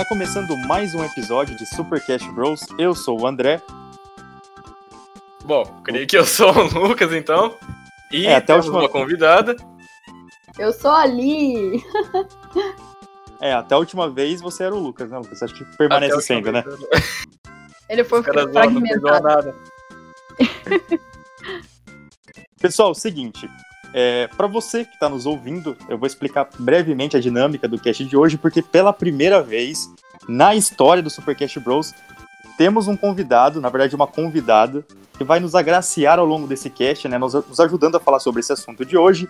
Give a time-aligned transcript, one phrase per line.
[0.00, 2.62] Tá começando mais um episódio de Super Cash Bros.
[2.78, 3.60] Eu sou o André.
[5.44, 7.54] Bom, creio que eu sou o Lucas, então.
[8.10, 9.54] E É, até a temos última- uma convidada.
[10.58, 11.84] Eu sou ali.
[13.42, 15.42] É, até a última vez você era o Lucas, né, Lucas?
[15.42, 16.64] Acho que permanece Até sendo, né?
[17.86, 19.22] Ele foi fragmentado.
[19.22, 19.54] nada.
[22.58, 23.46] Pessoal, seguinte.
[23.92, 28.04] É, para você que está nos ouvindo, eu vou explicar brevemente a dinâmica do cast
[28.04, 29.90] de hoje, porque pela primeira vez
[30.28, 31.92] na história do Super Cash Bros,
[32.56, 34.84] temos um convidado, na verdade uma convidada,
[35.16, 38.40] que vai nos agraciar ao longo desse cast, né, nos, nos ajudando a falar sobre
[38.40, 39.28] esse assunto de hoje.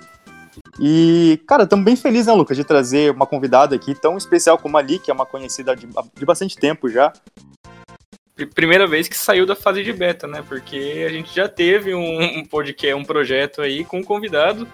[0.79, 4.77] E, cara, estamos bem felizes, né, Lucas, de trazer uma convidada aqui tão especial como
[4.77, 7.13] a Ali, que é uma conhecida de, de bastante tempo já.
[8.47, 10.45] Pr- Primeira vez que saiu da fase de beta, né?
[10.49, 14.67] Porque a gente já teve um, um podcast, um projeto aí com um convidado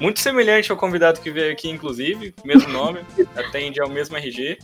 [0.00, 3.00] muito semelhante ao convidado que veio aqui, inclusive, mesmo nome,
[3.36, 4.58] atende ao mesmo RG.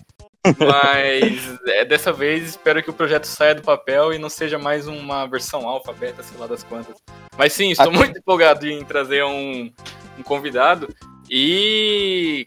[0.58, 4.86] Mas é, dessa vez espero que o projeto saia do papel e não seja mais
[4.86, 6.96] uma versão alfa, beta, sei lá das quantas.
[7.36, 9.70] Mas sim, estou Aqui- muito empolgado em trazer um,
[10.18, 10.88] um convidado.
[11.30, 12.46] E.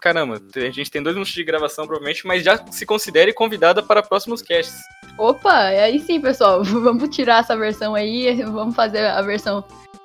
[0.00, 4.02] Caramba, a gente tem dois minutos de gravação, provavelmente, mas já se considere convidada para
[4.02, 4.76] próximos casts.
[5.16, 6.62] Opa, é aí sim, pessoal.
[6.64, 8.42] Vamos tirar essa versão aí.
[8.42, 9.64] Vamos fazer a versão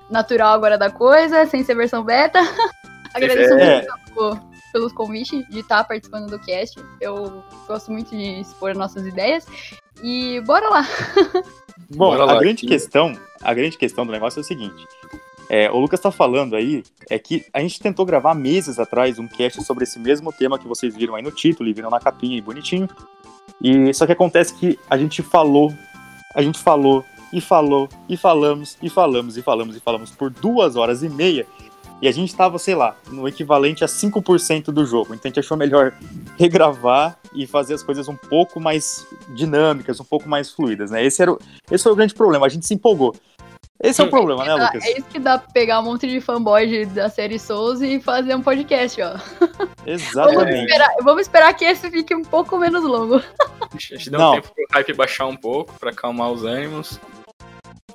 [0.10, 2.40] natural agora da coisa, sem ser versão beta.
[3.14, 3.82] Agradeço É.
[3.82, 6.80] muito pelo- pelos convites de estar participando do cast.
[7.02, 9.46] Eu gosto muito de expor nossas ideias.
[10.04, 10.88] E bora lá.
[11.92, 12.68] Bom, Bora a lá, grande aqui.
[12.68, 14.86] questão, a grande questão do negócio é o seguinte.
[15.50, 19.28] É, o Lucas tá falando aí, é que a gente tentou gravar meses atrás um
[19.28, 22.38] cast sobre esse mesmo tema que vocês viram aí no título e viram na capinha
[22.38, 22.88] e bonitinho.
[23.60, 25.74] E só que acontece que a gente falou,
[26.36, 30.76] a gente falou e falou e falamos e falamos e falamos e falamos por duas
[30.76, 31.48] horas e meia.
[32.02, 35.14] E a gente tava, sei lá, no equivalente a 5% do jogo.
[35.14, 35.94] Então a gente achou melhor
[36.38, 39.06] regravar e fazer as coisas um pouco mais
[39.36, 41.04] dinâmicas, um pouco mais fluidas, né?
[41.04, 41.40] Esse, era o,
[41.70, 43.16] esse foi o grande problema, a gente se empolgou.
[43.82, 44.84] Esse é o problema, né, Ah, Lucas?
[44.84, 48.00] É isso que dá pra pegar um monte de fanboy de- da série Souls e
[48.00, 49.12] fazer um podcast, ó.
[49.40, 50.66] Vamos Exatamente.
[50.66, 53.18] esperar, vamos esperar que esse fique um pouco menos longo.
[53.62, 54.32] A gente deu Não.
[54.32, 57.00] um tempo pro hype baixar um pouco, para acalmar os ânimos.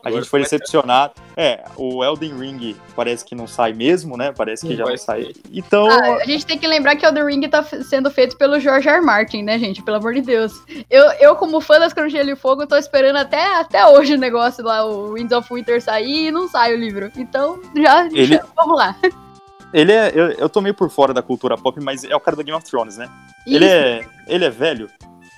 [0.04, 1.14] A Agora gente foi decepcionado.
[1.36, 4.32] É, o Elden Ring parece que não sai mesmo, né?
[4.36, 5.32] Parece que Não já vai não sai.
[5.52, 8.86] Então, Ah, a gente tem que lembrar que Elden Ring tá sendo feito pelo George
[8.88, 8.98] R.
[8.98, 9.04] R.
[9.04, 9.82] Martin, né, gente?
[9.82, 10.52] Pelo amor de Deus.
[10.90, 14.62] Eu, eu como fã das Crônicas de Fogo, tô esperando até, até hoje o negócio
[14.62, 17.10] lá, o Winds of Winter sair e não sai o livro.
[17.16, 18.94] Então, já, Ele- já- vamos lá.
[19.72, 20.12] ele é.
[20.14, 22.56] Eu, eu tô meio por fora da cultura pop, mas é o cara do Game
[22.56, 23.08] of Thrones, né?
[23.46, 23.74] Ele Isso.
[23.74, 24.06] é.
[24.28, 24.88] Ele é velho?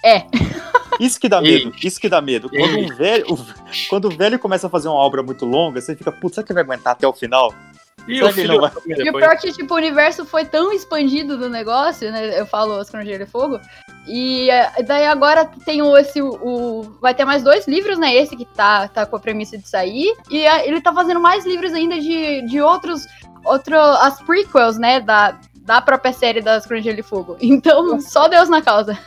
[0.05, 0.25] É.
[0.99, 1.87] Isso que dá medo, Ixi.
[1.87, 2.49] isso que dá medo.
[2.49, 3.47] Quando um velho, o-
[3.89, 6.55] quando o velho começa a fazer uma obra muito longa, você fica, putz, será que
[6.55, 7.53] vai aguentar até o final?
[8.09, 11.37] E o filho família E o pior é que, tipo, o universo foi tão expandido
[11.37, 12.39] do negócio, né?
[12.39, 13.59] Eu falo as de Fogo.
[14.07, 18.15] E eh, daí agora tem o, esse, o, o- Vai ter mais dois livros, né?
[18.15, 20.15] Esse que tá, tá com a premissa de sair.
[20.31, 23.07] E eh, ele tá fazendo mais livros ainda de, de outros.
[23.45, 25.01] Outro, as prequels, né?
[25.01, 27.37] Da, da própria série das Crônicas de Fogo.
[27.43, 28.99] Então, só Deus na causa.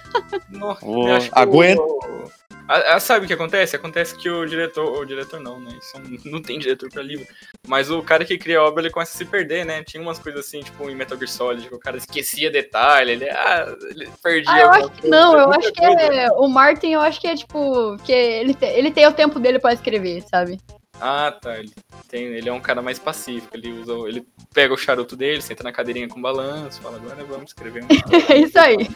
[0.49, 0.85] Nossa,
[1.31, 1.81] aguenta.
[1.81, 2.29] o-
[2.71, 3.75] Ah, ah, sabe o que acontece?
[3.75, 4.99] Acontece que o diretor.
[5.01, 5.71] O diretor não, né?
[5.81, 7.25] Isso não- não tem diretor pra livro.
[7.67, 9.83] Mas o cara que cria a obra, ele começa a se perder, né?
[9.83, 13.27] Tinha umas coisas assim, tipo, em Metal Gear Solid, que o cara esquecia detalhe, ele,
[13.27, 14.53] ah, ele perdia.
[14.53, 16.27] Ah, eu acho que coisa, não, eu acho que é.
[16.33, 17.97] O Martin, eu acho que é tipo.
[18.05, 20.59] Que ele, te- ele tem o tempo dele pra escrever, sabe?
[21.01, 21.57] Ah, tá.
[21.59, 21.71] Ele,
[22.07, 23.55] tem, ele é um cara mais pacífico.
[23.55, 23.93] Ele usa.
[24.07, 27.87] Ele pega o charuto dele, senta na cadeirinha com balanço, fala, agora vamos escrever um.
[28.31, 28.87] É isso aí.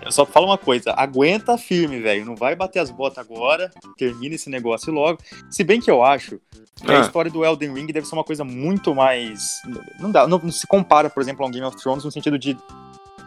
[0.00, 2.24] Eu só falo uma coisa, aguenta firme, velho.
[2.24, 5.18] Não vai bater as botas agora, termina esse negócio logo.
[5.50, 6.40] Se bem que eu acho
[6.76, 7.00] que a Ah.
[7.00, 9.60] história do Elden Ring deve ser uma coisa muito mais.
[9.98, 12.38] Não dá, não, não se compara, por exemplo, a um Game of Thrones no sentido
[12.38, 12.56] de.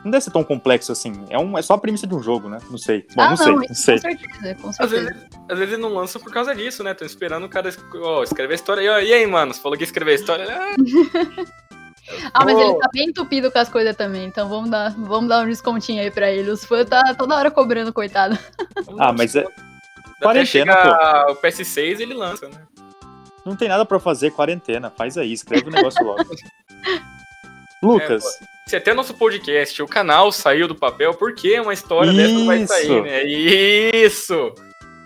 [0.04, 1.26] Não deve ser tão complexo assim.
[1.30, 2.58] É, um, é só a premissa de um jogo, né?
[2.70, 3.06] Não sei.
[3.16, 3.96] Bom, ah, não, sei, não isso sei.
[3.96, 5.04] Com certeza, com Às certeza.
[5.04, 6.94] vezes, às vezes não lança por causa disso, né?
[6.94, 7.70] Tô esperando o cara
[8.02, 8.82] ó, escrever a história.
[8.82, 9.54] E, ó, e aí, mano?
[9.54, 10.48] Você falou que ia escrever a história.
[12.34, 12.62] Ah, Ah, mas Pô.
[12.62, 16.02] ele tá bem entupido com as coisas também, então vamos dar, vamos dar um descontinho
[16.02, 16.50] aí pra ele.
[16.50, 18.38] Os fãs tá toda hora cobrando, coitado.
[18.98, 19.42] Ah, mas é.
[19.42, 19.54] Até
[20.20, 22.62] Quarentena, chegar o PS6 ele lança, né?
[23.46, 24.90] Não tem nada pra fazer, quarentena.
[24.90, 26.26] Faz aí, escreve o negócio logo.
[27.82, 28.24] Lucas,
[28.68, 32.46] Se até nosso podcast, o canal saiu do papel, por que uma história dessa não
[32.46, 32.74] vai Isso.
[32.74, 33.24] sair, né?
[33.24, 34.54] Isso!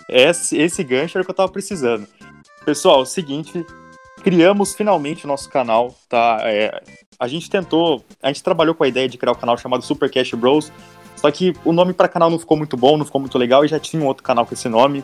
[0.10, 2.08] esse, esse gancho era o que eu tava precisando.
[2.64, 3.66] Pessoal, é o seguinte,
[4.24, 6.40] criamos finalmente o nosso canal, tá?
[6.44, 6.82] É,
[7.20, 10.12] a gente tentou, a gente trabalhou com a ideia de criar um canal chamado Super
[10.12, 10.72] Cash Bros,
[11.16, 13.68] só que o nome para canal não ficou muito bom, não ficou muito legal e
[13.68, 15.04] já tinha um outro canal com esse nome.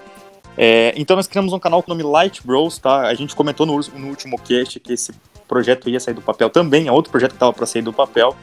[0.57, 3.07] É, então nós criamos um canal com o nome Light Bros, tá?
[3.07, 5.13] A gente comentou no, no último cast que esse
[5.47, 8.35] projeto ia sair do papel também, é outro projeto que tava para sair do papel.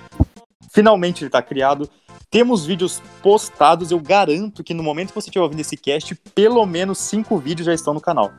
[0.70, 1.88] Finalmente ele tá criado.
[2.30, 3.90] Temos vídeos postados.
[3.90, 7.66] Eu garanto que no momento que você estiver ouvindo esse cast, pelo menos cinco vídeos
[7.66, 8.30] já estão no canal.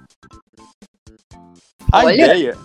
[1.92, 2.58] A Olha, ideia.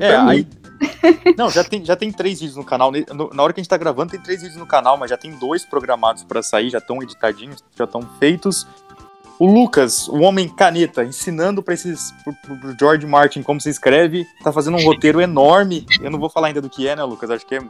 [0.00, 0.46] É, aí.
[1.38, 2.92] Não, já tem, já tem três vídeos no canal.
[3.32, 5.30] Na hora que a gente tá gravando, tem três vídeos no canal, mas já tem
[5.32, 8.66] dois programados pra sair, já estão editadinhos, já estão feitos.
[9.38, 14.26] O Lucas, o homem caneta, ensinando pra esses pro, pro- George Martin como se escreve,
[14.42, 15.86] tá fazendo um roteiro enorme.
[16.00, 17.30] Eu não vou falar ainda do que é, né, Lucas?
[17.30, 17.60] Acho que é-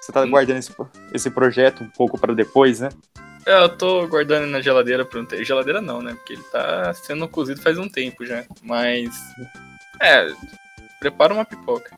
[0.00, 0.74] você tá guardando esse,
[1.12, 2.88] esse projeto um pouco pra depois, né?
[3.46, 5.44] É, eu tô guardando na geladeira por um tempo.
[5.44, 6.14] Geladeira não, né?
[6.14, 8.42] Porque ele tá sendo cozido faz um tempo já.
[8.62, 9.14] Mas.
[10.00, 10.26] É.
[10.98, 11.94] Prepara uma pipoca.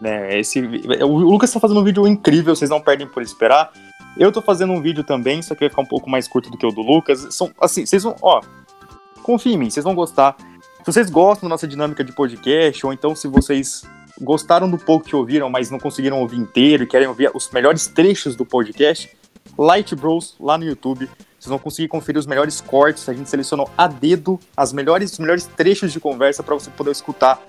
[0.00, 3.72] né, esse, o Lucas tá fazendo um vídeo incrível, vocês não perdem por esperar.
[4.16, 6.58] Eu tô fazendo um vídeo também, só que vai ficar um pouco mais curto do
[6.58, 7.26] que o do Lucas.
[7.30, 8.40] São, assim, vocês vão, ó,
[9.22, 10.36] confia em mim, vocês vão gostar.
[10.78, 13.84] Se vocês gostam da nossa dinâmica de podcast, ou então se vocês
[14.20, 17.86] gostaram do pouco que ouviram, mas não conseguiram ouvir inteiro e querem ouvir os melhores
[17.86, 19.08] trechos do podcast,
[19.56, 21.08] Light Bros lá no YouTube.
[21.38, 23.08] Vocês vão conseguir conferir os melhores cortes.
[23.08, 26.92] A gente selecionou a dedo as melhores, os melhores trechos de conversa para você poder
[26.92, 27.40] escutar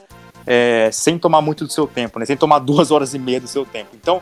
[0.46, 2.26] é, sem tomar muito do seu tempo, né?
[2.26, 3.90] Sem tomar duas horas e meia do seu tempo.
[3.94, 4.22] Então,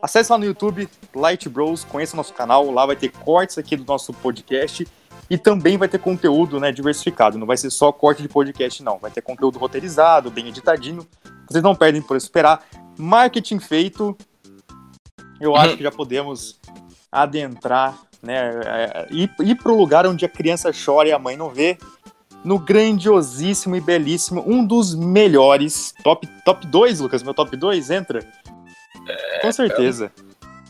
[0.00, 3.76] acesse lá no YouTube, Light Bros, conheça o nosso canal, lá vai ter cortes aqui
[3.76, 4.86] do nosso podcast
[5.28, 7.38] e também vai ter conteúdo, né, diversificado.
[7.38, 8.98] Não vai ser só corte de podcast, não.
[8.98, 11.06] Vai ter conteúdo roteirizado, bem editadinho.
[11.48, 12.64] Vocês não perdem por esperar.
[12.96, 14.16] Marketing feito.
[15.40, 16.58] Eu acho que já podemos
[17.10, 21.50] adentrar, né, é, ir, ir pro lugar onde a criança chora e a mãe não
[21.50, 21.78] vê
[22.44, 28.24] no grandiosíssimo e belíssimo, um dos melhores, top, top 2, Lucas, meu top 2, entra?
[29.40, 30.12] Com certeza.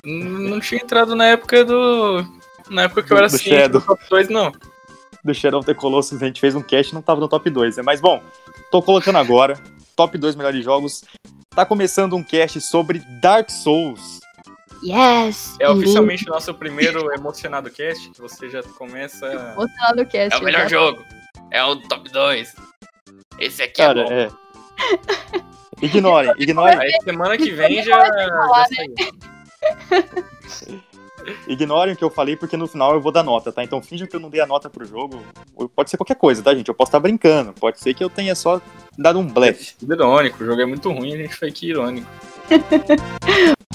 [0.05, 2.25] Não tinha entrado na época do.
[2.71, 3.81] Na época que eu era do assim, Shadow.
[3.81, 4.53] top 2, não.
[5.25, 7.49] Do Shadow of the Colossus, a gente fez um cast e não tava no top
[7.51, 7.83] 2, né?
[7.83, 8.23] Mas bom,
[8.71, 9.59] tô colocando agora,
[9.97, 11.05] top 2 melhores jogos.
[11.51, 14.21] Tá começando um cast sobre Dark Souls.
[14.85, 15.57] Yes!
[15.59, 19.55] É oficialmente o nosso primeiro emocionado cast, que você já começa.
[19.57, 20.37] Você lá do cast.
[20.37, 20.71] É o melhor exato.
[20.71, 21.05] jogo.
[21.51, 22.55] É o top 2.
[23.39, 24.13] Esse aqui Cara, é bom.
[24.13, 24.29] é.
[25.81, 28.05] Ignorem, ignorem, Aí semana que vem já.
[28.07, 28.95] já saiu.
[31.47, 33.63] ignorem o que eu falei, porque no final eu vou dar nota, tá?
[33.63, 35.23] Então finjam que eu não dei a nota pro jogo.
[35.75, 36.69] Pode ser qualquer coisa, tá, gente?
[36.69, 37.53] Eu posso estar brincando.
[37.53, 38.61] Pode ser que eu tenha só
[38.97, 39.75] dado um blefe.
[39.79, 42.07] Tudo irônico, o jogo é muito ruim, a gente foi aqui irônico.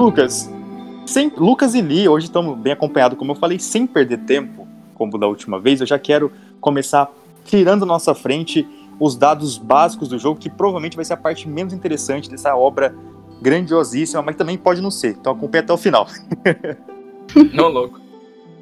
[0.00, 0.50] Lucas,
[1.04, 5.18] sem, Lucas e Lee, hoje estamos bem acompanhados, como eu falei, sem perder tempo, como
[5.18, 7.12] da última vez, eu já quero começar
[7.44, 8.66] tirando nossa frente
[8.98, 12.94] os dados básicos do jogo, que provavelmente vai ser a parte menos interessante dessa obra
[13.42, 15.16] grandiosíssima, mas também pode não ser.
[15.20, 16.06] Então acompanhe até o final.
[17.52, 18.00] Não, louco.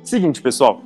[0.03, 0.83] Seguinte, pessoal.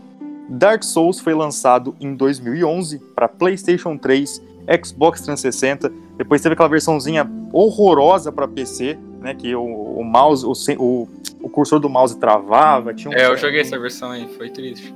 [0.49, 4.43] Dark Souls foi lançado em 2011 para PlayStation 3,
[4.85, 5.91] Xbox 360.
[6.17, 9.35] Depois teve aquela versãozinha horrorosa para PC, né?
[9.35, 11.09] Que o, o mouse, o, o,
[11.41, 12.93] o cursor do mouse travava.
[12.93, 14.95] Tinha um, É, eu joguei essa versão aí, foi triste.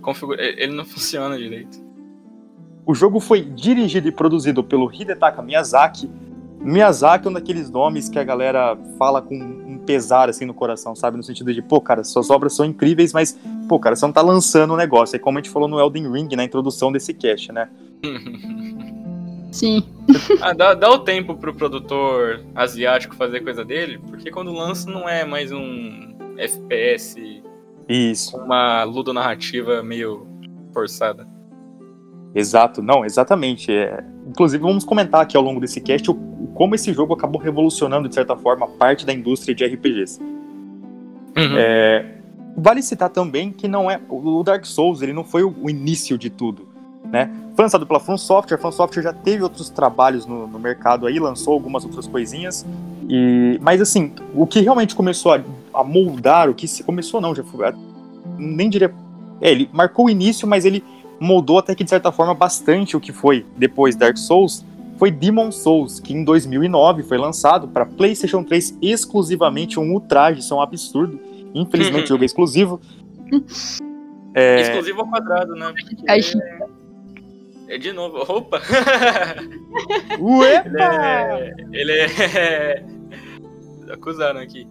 [0.00, 0.42] Configura...
[0.42, 1.80] Ele não funciona direito.
[2.84, 6.10] O jogo foi dirigido e produzido pelo Hidetaka Miyazaki.
[6.60, 10.94] Miyazaki é um daqueles nomes que a galera fala com um pesar assim no coração,
[10.94, 11.16] sabe?
[11.16, 14.22] No sentido de, pô, cara, suas obras são incríveis, mas, pô, cara, você não tá
[14.22, 15.16] lançando o negócio.
[15.16, 17.68] É como a gente falou no Elden Ring, na introdução desse cast, né?
[19.52, 19.84] Sim.
[20.40, 25.06] ah, dá, dá o tempo pro produtor asiático fazer coisa dele, porque quando lança não
[25.06, 27.16] é mais um FPS
[27.86, 28.32] Isso.
[28.32, 30.26] com uma ludonarrativa meio
[30.72, 31.28] forçada.
[32.34, 33.70] Exato, não, exatamente.
[33.70, 36.14] É, inclusive, vamos comentar aqui ao longo desse cast o,
[36.54, 40.18] como esse jogo acabou revolucionando, de certa forma, parte da indústria de RPGs.
[41.36, 41.58] Uhum.
[41.58, 42.14] É,
[42.56, 46.16] vale citar também que não é o Dark Souls, ele não foi o, o início
[46.16, 46.71] de tudo,
[47.12, 47.30] né?
[47.54, 51.06] Foi lançado pela From Software, a From Software já teve outros trabalhos no, no mercado
[51.06, 52.64] aí, lançou algumas outras coisinhas,
[53.06, 55.40] e, mas assim, o que realmente começou a,
[55.74, 57.70] a moldar, o que se, começou não, já foi,
[58.38, 58.92] nem diria,
[59.42, 60.82] é, ele marcou o início, mas ele
[61.20, 64.64] moldou até que de certa forma bastante o que foi depois Dark Souls,
[64.96, 70.54] foi Demon Souls, que em 2009 foi lançado para PlayStation 3 exclusivamente, um ultraje, isso
[70.54, 71.20] é um absurdo.
[71.54, 72.80] Infelizmente o jogo é exclusivo.
[74.34, 75.72] É, Exclusivo ao quadrado, né?
[75.72, 75.96] Porque.
[77.72, 78.18] É de novo.
[78.30, 78.60] Opa!
[79.40, 80.78] ele Uepa!
[80.78, 81.54] é.
[81.72, 82.84] Ele é.
[83.90, 84.68] Acusaram aqui.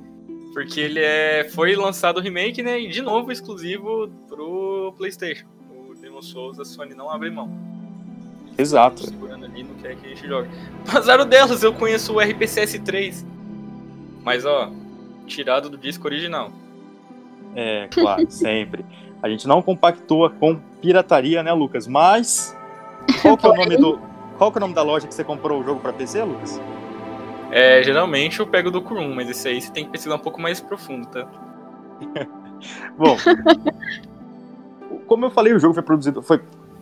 [0.53, 1.49] Porque ele é.
[1.49, 2.79] Foi lançado o remake, né?
[2.79, 5.47] E de novo exclusivo pro PlayStation.
[5.89, 7.49] O Demon Souls, a Sony não abre mão.
[8.55, 9.03] Exato.
[9.03, 10.49] Segurando ali, não quer que a gente jogue.
[10.87, 13.25] Azar delas, eu conheço o RPCS 3.
[14.23, 14.71] Mas ó,
[15.25, 16.51] tirado do disco original.
[17.55, 18.85] É, claro, sempre.
[19.23, 21.87] A gente não compactua com pirataria, né, Lucas?
[21.87, 22.55] Mas
[23.21, 23.99] qual que é o nome do
[24.37, 26.59] qual que é o nome da loja que você comprou o jogo para PC, Lucas?
[27.51, 30.41] É, geralmente eu pego do Kurum, mas esse aí você tem que pesquisar um pouco
[30.41, 31.27] mais profundo, tá?
[32.97, 33.17] Bom,
[35.05, 36.41] como eu falei, o jogo foi produzido, foi,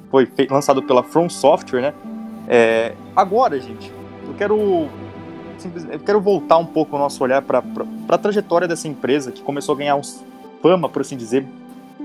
[0.09, 1.93] foi feito, lançado pela From Software, né?
[2.47, 3.91] É, agora, gente,
[4.25, 4.88] eu quero
[5.91, 7.61] eu quero voltar um pouco o nosso olhar para
[8.07, 10.23] a trajetória dessa empresa que começou a ganhar uns
[10.61, 11.45] fama, por assim dizer,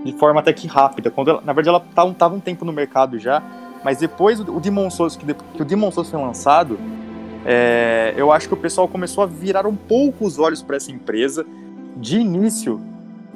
[0.05, 1.11] de forma até que rápida.
[1.11, 3.43] Quando ela, na verdade ela estava tá um tempo no mercado já,
[3.85, 6.79] mas depois o, Demon Souls que, que o Demon Souls foi lançado,
[7.45, 10.91] é, eu acho que o pessoal começou a virar um pouco os olhos para essa
[10.91, 11.45] empresa.
[11.97, 12.81] De início,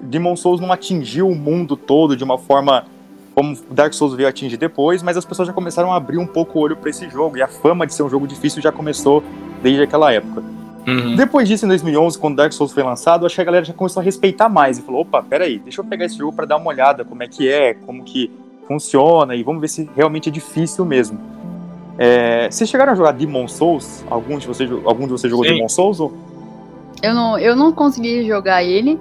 [0.03, 2.87] Demon Souls não atingiu o mundo todo de uma forma
[3.35, 6.59] como Dark Souls veio atingir depois, mas as pessoas já começaram a abrir um pouco
[6.59, 9.23] o olho para esse jogo e a fama de ser um jogo difícil já começou
[9.63, 10.43] desde aquela época.
[10.89, 11.15] Uhum.
[11.15, 14.01] Depois disso, em 2011, quando Dark Souls foi lançado, acho que a galera já começou
[14.01, 16.69] a respeitar mais e falou: opa, peraí, deixa eu pegar esse jogo para dar uma
[16.69, 18.31] olhada como é que é, como que
[18.69, 21.19] funciona e vamos ver se realmente é difícil mesmo.
[21.97, 24.05] É, vocês chegaram a jogar Demon Souls?
[24.09, 25.55] Algum de vocês, algum de vocês jogou Sim.
[25.55, 25.99] Demon Souls?
[25.99, 26.13] Ou?
[27.03, 29.01] Eu não, eu não consegui jogar ele,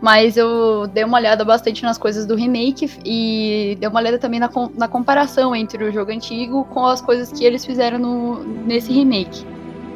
[0.00, 4.40] mas eu dei uma olhada bastante nas coisas do remake e dei uma olhada também
[4.40, 8.90] na, na comparação entre o jogo antigo com as coisas que eles fizeram no, nesse
[8.90, 9.44] remake.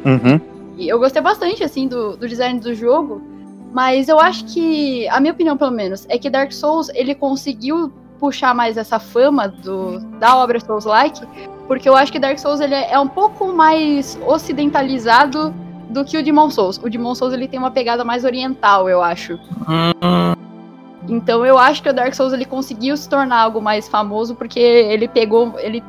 [0.05, 0.39] Uhum.
[0.77, 3.21] E eu gostei bastante, assim, do, do design do jogo,
[3.73, 7.91] mas eu acho que, a minha opinião pelo menos, é que Dark Souls, ele conseguiu
[8.19, 11.25] puxar mais essa fama do, da obra Souls-like,
[11.67, 15.53] porque eu acho que Dark Souls ele é, é um pouco mais ocidentalizado
[15.89, 16.77] do que o Demon Souls.
[16.77, 19.39] O Demon Souls ele tem uma pegada mais oriental, eu acho.
[21.07, 24.59] Então eu acho que o Dark Souls ele conseguiu se tornar algo mais famoso porque
[24.59, 25.83] ele pegou, ele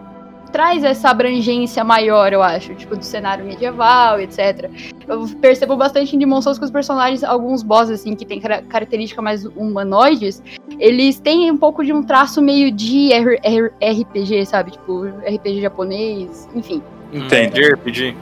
[0.49, 4.71] traz essa abrangência maior, eu acho, tipo do cenário medieval, etc.
[5.07, 9.23] Eu percebo bastante em Demon Souls que os personagens, alguns bosses assim que tem características
[9.23, 10.43] mais humanoides,
[10.79, 14.73] eles têm um pouco de um traço meio de RPG, sabe?
[14.73, 16.83] Tipo, RPG japonês, enfim.
[17.13, 18.17] Entendi, RPG.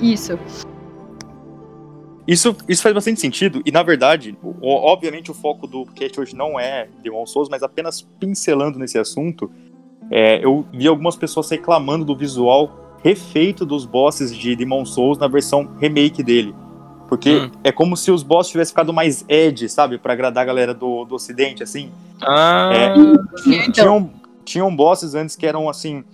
[0.00, 0.38] Isso.
[2.26, 6.60] Isso, isso faz bastante sentido, e na verdade, obviamente o foco do cast hoje não
[6.60, 9.50] é Demon Souls, mas apenas pincelando nesse assunto,
[10.10, 15.28] é, eu vi algumas pessoas reclamando do visual refeito dos bosses de Demon Souls na
[15.28, 16.54] versão remake dele.
[17.08, 17.50] Porque hum.
[17.64, 19.98] é como se os bosses tivessem ficado mais edge, sabe?
[19.98, 21.90] para agradar a galera do, do ocidente, assim.
[22.20, 22.70] Ah.
[22.72, 23.72] É, então.
[23.72, 24.10] tinham,
[24.44, 26.04] tinham bosses antes que eram assim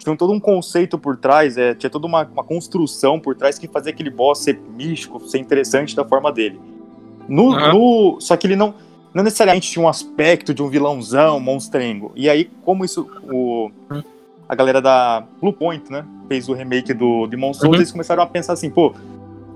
[0.00, 3.68] tinha todo um conceito por trás, é, tinha toda uma, uma, construção por trás que
[3.68, 6.58] fazia aquele boss ser místico, ser interessante da forma dele.
[7.28, 7.72] No, uhum.
[8.14, 8.74] no, só que ele não,
[9.12, 12.12] não necessariamente tinha um aspecto de um vilãozão, monstrengo.
[12.14, 13.70] E aí, como isso, o,
[14.48, 17.74] a galera da Blue Point, né, fez o remake do Demon Souls, uhum.
[17.74, 18.94] eles começaram a pensar assim, pô,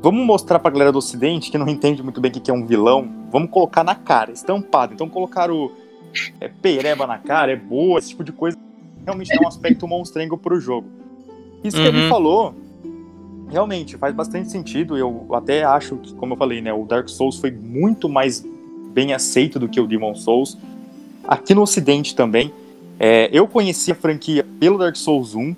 [0.02, 2.66] vamos mostrar pra galera do ocidente, que não entende muito bem o que é um
[2.66, 4.92] vilão, vamos colocar na cara, estampado.
[4.92, 5.70] Então colocaram
[6.40, 8.58] é, pereba na cara, é boa, esse tipo de coisa
[9.04, 10.88] realmente dá um aspecto monstrengo pro jogo.
[11.62, 11.82] Isso uhum.
[11.82, 12.54] que ele falou,
[13.48, 14.96] realmente faz bastante sentido.
[14.96, 18.44] Eu até acho que, como eu falei, né, o Dark Souls foi muito mais
[18.94, 20.56] bem aceito do que o Demon Souls.
[21.26, 22.52] Aqui no Ocidente também.
[22.98, 25.56] É, eu conheci a franquia pelo Dark Souls 1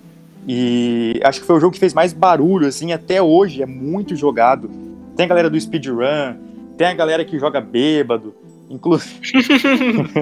[0.49, 4.17] e acho que foi o jogo que fez mais barulho, assim, até hoje é muito
[4.17, 4.71] jogado.
[5.15, 6.37] Tem a galera do speedrun,
[6.79, 8.35] tem a galera que joga bêbado,
[8.71, 9.21] inclusive.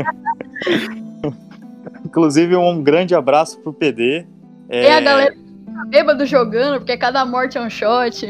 [2.05, 4.25] Inclusive, um grande abraço pro PD.
[4.69, 8.27] É, é a galera tá bêbado jogando, porque cada morte é um shot.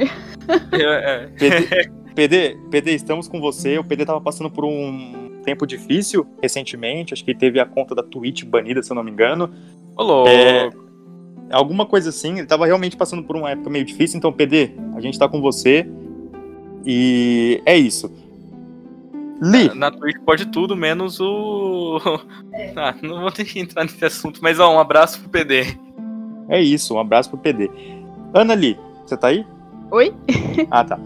[0.73, 1.27] É, é.
[1.39, 3.79] PD, PD, PD, estamos com você.
[3.79, 7.13] O PD tava passando por um tempo difícil recentemente.
[7.13, 9.51] Acho que teve a conta da Twitch banida, se eu não me engano.
[9.97, 10.27] Olô.
[10.29, 10.71] É,
[11.51, 12.39] alguma coisa assim.
[12.39, 14.17] Ele tava realmente passando por uma época meio difícil.
[14.17, 15.87] Então, PD, a gente tá com você.
[16.87, 18.13] E é isso.
[19.43, 19.69] Li.
[19.69, 22.01] Na, na Twitch pode tudo, menos o.
[22.77, 25.77] Ah, não vou ter que entrar nesse assunto, mas ó, um abraço pro PD.
[26.49, 27.71] É isso, um abraço pro PD.
[28.33, 29.45] Ana Li, você tá aí?
[29.91, 30.15] Oi?
[30.71, 30.99] Ah, tá.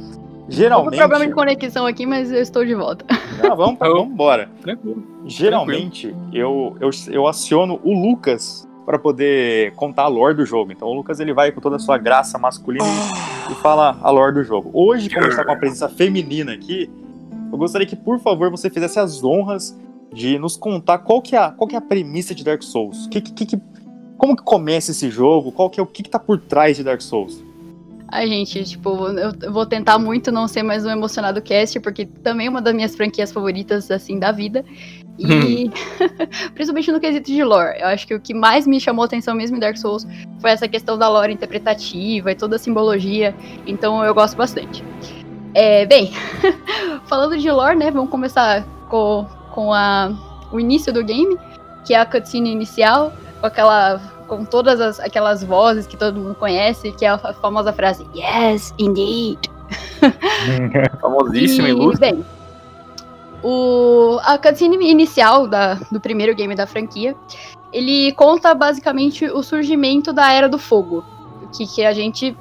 [0.48, 0.84] Geralmente.
[0.84, 3.04] Tô com problema de conexão aqui, mas eu estou de volta.
[3.42, 4.48] Ah, vamos, vamos embora.
[4.62, 5.06] Tranquilo.
[5.26, 10.72] Geralmente, Eu, eu, eu aciono o Lucas para poder contar a lore do jogo.
[10.72, 13.52] Então o Lucas ele vai com toda a sua graça masculina oh.
[13.52, 14.70] e fala a lore do jogo.
[14.72, 16.90] Hoje, como está com a presença feminina aqui,
[17.52, 19.78] eu gostaria que, por favor, você fizesse as honras
[20.12, 23.06] de nos contar qual que é a, qual que é a premissa de Dark Souls.
[23.08, 23.60] Que, que, que,
[24.16, 25.52] como que começa esse jogo?
[25.52, 27.44] Qual que é o que, que tá por trás de Dark Souls?
[28.10, 32.46] Ai, gente, tipo, eu vou tentar muito não ser mais um emocionado cast, porque também
[32.46, 34.64] é uma das minhas franquias favoritas, assim, da vida.
[35.18, 35.70] E
[36.54, 37.78] principalmente no quesito de lore.
[37.80, 40.06] Eu acho que o que mais me chamou a atenção mesmo em Dark Souls
[40.40, 43.34] foi essa questão da lore interpretativa e toda a simbologia.
[43.66, 44.82] Então eu gosto bastante.
[45.54, 46.12] É, bem,
[47.06, 47.90] falando de lore, né?
[47.90, 50.12] Vamos começar com, com a,
[50.50, 51.36] o início do game,
[51.84, 54.17] que é a cutscene inicial, com aquela.
[54.28, 58.74] Com todas as, aquelas vozes que todo mundo conhece, que é a famosa frase Yes,
[58.78, 59.38] indeed.
[61.00, 62.12] Famosíssima e ilustre.
[62.12, 62.24] Bem,
[63.42, 67.16] o, a cutscene inicial da, do primeiro game da franquia,
[67.72, 71.04] ele conta basicamente o surgimento da Era do Fogo,
[71.52, 72.36] que, que a gente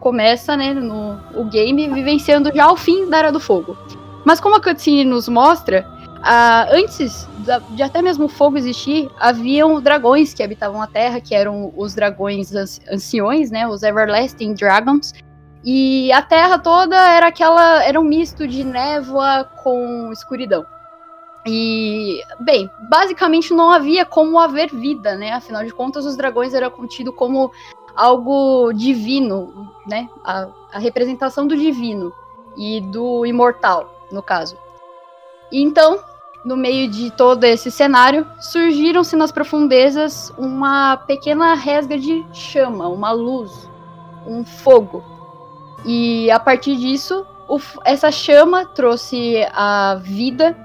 [0.00, 3.76] começa né, no o game vivenciando já o fim da Era do Fogo.
[4.24, 5.86] Mas como a cutscene nos mostra,
[6.28, 7.28] ah, antes
[7.70, 11.94] de até mesmo o fogo existir, haviam dragões que habitavam a Terra, que eram os
[11.94, 12.52] dragões
[12.90, 15.12] anciões, né, os Everlasting Dragons,
[15.64, 17.82] e a Terra toda era aquela.
[17.84, 20.66] Era um misto de névoa com escuridão.
[21.46, 25.32] E, bem, basicamente não havia como haver vida, né?
[25.32, 27.52] Afinal de contas, os dragões eram contidos como
[27.94, 30.08] algo divino, né?
[30.24, 32.12] A, a representação do divino
[32.56, 34.56] e do imortal, no caso.
[35.52, 36.00] Então,
[36.46, 43.10] no meio de todo esse cenário, surgiram-se nas profundezas uma pequena resga de chama, uma
[43.10, 43.68] luz,
[44.24, 45.04] um fogo.
[45.84, 50.56] E a partir disso, o, essa chama trouxe a vida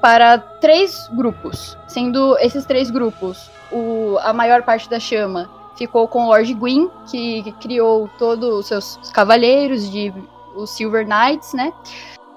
[0.00, 6.26] para três grupos, sendo esses três grupos o, a maior parte da chama ficou com
[6.26, 10.12] Lord Gwyn, que, que criou todos os seus cavaleiros de
[10.56, 11.72] os Silver Knights, né?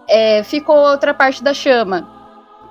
[0.07, 2.20] É, ficou outra parte da chama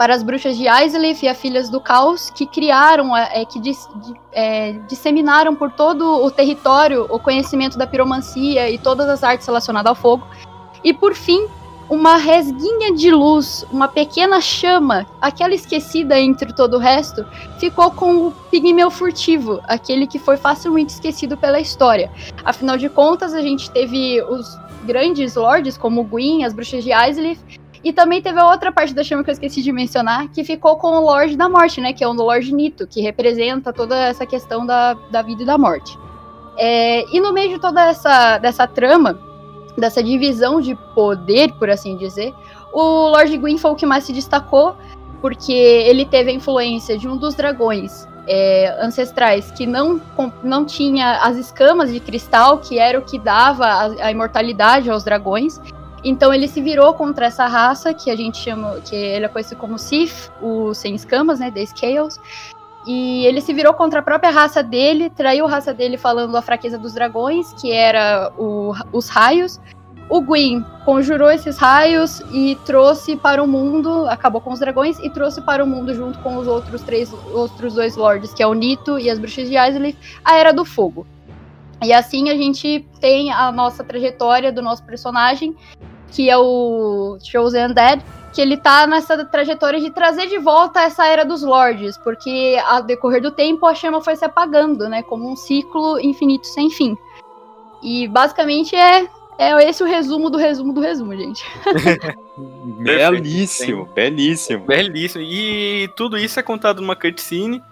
[0.00, 3.86] para as bruxas de Aisleth e as filhas do Caos, que criaram, é, que dis,
[4.32, 9.90] é, disseminaram por todo o território o conhecimento da piromancia e todas as artes relacionadas
[9.90, 10.26] ao fogo.
[10.82, 11.46] E por fim,
[11.90, 17.26] uma resguinha de luz, uma pequena chama, aquela esquecida entre todo o resto,
[17.58, 22.10] ficou com o pigmeu furtivo, aquele que foi facilmente esquecido pela história.
[22.42, 27.59] Afinal de contas, a gente teve os grandes lords como Gwyn, as bruxas de Aisleth,
[27.82, 30.76] e também teve a outra parte da chama que eu esqueci de mencionar, que ficou
[30.76, 31.92] com o Lorde da Morte, né?
[31.92, 35.56] Que é o Lorde Nito, que representa toda essa questão da, da vida e da
[35.56, 35.98] morte.
[36.58, 39.18] É, e no meio de toda essa dessa trama,
[39.78, 42.34] dessa divisão de poder, por assim dizer,
[42.72, 44.76] o Lord Gwyn foi o que mais se destacou,
[45.20, 50.00] porque ele teve a influência de um dos dragões é, ancestrais que não,
[50.42, 55.02] não tinha as escamas de cristal, que era o que dava a, a imortalidade aos
[55.02, 55.60] dragões.
[56.02, 59.58] Então ele se virou contra essa raça que a gente chama, que ele é conhecido
[59.58, 62.18] como Sith, o sem escamas, né, The Scales.
[62.86, 66.42] E ele se virou contra a própria raça dele, traiu a raça dele falando a
[66.42, 69.60] fraqueza dos dragões, que era o, os raios.
[70.08, 75.10] O Gwyn conjurou esses raios e trouxe para o mundo, acabou com os dragões e
[75.10, 78.54] trouxe para o mundo junto com os outros três, outros dois lords, que é o
[78.54, 81.06] Nito e as bruxas de Aisley, a Era do Fogo.
[81.82, 85.56] E assim a gente tem a nossa trajetória do nosso personagem,
[86.10, 91.06] que é o Chosen Undead, que ele tá nessa trajetória de trazer de volta essa
[91.06, 95.30] era dos lords, porque ao decorrer do tempo a chama foi se apagando, né, como
[95.30, 96.96] um ciclo infinito sem fim.
[97.82, 99.08] E basicamente é
[99.40, 101.42] é esse o resumo do resumo do resumo, gente.
[102.84, 104.66] belíssimo, belíssimo.
[104.66, 105.24] Belíssimo.
[105.24, 107.62] E tudo isso é contado numa cutscene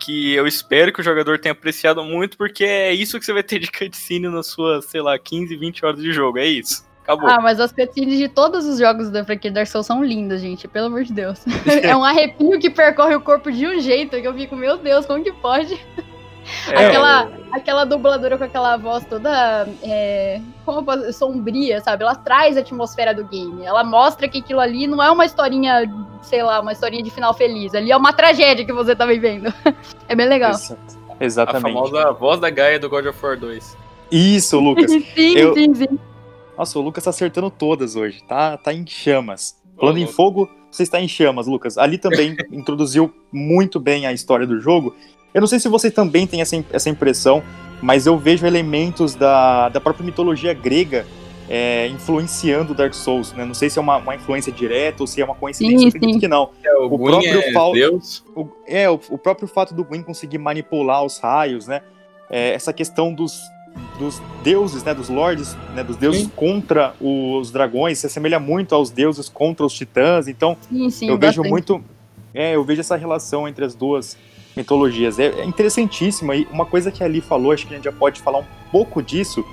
[0.00, 3.42] que eu espero que o jogador tenha apreciado muito, porque é isso que você vai
[3.42, 6.88] ter de cutscene nas suas, sei lá, 15, 20 horas de jogo, é isso.
[7.02, 7.28] Acabou.
[7.28, 10.66] Ah, mas as cutscenes de todos os jogos da franquia Dark Souls são lindas, gente.
[10.66, 11.44] Pelo amor de Deus.
[11.82, 15.06] é um arrepio que percorre o corpo de um jeito que eu fico, meu Deus,
[15.06, 15.78] como que pode?
[16.68, 17.54] É, aquela, o...
[17.54, 22.02] aquela dubladora com aquela voz toda é, posso, sombria, sabe?
[22.02, 23.64] Ela traz a atmosfera do game.
[23.64, 25.82] Ela mostra que aquilo ali não é uma historinha,
[26.22, 27.74] sei lá, uma historinha de final feliz.
[27.74, 29.52] Ali é uma tragédia que você tá vivendo.
[30.08, 30.52] é bem legal.
[31.20, 31.66] Exatamente.
[31.66, 33.76] A famosa voz da Gaia do God of War 2.
[34.10, 34.90] Isso, Lucas.
[35.14, 35.54] sim, eu...
[35.54, 35.98] sim, sim.
[36.56, 38.22] Nossa, o Lucas tá acertando todas hoje.
[38.24, 39.58] Tá, tá em chamas.
[39.78, 41.78] Falando em fogo, você está em chamas, Lucas.
[41.78, 44.94] Ali também introduziu muito bem a história do jogo.
[45.32, 47.42] Eu não sei se você também tem essa, essa impressão,
[47.80, 51.06] mas eu vejo elementos da, da própria mitologia grega
[51.48, 53.44] é, influenciando Dark Souls, né?
[53.44, 55.88] Não sei se é uma, uma influência direta ou se é uma coincidência, sim, eu
[55.88, 56.20] acredito sim.
[56.20, 56.50] que não.
[56.62, 58.24] É, o, o próprio é Deus.
[58.36, 61.82] O, é, o, o, próprio fato do Gwyn conseguir manipular os raios, né?
[62.30, 63.40] É, essa questão dos,
[63.98, 66.30] dos deuses, né, dos lords, né, dos deuses sim.
[66.36, 70.28] contra os dragões, se assemelha muito aos deuses contra os titãs.
[70.28, 71.82] Então, sim, sim, eu vejo muito,
[72.32, 74.16] é, eu vejo essa relação entre as duas
[74.56, 75.18] mitologias.
[75.18, 77.92] É, é interessantíssima e uma coisa que a Ali falou, acho que a gente já
[77.92, 79.44] pode falar um pouco disso,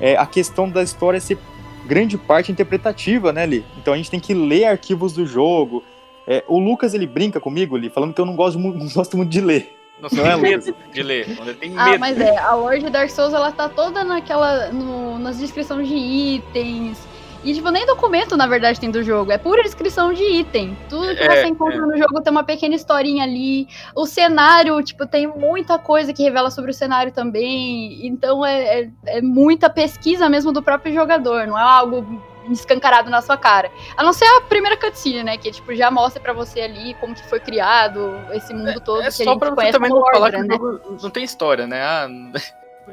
[0.00, 1.38] é a questão da história ser
[1.86, 3.64] grande parte interpretativa, né, Li?
[3.78, 5.82] Então a gente tem que ler arquivos do jogo.
[6.26, 9.30] É, o Lucas ele brinca comigo, Li, falando que eu não gosto, não gosto muito
[9.30, 9.76] de ler.
[10.00, 11.26] Nossa, não é medo de ler.
[11.58, 11.96] Tem ah, medo.
[11.96, 14.72] Ah, mas é, a Lord Dark Souls ela tá toda naquela.
[14.72, 16.98] No, nas descrições de itens
[17.42, 19.32] E, tipo, nem documento, na verdade, tem do jogo.
[19.32, 20.76] É pura descrição de item.
[20.88, 23.66] Tudo que É, você encontra no jogo tem uma pequena historinha ali.
[23.94, 28.06] O cenário, tipo, tem muita coisa que revela sobre o cenário também.
[28.06, 31.46] Então é, é, é muita pesquisa mesmo do próprio jogador.
[31.46, 33.70] Não é algo escancarado na sua cara.
[33.96, 35.36] A não ser a primeira cutscene, né?
[35.36, 39.02] Que, tipo, já mostra pra você ali como que foi criado esse mundo todo É
[39.02, 40.54] que a só gente pra você também não falar que Lordran, o né?
[40.56, 41.82] jogo não tem história, né?
[41.82, 42.08] Ah,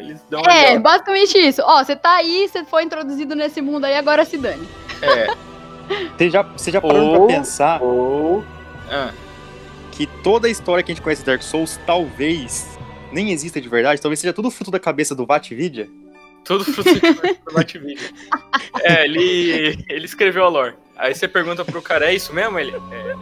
[0.02, 1.62] eles dão É, uma- basicamente isso.
[1.64, 4.68] Ó, você tá aí, você foi introduzido nesse mundo aí, agora se dane.
[5.02, 5.28] É.
[6.18, 8.44] Você já, você já parou Ou- pra pensar Ou.
[8.90, 9.12] Ah,
[9.92, 12.78] que toda a história que a gente conhece de Dark Souls talvez
[13.12, 14.02] nem exista de verdade?
[14.02, 15.88] Talvez seja tudo fruto da cabeça do Vatvidia?
[16.44, 17.98] tudo fruto do Batvídeo.
[18.82, 20.76] É, ele, ele escreveu a lore.
[20.96, 22.58] Aí você pergunta pro cara, é isso mesmo?
[22.60, 22.74] Ele.
[22.92, 23.16] É,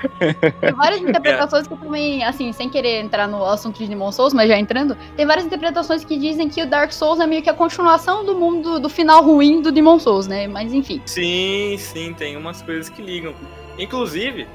[0.60, 4.32] Tem várias interpretações que eu também, assim, sem querer entrar no assunto de Demon Souls,
[4.32, 7.50] mas já entrando, tem várias interpretações que dizem que o Dark Souls é meio que
[7.50, 10.46] a continuação do mundo, do final ruim do Demon Souls, né?
[10.46, 11.00] Mas enfim.
[11.06, 13.34] Sim, sim, tem umas coisas que ligam.
[13.78, 14.46] Inclusive,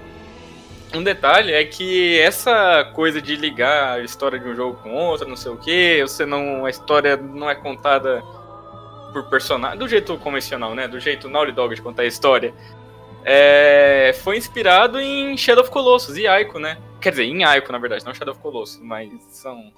[0.94, 5.28] um detalhe é que essa coisa de ligar a história de um jogo com outra,
[5.28, 6.66] não sei o que, você não.
[6.66, 8.24] A história não é contada
[9.12, 9.78] por personagem.
[9.78, 10.88] Do jeito convencional, né?
[10.88, 12.54] Do jeito Naughty Dog de contar a história.
[13.28, 16.78] É, foi inspirado em Shadow of Colossus e Aiko, né?
[17.02, 19.72] Quer dizer, em Aiko, na verdade, não Shadow of Colossus, mas são.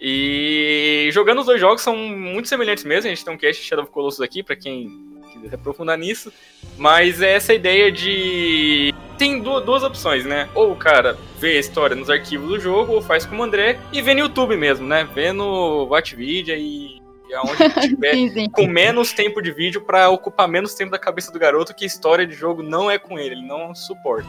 [0.00, 3.10] E jogando os dois jogos são muito semelhantes mesmo.
[3.10, 4.88] A gente tem um cast Shadow of Colossus aqui, pra quem
[5.32, 6.32] quiser se aprofundar nisso.
[6.78, 8.94] Mas é essa ideia de.
[9.18, 10.48] Tem du- duas opções, né?
[10.54, 13.78] Ou o cara vê a história nos arquivos do jogo, ou faz como o André,
[13.92, 15.06] e vê no YouTube mesmo, né?
[15.12, 16.97] Vê no Vatvidia e,
[17.28, 17.56] e aonde
[17.88, 18.48] tiver Sim, sim.
[18.50, 22.26] com menos tempo de vídeo pra ocupar menos tempo da cabeça do garoto, que história
[22.26, 24.28] de jogo não é com ele, ele não suporta.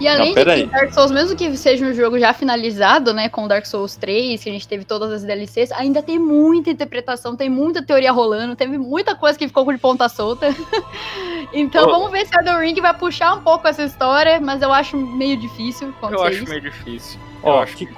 [0.00, 3.46] E além Não, de Dark Souls, mesmo que seja um jogo já finalizado, né, com
[3.46, 7.48] Dark Souls 3, que a gente teve todas as DLCs, ainda tem muita interpretação, tem
[7.48, 10.48] muita teoria rolando, teve muita coisa que ficou de ponta solta.
[11.54, 11.90] então Ô.
[11.92, 15.36] vamos ver se Elden Ring vai puxar um pouco essa história, mas eu acho meio
[15.36, 16.48] difícil Eu acho isso.
[16.48, 17.20] meio difícil.
[17.42, 17.88] Eu Ó, acho que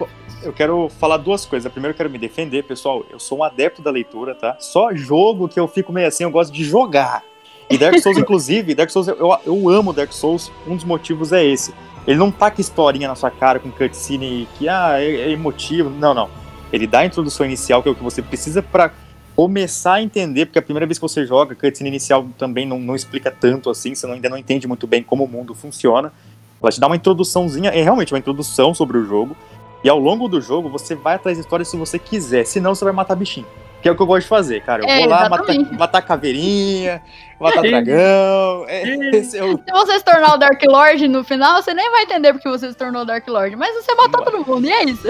[0.43, 1.71] eu quero falar duas coisas.
[1.71, 3.05] Primeiro, eu quero me defender, pessoal.
[3.11, 4.57] Eu sou um adepto da leitura, tá?
[4.59, 7.23] Só jogo que eu fico meio assim, eu gosto de jogar.
[7.71, 10.53] E Dark Souls, inclusive, Dark Souls, eu, eu amo Dark Souls.
[10.67, 11.75] Um dos motivos é esse.
[12.07, 15.89] Ele não taca historinha na sua cara com cutscene que ah, é, é emotivo.
[15.89, 16.29] Não, não.
[16.73, 18.91] Ele dá a introdução inicial, que é o que você precisa pra
[19.35, 22.79] começar a entender, porque a primeira vez que você joga, a cutscene inicial também não,
[22.79, 26.13] não explica tanto assim, você não- ainda não entende muito bem como o mundo funciona.
[26.65, 29.37] Ela te dá uma introduçãozinha, é realmente uma introdução sobre o jogo.
[29.83, 32.45] E ao longo do jogo, você vai atrás da história se você quiser.
[32.47, 33.47] Senão, você vai matar bichinho.
[33.83, 34.83] Que é o que eu gosto de fazer, cara.
[34.83, 37.03] Eu É, vou lá matar, matar caveirinha,
[37.39, 38.65] matar dragão.
[38.67, 38.83] É,
[39.15, 42.05] esse é o- Se você se tornar o Dark Lord no final, você nem vai
[42.05, 43.55] entender porque você se tornou o Dark Lord.
[43.57, 45.07] Mas você matou todo mundo, e é isso.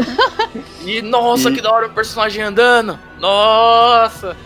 [0.84, 2.98] E nossa, E- que da hora o personagem andando!
[3.20, 4.36] Nossa!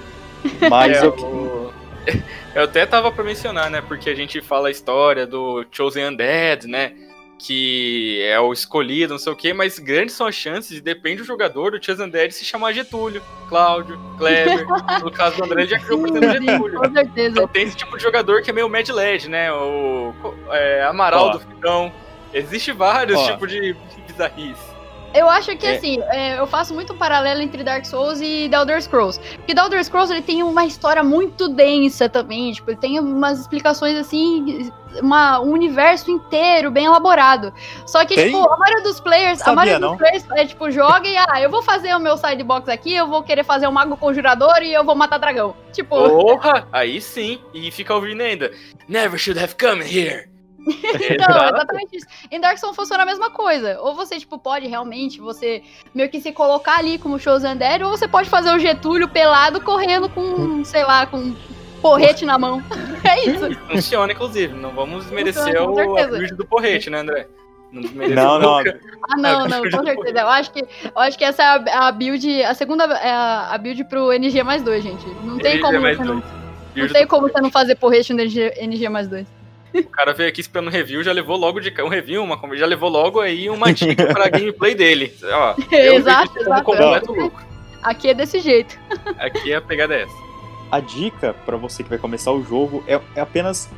[0.71, 1.73] Mas É, eu,
[2.59, 3.81] eu até tava pra mencionar, né?
[3.81, 6.93] Porque a gente fala a história do Chosen Undead, né?
[7.39, 11.19] Que é o escolhido, não sei o quê, mas grandes são as chances, e depende
[11.19, 14.67] do jogador, do Chosen Undead se chamar Getúlio, Cláudio, Kleber.
[15.05, 16.81] no caso do André, ele já criou por Getúlio.
[16.81, 17.29] com certeza.
[17.29, 19.53] Então tem esse tipo de jogador que é meio Mad Led, né?
[19.53, 20.13] O
[20.51, 21.31] é, Amaral Ó.
[21.31, 21.93] do Ficão.
[22.35, 23.27] Existe vários Ó.
[23.31, 24.68] tipos de, de bizarrice.
[25.19, 25.77] Eu acho que, É.
[25.77, 29.19] assim, é, eu faço muito um paralelo entre Dark Souls e The Elder Scrolls.
[29.37, 33.41] Porque The Elder Scrolls, ele tem uma história muito densa também, tipo, ele tem umas
[33.41, 34.71] explicações, assim,
[35.03, 37.53] uma, um universo inteiro bem elaborado.
[37.85, 38.27] Só que, Tem?
[38.27, 39.91] tipo, a maioria dos players, a Sabia, maioria não.
[39.91, 43.09] dos players é, tipo, joga e, ah, eu vou fazer o meu sidebox aqui, eu
[43.09, 45.55] vou querer fazer um mago conjurador e eu vou matar dragão.
[45.73, 46.67] Tipo, Porra!
[46.73, 47.41] Aí sim.
[47.53, 48.53] E fica ouvindo ainda.
[48.89, 50.29] Never should have come here.
[51.19, 51.55] Não, Exato.
[51.55, 52.07] exatamente isso.
[52.31, 53.81] Em Dark Souls funciona a mesma coisa.
[53.81, 55.63] Ou você, tipo, pode realmente, você
[55.95, 59.61] meio que se colocar ali como Chosen Dead, ou você pode fazer o Getúlio pelado
[59.61, 61.37] correndo com, sei lá, com um
[61.81, 62.63] porrete na mão.
[63.05, 63.55] É isso.
[63.71, 64.53] Funciona, inclusive.
[64.53, 67.29] Não vamos desmerecer com o, build do porrete, né, André?
[67.73, 68.59] Não, Não.
[68.59, 70.21] Ah, não, não, com certeza.
[70.21, 73.51] Eu acho que, eu acho que essa é a, a build, a segunda é a,
[73.53, 75.07] a build pro NG mais 2, gente.
[75.23, 76.23] Não tem NG como não,
[76.75, 79.38] não tem como você não fazer porrete no NG, NG mais 2.
[79.75, 82.89] O cara veio aqui esperando review, já levou logo de um review, uma já levou
[82.89, 85.13] logo aí uma dica pra gameplay dele.
[85.23, 86.65] Ó, eu Exato, exato.
[86.65, 87.47] completo lucro.
[87.83, 88.79] Aqui é desse jeito.
[89.19, 90.17] Aqui a pegada é essa.
[90.71, 93.69] a dica pra você que vai começar o jogo é, é apenas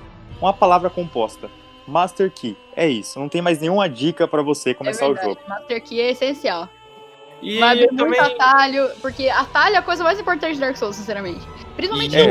[0.41, 1.51] uma palavra composta.
[1.87, 2.57] Master Key.
[2.77, 3.19] É isso.
[3.19, 5.35] Não tem mais nenhuma dica pra você começar é o verdade.
[5.35, 5.41] jogo.
[5.49, 6.69] Master Key é essencial.
[7.43, 8.07] E Vai haver também.
[8.07, 11.41] muito atalho, porque atalho é a coisa mais importante de Dark Souls, sinceramente.
[11.77, 12.25] Principalmente É.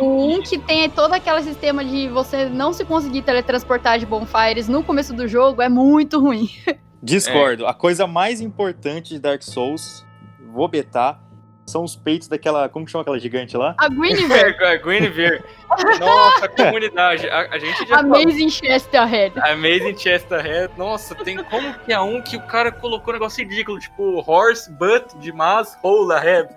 [0.00, 0.04] o 1.
[0.06, 4.66] O 1 que tem todo aquele sistema de você não se conseguir teletransportar de bonfires
[4.68, 6.48] no começo do jogo é muito ruim.
[7.02, 7.66] Discordo.
[7.66, 10.04] A coisa mais importante de Dark Souls,
[10.52, 11.20] vou betar,
[11.66, 12.68] são os peitos daquela.
[12.68, 13.74] Como que chama aquela gigante lá?
[13.78, 14.56] A Guinevere.
[14.60, 15.42] É, Guinevere.
[15.98, 17.28] Nossa, a comunidade.
[17.28, 18.16] A, a gente já falou.
[18.16, 19.38] Amazing Chesterhead.
[19.40, 20.72] Amazing Chesterhead.
[20.76, 24.70] Nossa, tem como que é um que o cara colocou um negócio ridículo, tipo horse,
[24.70, 26.48] butt, de mas, hole ahead.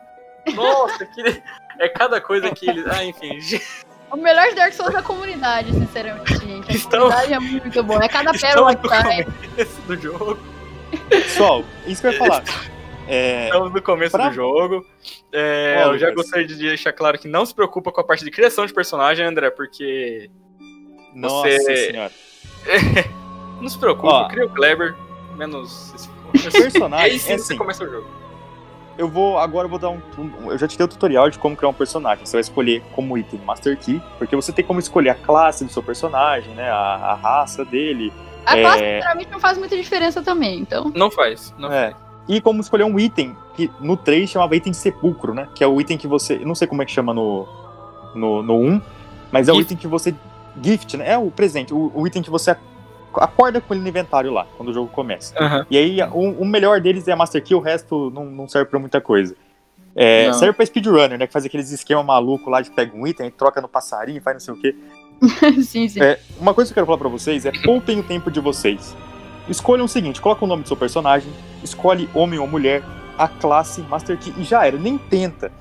[0.53, 1.41] Nossa, que.
[1.79, 2.85] É cada coisa que eles.
[2.87, 3.37] Ah, enfim.
[4.11, 6.69] O melhor Dark Souls da comunidade, sinceramente, gente.
[6.71, 8.03] A Estão- comunidade é muito boa.
[8.03, 9.23] É cada pérola que sai.
[9.25, 10.39] começo do jogo.
[11.09, 12.43] Pessoal, isso que eu ia falar.
[13.07, 14.85] É, Estamos no começo Pra- do jogo.
[15.31, 18.31] É, eu já gostaria de deixar claro que não se preocupa com a parte de
[18.31, 20.29] criação de personagem, André, porque.
[21.13, 22.11] nossa Você- senhora.
[23.61, 24.27] Não se preocupa, Ó.
[24.27, 24.95] cria o Kleber,
[25.35, 26.07] menos.
[26.53, 27.57] Personagem, E aí sim é você assim.
[27.57, 28.07] começa o jogo.
[28.97, 29.37] Eu vou.
[29.39, 31.69] Agora eu vou dar um, um- Eu já te dei o tutorial de como criar
[31.69, 32.23] um personagem.
[32.25, 35.71] Você vai escolher como item Master Key, porque você tem como escolher a classe do
[35.71, 36.69] seu personagem, né?
[36.69, 38.11] A, a raça dele.
[38.45, 38.61] A É.
[38.61, 40.91] classe, sinceramente, não faz muita diferença também, então.
[40.95, 41.53] Não faz.
[41.57, 41.93] Não É.
[42.27, 45.47] E como escolher um item que no 3 chamava item sepulcro, né?
[45.55, 46.37] Que é o item que você.
[46.39, 47.47] Não sei como é que chama no,
[48.13, 48.81] no, no 1,
[49.31, 49.65] mas é o Gift.
[49.73, 50.13] item que você.
[50.61, 51.11] Gift, né?
[51.11, 52.59] É o presente, o, o item que você ac-
[53.15, 55.33] acorda com ele no inventário lá, quando o jogo começa.
[55.39, 55.65] Aham.
[55.69, 58.69] E aí, o, o melhor deles é a Master Key, o resto não, não serve
[58.69, 59.35] pra muita coisa.
[59.95, 61.25] É, serve pra speedrunner, né?
[61.27, 64.41] Que faz aqueles esquema maluco lá de pega um item, troca no passarinho, faz não
[64.41, 64.75] sei o quê.
[65.63, 66.01] sim, sim.
[66.01, 68.95] É, uma coisa que eu quero falar pra vocês é poupem o tempo de vocês.
[69.49, 71.31] Escolham o seguinte, coloca o nome do seu personagem,
[71.63, 72.83] escolhe homem ou mulher,
[73.17, 74.77] a classe, Master Key, e já era.
[74.77, 75.51] Nem tenta.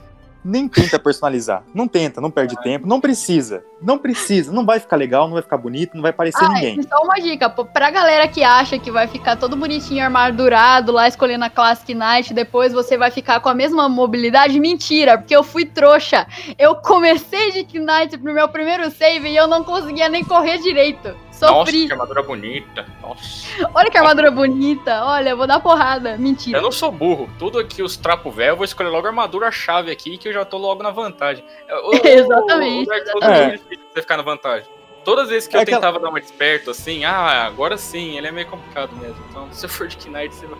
[0.48, 1.64] Nem tenta personalizar.
[1.74, 2.86] Não tenta, não perde tempo.
[2.86, 3.64] Não precisa.
[3.82, 4.52] Não precisa.
[4.52, 6.80] Não vai ficar legal, não vai ficar bonito, não vai parecer Ah, ninguém.
[6.84, 11.44] só uma dica, pra galera que acha que vai ficar todo bonitinho, armadurado, lá escolhendo
[11.44, 15.64] a Classic Knight, depois você vai ficar com a mesma mobilidade, mentira, porque eu fui
[15.64, 16.28] trouxa.
[16.56, 21.12] Eu comecei de Knight pro meu primeiro save e eu não conseguia nem correr direito.
[21.40, 21.86] Nossa, Sofri.
[21.86, 22.86] que armadura bonita.
[23.02, 23.70] Nossa.
[23.74, 25.04] Olha que armadura bonita.
[25.04, 26.16] Olha, eu vou dar porrada.
[26.16, 26.58] Mentira.
[26.58, 27.28] Eu não sou burro.
[27.38, 30.44] Tudo aqui, os trapos velhos, eu vou escolher logo a armadura-chave aqui, que eu já
[30.44, 31.44] tô logo na vantagem.
[31.84, 33.62] O- o- Exatamente, o exatamente.
[33.70, 34.68] é você ficar na vantagem.
[35.04, 38.16] Todas as vezes que É eu aquela- tentava dar uma desperto assim, ah, agora sim,
[38.16, 39.16] ele é meio complicado mesmo.
[39.30, 40.58] Então, se eu for de Knight, você vai,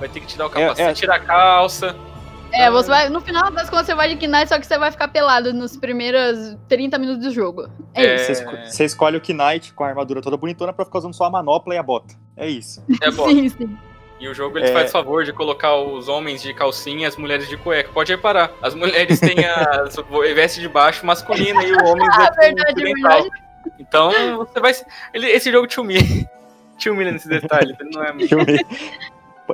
[0.00, 1.94] vai ter que tirar o É- capacete, é- tirar a calça.
[2.52, 3.08] É, você vai.
[3.08, 5.76] No final das contas, você vai de Knight, só que você vai ficar pelado nos
[5.76, 7.68] primeiros 30 minutos do jogo.
[7.94, 8.14] É, É.
[8.16, 8.24] isso.
[8.26, 11.24] Você, esco- você escolhe o Knight com a armadura toda bonitona pra ficar usando só
[11.24, 12.14] a manopla e a bota.
[12.36, 12.82] É isso.
[13.02, 13.28] É bom.
[13.28, 13.76] Sim, sim.
[14.18, 14.72] E o jogo ele É.
[14.72, 17.90] faz favor de colocar os homens de calcinha e as mulheres de cueca.
[17.92, 19.84] Pode reparar, as mulheres têm a
[20.34, 23.28] veste de baixo masculina e o homem Ah, veste verdade, verdade.
[23.78, 24.72] Então, você vai.
[25.12, 26.26] Ele, esse jogo te humilha.
[26.78, 27.76] Te humilha nesse detalhe.
[27.78, 28.14] Ele não é.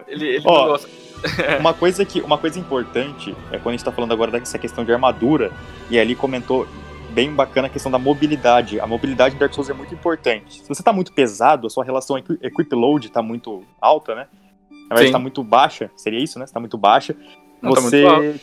[0.06, 0.88] Ele, ele Ó, não gosta.
[1.60, 4.84] Uma coisa que uma coisa importante é quando a gente tá falando agora dessa questão
[4.84, 5.52] de armadura,
[5.90, 6.66] e ali comentou
[7.10, 8.80] bem bacana a questão da mobilidade.
[8.80, 10.62] A mobilidade em Dark Souls é muito importante.
[10.62, 14.26] Se você tá muito pesado, a sua relação equi- equip load tá muito alta, né?
[14.70, 15.12] Na verdade, Sim.
[15.12, 15.90] tá muito baixa.
[15.96, 16.46] Seria isso, né?
[16.46, 17.14] Se tá muito baixa.
[17.60, 18.04] Não, tá você.
[18.08, 18.40] muito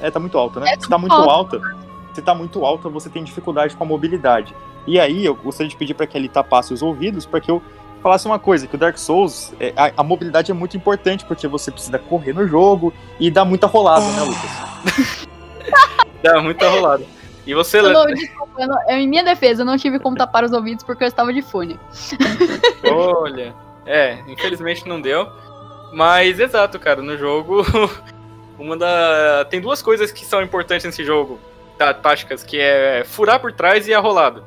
[0.00, 0.70] É, tá muito alta, né?
[0.72, 1.56] É, se tá muito alta.
[1.56, 1.76] alta,
[2.14, 4.54] se tá muito alta, você tem dificuldade com a mobilidade.
[4.86, 7.60] E aí, eu gostaria de pedir para que ele tapasse os ouvidos para que eu
[8.06, 11.48] falasse uma coisa, que o Dark Souls, é, a, a mobilidade é muito importante, porque
[11.48, 15.26] você precisa correr no jogo e dar muita rolada, né, Lucas?
[16.22, 17.04] Dá muita rolada.
[17.44, 20.16] E você, Eu não, desculpa, eu não- eu, em minha defesa, eu não tive como
[20.16, 21.80] tapar os ouvidos porque eu estava de fone.
[22.88, 23.52] olha.
[23.84, 25.28] É, infelizmente não deu.
[25.92, 27.64] Mas, exato, cara, no jogo.
[28.56, 29.44] Uma da.
[29.50, 31.40] Tem duas coisas que são importantes nesse jogo,
[31.76, 34.44] tá, táticas, que é furar por trás e a rolada.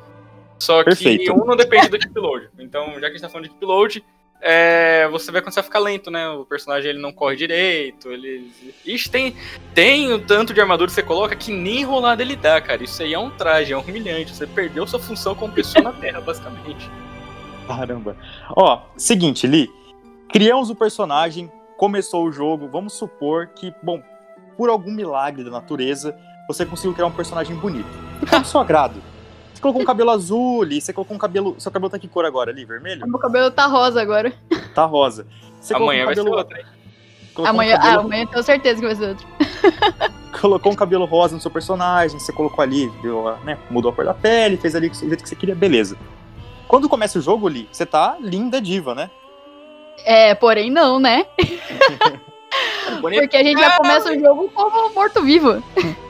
[0.59, 1.33] Só que Perfeito.
[1.33, 2.49] um não depende do keep load.
[2.59, 4.03] Então, já que a gente tá falando de keep load,
[4.41, 6.29] é, você vai começar a ficar lento, né?
[6.29, 8.51] O personagem ele não corre direito, ele.
[8.85, 9.35] Ixi, tem,
[9.73, 12.83] tem o tanto de armadura que você coloca que nem rolada ele dá, cara.
[12.83, 14.33] Isso aí é um traje, é um humilhante.
[14.33, 16.89] Você perdeu sua função como pessoa na Terra, basicamente.
[17.67, 18.15] Caramba.
[18.55, 19.69] Ó, seguinte, Li.
[20.31, 24.01] Criamos o personagem, começou o jogo, vamos supor que, bom,
[24.55, 26.15] por algum milagre da natureza,
[26.47, 27.89] você conseguiu criar um personagem bonito.
[28.21, 29.01] Ficou do seu agrado.
[29.59, 31.53] Você colocou um cabelo azul, Li, você colocou um cabelo.
[31.59, 32.63] Seu cabelo tá que cor agora, Li?
[32.63, 33.05] Vermelho?
[33.05, 34.31] Meu cabelo tá rosa agora.
[34.73, 35.27] Tá rosa.
[35.59, 36.65] Você Amanhã vai ser um cabelo, outra, hein?
[37.33, 39.27] colocou um Amanhã, ah, cabelo- amanhã eu tenho certeza que vai ser outro.
[40.39, 44.05] colocou um cabelo rosa no seu personagem, você colocou ali, deu, né, mudou a cor
[44.05, 45.97] da pele, fez ali do jeito que você queria, beleza.
[46.65, 49.11] Quando começa o jogo, Li, você tá linda diva, né?
[50.05, 51.25] É, porém não, né?
[53.01, 55.61] Porque a gente já começa o jogo como morto-vivo.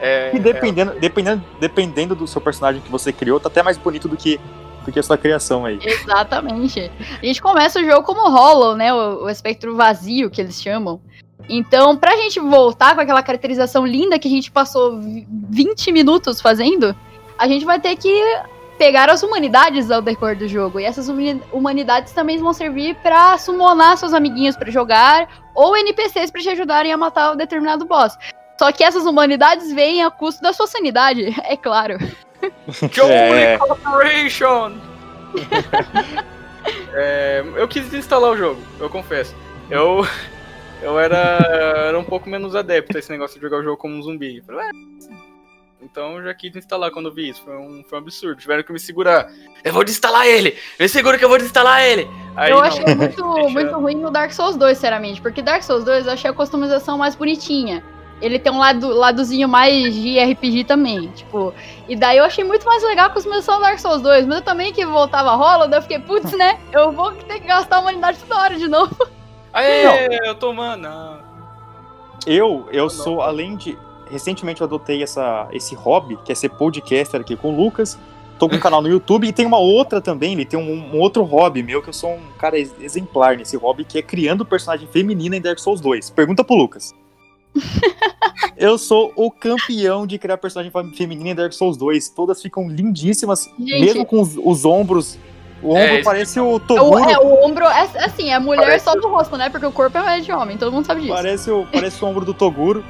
[0.00, 4.08] É, E dependendo, dependendo, dependendo do seu personagem que você criou, tá até mais bonito
[4.08, 4.38] do que,
[4.84, 5.78] do que a sua criação aí.
[5.82, 6.90] Exatamente.
[7.20, 8.92] A gente começa o jogo como Hollow, né?
[8.92, 11.00] O, o espectro vazio que eles chamam.
[11.48, 16.40] Então, pra gente voltar com aquela caracterização linda que a gente passou vi- 20 minutos
[16.40, 16.94] fazendo,
[17.38, 18.12] a gente vai ter que
[18.76, 20.78] pegar as humanidades ao decorrer do jogo.
[20.78, 21.08] E essas
[21.52, 26.92] humanidades também vão servir pra summonar seus amiguinhos pra jogar, ou NPCs pra te ajudarem
[26.92, 28.16] a matar o determinado boss.
[28.58, 31.96] Só que essas humanidades vêm a custo da sua sanidade, é claro.
[32.92, 33.58] Joey É.
[33.58, 34.72] Corporation!
[36.92, 39.34] É, eu quis instalar o jogo, eu confesso.
[39.70, 40.04] Eu,
[40.82, 41.16] eu era,
[41.88, 44.38] era um pouco menos adepto a esse negócio de jogar o jogo como um zumbi.
[44.38, 44.70] Eu falei, "Ué,
[45.80, 47.42] então eu já quis instalar quando eu vi isso.
[47.42, 48.40] Foi um, foi um absurdo.
[48.40, 49.30] Tiveram que me segurar.
[49.64, 50.58] Eu vou desinstalar ele!
[50.78, 52.06] Me segura que eu vou desinstalar ele!
[52.36, 55.22] Aí, eu não, achei muito, deixa- muito ruim no Dark Souls 2, sinceramente.
[55.22, 57.82] Porque Dark Souls 2 eu achei a customização mais bonitinha.
[58.20, 61.54] Ele tem um lado, ladozinho mais de RPG também, tipo.
[61.88, 64.26] E daí eu achei muito mais legal a customização do Dark Souls 2.
[64.26, 66.58] Mas eu também que voltava rola, daí eu fiquei, putz, né?
[66.72, 68.96] Eu vou ter que gastar a humanidade toda hora de novo.
[69.52, 71.20] Aê, eu tô mana.
[72.26, 73.78] Eu, eu sou, além de.
[74.10, 77.98] Recentemente eu adotei essa, esse hobby, que é ser podcaster aqui com o Lucas.
[78.38, 81.00] Tô com um canal no YouTube e tem uma outra também, ele tem um, um
[81.00, 84.46] outro hobby meu, que eu sou um cara ex- exemplar nesse hobby, que é criando
[84.46, 86.10] personagem feminina em Dark Souls 2.
[86.10, 86.94] Pergunta pro Lucas.
[88.56, 92.08] eu sou o campeão de criar personagem fem- feminina em Dark Souls 2.
[92.10, 93.80] Todas ficam lindíssimas, Gente.
[93.80, 95.18] mesmo com os, os ombros.
[95.62, 97.10] O É, ombro isso parece o É o, Toguro.
[97.10, 99.48] é, o ombro, é, assim, é mulher Parece- só do rosto, né?
[99.50, 101.12] Porque o corpo é de homem, todo mundo sabe disso.
[101.14, 102.84] Parece o, parece o ombro do Toguro.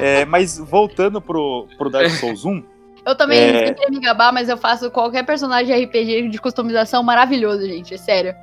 [0.00, 2.62] É, mas voltando pro, pro Dark Souls 1,
[3.06, 3.52] Eu também É.
[3.66, 7.94] não queria me gabar, mas eu faço qualquer personagem de RPG de customização maravilhoso, gente.
[7.94, 8.34] É sério.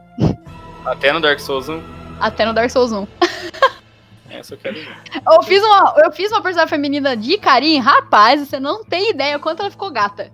[0.86, 1.82] Até no Dark Souls 1.
[2.20, 3.08] Até no Dark Souls 1.
[4.32, 4.98] Essa eu quero ver.
[5.30, 9.38] Eu fiz uma, eu fiz uma personagem feminina de carinho, rapaz, você não tem ideia
[9.40, 10.32] quanto ela ficou gata.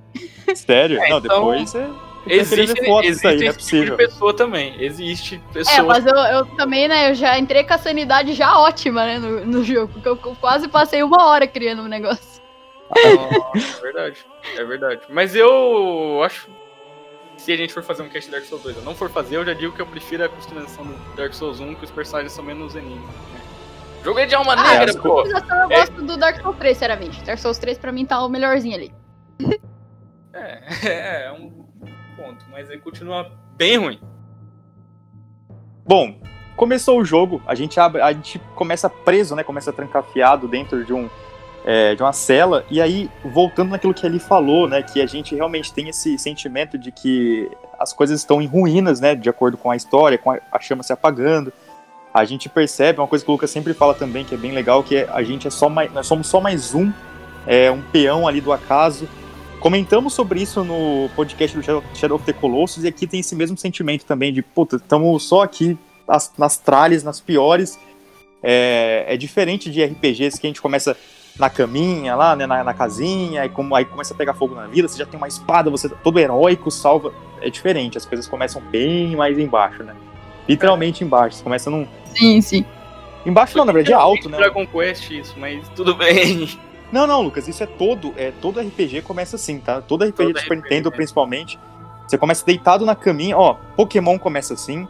[0.55, 1.01] sério?
[1.01, 1.87] É, não, então, depois você.
[2.29, 3.97] Existe, existe aí, é esse tipo de possível.
[3.97, 4.75] pessoa também.
[4.83, 5.77] Existe pessoa.
[5.77, 9.17] É, mas eu, eu também, né, eu já entrei com a sanidade já ótima, né,
[9.17, 12.41] no, no jogo, porque eu, eu quase passei uma hora criando um negócio.
[12.89, 14.25] Nossa, é verdade.
[14.57, 15.01] É verdade.
[15.09, 16.49] Mas eu acho.
[17.37, 19.37] Se a gente for fazer um cast de Dark Souls 2 eu não for fazer,
[19.37, 22.33] eu já digo que eu prefiro a customização do Dark Souls 1, que os personagens
[22.33, 23.03] são menos enigmas.
[23.05, 23.41] Né?
[24.07, 25.21] Jogo é de alma Ah, negra, pô!
[25.21, 25.35] Eu
[25.69, 25.79] É.
[25.81, 27.21] gosto do Dark Souls 3, sinceramente.
[27.25, 28.93] Dark Souls 3 pra mim tá o melhorzinho ali.
[30.33, 31.49] É, é, é um
[32.15, 33.99] ponto, mas ele continua bem ruim.
[35.85, 36.15] Bom,
[36.55, 39.43] começou o jogo, a gente, abre, a gente começa preso, né?
[39.43, 41.09] Começa trancafiado dentro de um.
[41.65, 45.35] é, de uma cela, e aí, voltando naquilo que ele falou, né, que a gente
[45.35, 49.69] realmente tem esse sentimento de que as coisas estão em ruínas, né, de acordo com
[49.69, 51.51] a história, com a, a chama se apagando,
[52.19, 54.83] a gente percebe, uma coisa que o Lucas sempre fala também, que é bem legal,
[54.83, 56.91] que é, a gente é só mais, nós somos só mais um,
[57.45, 59.07] é, um peão ali do acaso,
[59.59, 63.35] Comentamos sobre isso no podcast do Shadow- Shadow of the Colossus e aqui tem esse
[63.35, 65.77] mesmo sentimento também de, puta, estamos só aqui
[66.07, 67.79] nas, nas tralhas, nas piores.
[68.43, 70.95] É, é diferente de RPGs que a gente começa
[71.39, 74.67] na caminha lá, né, na, na casinha, aí, como, aí começa a pegar fogo na
[74.67, 77.11] vida, você já tem uma espada, você todo heróico, salva.
[77.41, 79.95] É diferente, as coisas começam bem mais embaixo, né?
[80.47, 81.87] Literalmente embaixo, você começa num...
[82.15, 82.65] Sim, sim.
[83.25, 84.37] Embaixo não, na verdade é alto, né?
[84.37, 86.49] Dragon Quest isso, mas tudo bem.
[86.91, 89.81] Não, não, Lucas, isso é todo, é todo RPG começa assim, tá?
[89.81, 90.95] Todo RPG Todo do Super RPG, Nintendo, né?
[90.95, 91.59] principalmente,
[92.07, 94.87] você começa deitado na caminha, ó, Pokémon começa assim,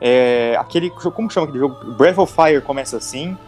[0.00, 1.92] é, aquele, como chama aquele jogo?
[1.92, 3.38] Breath of Fire começa assim,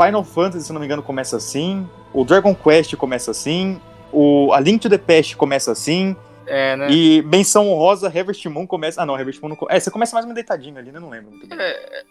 [0.00, 3.80] Final Fantasy, se não me engano, começa assim, o Dragon Quest começa assim,
[4.12, 6.90] o A Link to the Past começa assim, É, né?
[6.90, 10.24] e menção honrosa, Harvest Moon começa, ah não, Harvest Moon não, é, você começa mais
[10.24, 11.00] ou menos deitadinho ali, né?
[11.00, 11.58] Não lembro muito bem.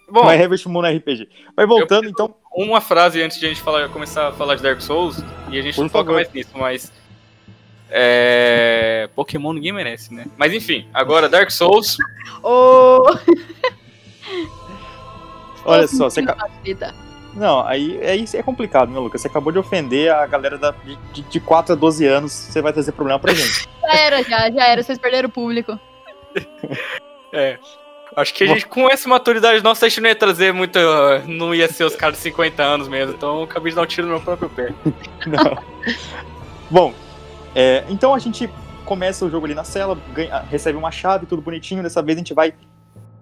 [0.10, 1.30] Bom, Mas Harvest Moon é RPG.
[1.56, 4.82] Mas voltando, então, uma frase antes de a gente falar, começar a falar de Dark
[4.82, 6.16] Souls, e a gente Por não favor.
[6.16, 6.92] mais nisso, mas.
[7.90, 9.08] É.
[9.16, 10.26] Pokémon ninguém merece, né?
[10.36, 11.98] Mas enfim, agora Dark Souls.
[12.42, 13.04] Ô.
[15.64, 16.36] olha só, você, ca-.
[17.36, 19.22] Não, aí é isso é complicado, né, Lucas?
[19.22, 22.62] Você acabou de ofender a galera da, de, de, de 4 a 12 anos, você
[22.62, 23.68] vai trazer problema pra gente.
[23.82, 24.82] Já era, já, já era.
[24.84, 25.78] Vocês perderam o público.
[27.36, 27.58] É.
[28.16, 30.78] Acho que a gente, com essa maturidade nossa, a gente não ia trazer muito.
[30.78, 33.14] uh, Não ia ser os caras de 50 anos mesmo.
[33.16, 34.72] Então eu acabei de dar um tiro no meu próprio pé.
[35.26, 35.58] Não.
[36.70, 36.94] Bom,
[37.56, 38.48] é, então a gente
[38.86, 41.82] começa o jogo ali na cela, ganha- recebe uma chave, tudo bonitinho.
[41.82, 42.54] Dessa vez a gente vai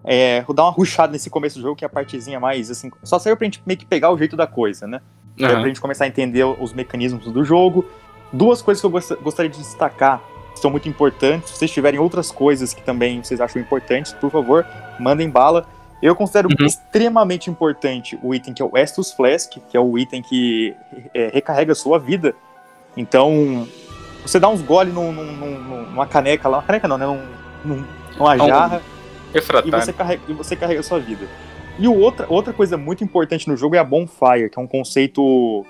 [0.03, 2.91] é, dar uma rushada nesse começo do jogo, que é a partezinha mais assim.
[3.03, 5.01] Só serve pra gente meio que pegar o jeito da coisa, né?
[5.39, 7.85] É, pra gente começar a entender os mecanismos do jogo.
[8.33, 10.21] Duas coisas que eu gost- gostaria de destacar
[10.53, 11.49] que são muito importantes.
[11.49, 14.65] Se vocês tiverem outras coisas que também vocês acham importantes, por favor,
[14.99, 15.65] mandem bala.
[16.01, 16.65] Eu considero Uhum.
[16.65, 20.73] extremamente importante o item que é o Estus Flask, que é o item que
[21.13, 22.33] é, recarrega a sua vida.
[22.97, 23.67] Então,
[24.25, 27.05] você dá uns gole num- num- num- numa caneca lá, uma caneca não, né?
[27.05, 27.21] Num,
[27.63, 27.85] num-
[28.17, 28.79] numa Um
[29.31, 29.85] jarra e Refratário.
[29.85, 31.27] você carrega, e você carrega a sua vida.
[31.79, 35.65] E outra, outra coisa muito importante no jogo é a bonfire, que é um conceito.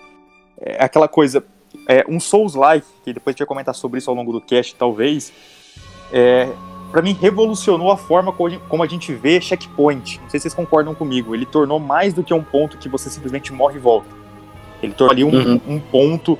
[0.59, 1.43] É aquela coisa.
[1.87, 4.75] é, um Souls-like, que depois a gente vai comentar sobre isso ao longo do cast,
[4.75, 5.31] talvez,
[6.11, 6.49] é,
[6.91, 10.19] para mim revolucionou a forma como a gente vê checkpoint.
[10.21, 11.33] Não sei se vocês concordam comigo.
[11.33, 14.09] Ele tornou mais do que um ponto que você simplesmente morre e volta.
[14.83, 15.61] Ele tornou ali um, uhum.
[15.67, 16.37] um ponto.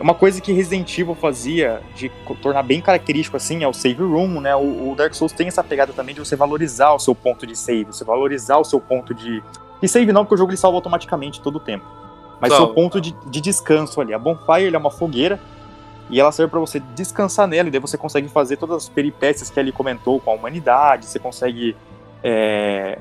[0.00, 2.08] Uma coisa que Resident Evil fazia de
[2.40, 4.54] tornar bem característico assim é o save room, né?
[4.54, 7.56] O, o, Dark Souls tem essa pegada também de você valorizar o seu ponto de
[7.56, 9.42] save, você valorizar o seu ponto de.
[9.82, 11.84] E save não, porque o jogo ele salva automaticamente todo o tempo.
[12.40, 12.66] Mas Salve.
[12.66, 14.14] seu ponto de, de descanso ali.
[14.14, 15.40] A Bonfire é uma fogueira
[16.10, 19.50] e ela serve para você descansar nela, e daí você consegue fazer todas as peripécias
[19.50, 21.76] que ele comentou com a humanidade, você consegue
[22.22, 22.98] é,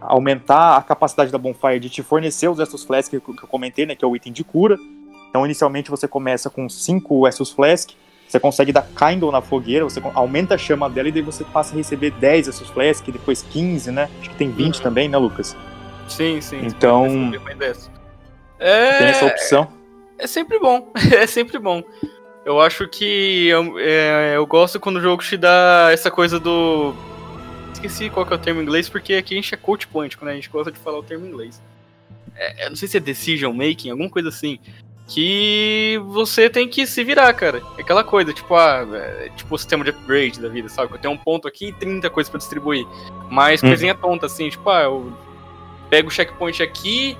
[0.00, 3.84] aumentar a capacidade da Bonfire de te fornecer os Estus Flask que, que eu comentei,
[3.84, 4.78] né, que é o item de cura.
[5.30, 7.90] Então, inicialmente, você começa com 5 Estus Flask,
[8.28, 11.72] você consegue dar Kindle na fogueira, você aumenta a chama dela e daí você passa
[11.72, 14.08] a receber 10 Estus Flask, depois 15, né?
[14.20, 14.82] Acho que tem 20 uhum.
[14.82, 15.56] também, né, Lucas?
[16.08, 16.60] Sim, sim.
[16.64, 17.32] Então,
[18.58, 18.98] é...
[18.98, 19.68] tem essa opção.
[20.18, 21.82] É sempre bom, é sempre bom.
[22.44, 26.94] Eu acho que eu, é, eu gosto quando o jogo te dá essa coisa do.
[27.72, 30.16] Esqueci qual que é o termo em inglês, porque aqui a gente é coach point,
[30.16, 31.62] quando a gente gosta de falar o termo em inglês.
[32.34, 34.58] É, eu não sei se é decision making, alguma coisa assim.
[35.12, 37.62] Que você tem que se virar, cara.
[37.76, 40.88] É aquela coisa, tipo, ah, é, tipo o sistema de upgrade da vida, sabe?
[40.88, 42.86] Que eu tenho um ponto aqui e 30 coisas para distribuir.
[43.28, 43.68] Mas hum.
[43.68, 45.12] coisinha tonta, assim, tipo, ah, eu
[45.88, 47.18] pego o checkpoint aqui,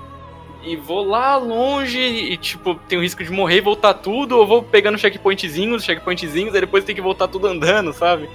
[0.63, 4.47] e vou lá longe e, tipo, tem o risco de morrer e voltar tudo, ou
[4.47, 8.29] vou pegando checkpointzinhos, checkpointzinhos, aí depois tem que voltar tudo andando, sabe?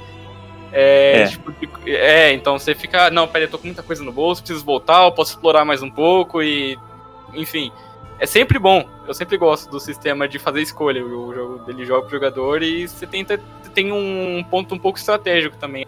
[0.72, 1.28] É, é.
[1.28, 1.54] Tipo,
[1.86, 5.06] é, então você fica, não, peraí, eu tô com muita coisa no bolso, preciso voltar,
[5.06, 6.78] eu posso explorar mais um pouco e.
[7.34, 7.72] Enfim.
[8.20, 8.88] É sempre bom.
[9.08, 11.06] Eu sempre gosto do sistema de fazer escolha.
[11.06, 13.40] O jogo dele joga pro jogador e você tenta.
[13.74, 15.86] Tem um ponto um pouco estratégico também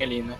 [0.00, 0.36] ali, né?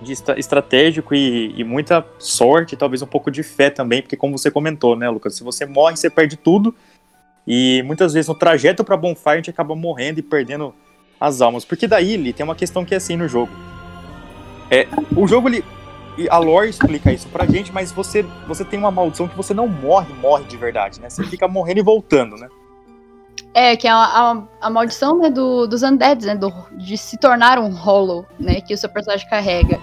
[0.00, 4.50] de estratégico e, e, muita sorte, talvez um pouco de fé também, porque como você
[4.50, 6.74] comentou, né, Lucas, se você morre, você perde tudo.
[7.46, 10.74] E muitas vezes no trajeto para Bonfire a gente acaba morrendo e perdendo
[11.18, 11.64] as almas.
[11.64, 13.52] Porque daí, ele tem uma questão que é assim no jogo.
[14.70, 14.86] É,
[15.16, 15.64] o jogo, ele,
[16.30, 19.68] a lore explica isso pra gente, mas você, você tem uma maldição que você não
[19.68, 21.10] morre, morre de verdade, né?
[21.10, 22.48] Você fica morrendo e voltando, né?
[23.52, 26.34] É, que é a, a, a maldição né, do, dos undeads, né?
[26.34, 28.60] Do, de se tornar um hollow, né?
[28.60, 29.78] Que o seu personagem carrega.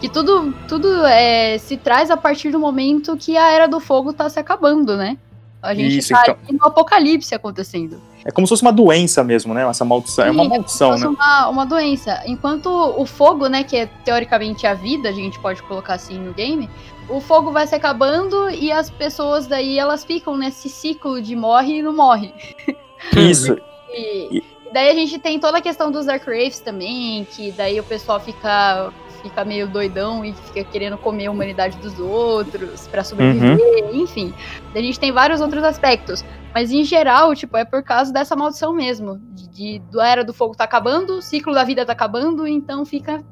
[0.00, 4.12] Que tudo, tudo é, se traz a partir do momento que a Era do Fogo
[4.12, 5.16] tá se acabando, né?
[5.62, 6.36] A gente Isso, tá então...
[6.50, 8.00] no apocalipse acontecendo.
[8.24, 9.68] É como se fosse uma doença mesmo, né?
[9.68, 10.24] Essa maldição.
[10.24, 11.24] Sim, é uma maldição, é como se fosse né?
[11.24, 12.22] Uma, uma doença.
[12.26, 16.32] Enquanto o fogo, né, que é teoricamente a vida, a gente pode colocar assim no
[16.32, 16.70] game,
[17.08, 21.78] o fogo vai se acabando e as pessoas daí elas ficam nesse ciclo de morre
[21.78, 22.32] e não morre.
[23.16, 23.56] Isso.
[23.92, 24.42] e,
[24.72, 28.20] daí a gente tem toda a questão dos Dark Wraiths também, que daí o pessoal
[28.20, 28.92] fica
[29.22, 34.02] fica meio doidão e fica querendo comer a humanidade dos outros para sobreviver, uhum.
[34.02, 34.34] enfim.
[34.74, 38.72] A gente tem vários outros aspectos, mas em geral, tipo, é por causa dessa maldição
[38.72, 42.46] mesmo, de, de da era do fogo tá acabando, o ciclo da vida tá acabando,
[42.46, 43.22] então fica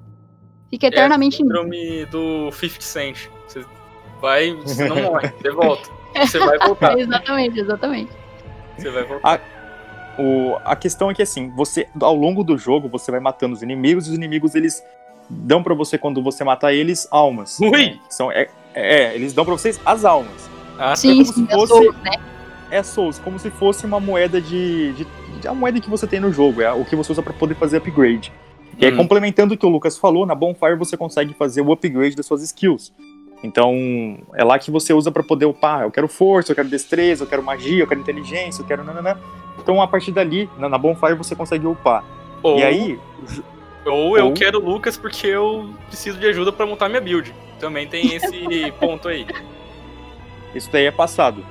[0.70, 3.28] fica é eternamente é o síndrome do 50 Cent.
[3.46, 3.64] Você
[4.20, 5.90] vai, você não morre, você volta.
[6.14, 6.96] Você vai voltar.
[6.98, 8.12] exatamente, exatamente.
[8.76, 9.34] Você vai voltar.
[9.34, 9.60] A
[10.20, 13.62] o, a questão é que assim, você ao longo do jogo você vai matando os
[13.62, 14.82] inimigos e os inimigos eles
[15.30, 17.58] dão para você quando você matar eles almas.
[17.60, 17.70] Ui!
[17.70, 17.98] Né?
[18.08, 20.50] São é, é, eles dão para vocês as almas.
[20.78, 22.10] Ah, sim, é como sim, se fosse é Souls, né?
[22.70, 25.06] É Souls, como se fosse uma moeda de, de,
[25.40, 27.54] de, a moeda que você tem no jogo, é o que você usa para poder
[27.54, 28.32] fazer upgrade.
[28.78, 28.96] E aí, hum.
[28.96, 32.42] complementando o que o Lucas falou, na Bonfire você consegue fazer o upgrade das suas
[32.42, 32.92] skills.
[33.42, 35.82] Então, é lá que você usa para poder upar.
[35.82, 39.18] Eu quero força, eu quero destreza, eu quero magia, eu quero inteligência, eu quero nananã.
[39.58, 42.04] Então, a partir dali, na, na Bonfire, você consegue upar.
[42.42, 42.98] Ou, e aí.
[43.84, 44.34] Ou eu ou...
[44.34, 47.34] quero o Lucas porque eu preciso de ajuda para montar minha build.
[47.58, 49.26] Também tem esse ponto aí.
[50.54, 51.44] Isso daí é passado.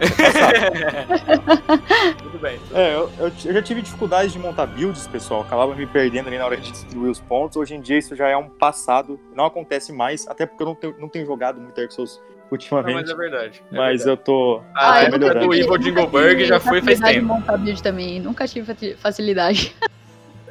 [2.22, 2.58] tudo bem.
[2.58, 5.42] Tudo é, eu, eu, eu, já tive dificuldades de montar builds, pessoal.
[5.42, 7.56] Acabava me perdendo ali na hora de distribuir os pontos.
[7.56, 9.20] Hoje em dia isso já é um passado.
[9.34, 12.94] Não acontece mais, até porque eu não tenho, não tenho jogado muito Dark Souls ultimamente.
[12.94, 13.62] Não, mas é verdade.
[13.70, 14.08] É mas verdade.
[14.08, 14.62] eu tô.
[14.74, 15.48] Ah, eu melhorando.
[15.48, 17.26] O Evil Jingleberg já foi faz tempo.
[17.26, 18.20] montar build também.
[18.20, 19.76] Nunca tive facilidade.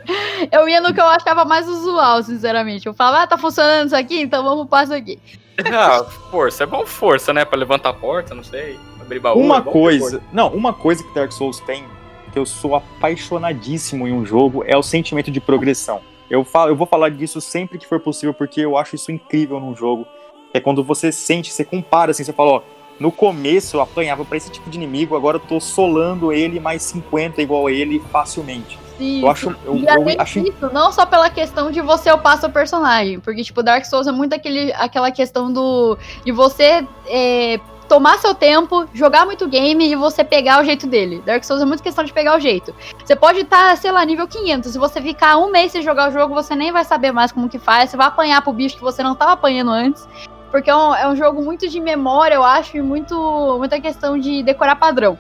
[0.52, 2.88] eu ia no que eu achava mais usual, sinceramente.
[2.88, 5.20] Eu falava, ah, tá funcionando isso aqui, então vamos para isso aqui.
[5.74, 6.64] Ah, força.
[6.64, 7.44] É bom força, né?
[7.44, 8.80] Pra levantar a porta, não sei.
[9.02, 9.38] Abrir baú.
[9.38, 10.22] Uma é coisa.
[10.32, 11.84] Não, uma coisa que Dark Souls tem,
[12.32, 16.00] que eu sou apaixonadíssimo em um jogo, é o sentimento de progressão.
[16.30, 19.60] Eu, falo, eu vou falar disso sempre que for possível, porque eu acho isso incrível
[19.60, 20.08] num jogo
[20.54, 22.62] é quando você sente, você compara, assim, você fala, ó,
[23.00, 26.84] no começo eu apanhava para esse tipo de inimigo, agora eu tô solando ele mais
[26.84, 28.78] 50 igual a ele facilmente.
[28.98, 30.40] Sim, eu acho, eu, eu acho...
[30.40, 34.12] isso, não só pela questão de você upar seu personagem, porque tipo Dark Souls é
[34.12, 39.96] muito aquele, aquela questão do de você é, tomar seu tempo, jogar muito game e
[39.96, 41.24] você pegar o jeito dele.
[41.26, 42.74] Dark Souls é muito questão de pegar o jeito.
[43.04, 44.72] Você pode estar, tá, sei lá, nível 500.
[44.72, 47.50] Se você ficar um mês sem jogar o jogo, você nem vai saber mais como
[47.50, 47.90] que faz.
[47.90, 50.08] Você vai apanhar pro bicho que você não tava apanhando antes.
[50.52, 53.16] Porque é um, é um jogo muito de memória, eu acho, e muito,
[53.58, 55.18] muita questão de decorar padrão.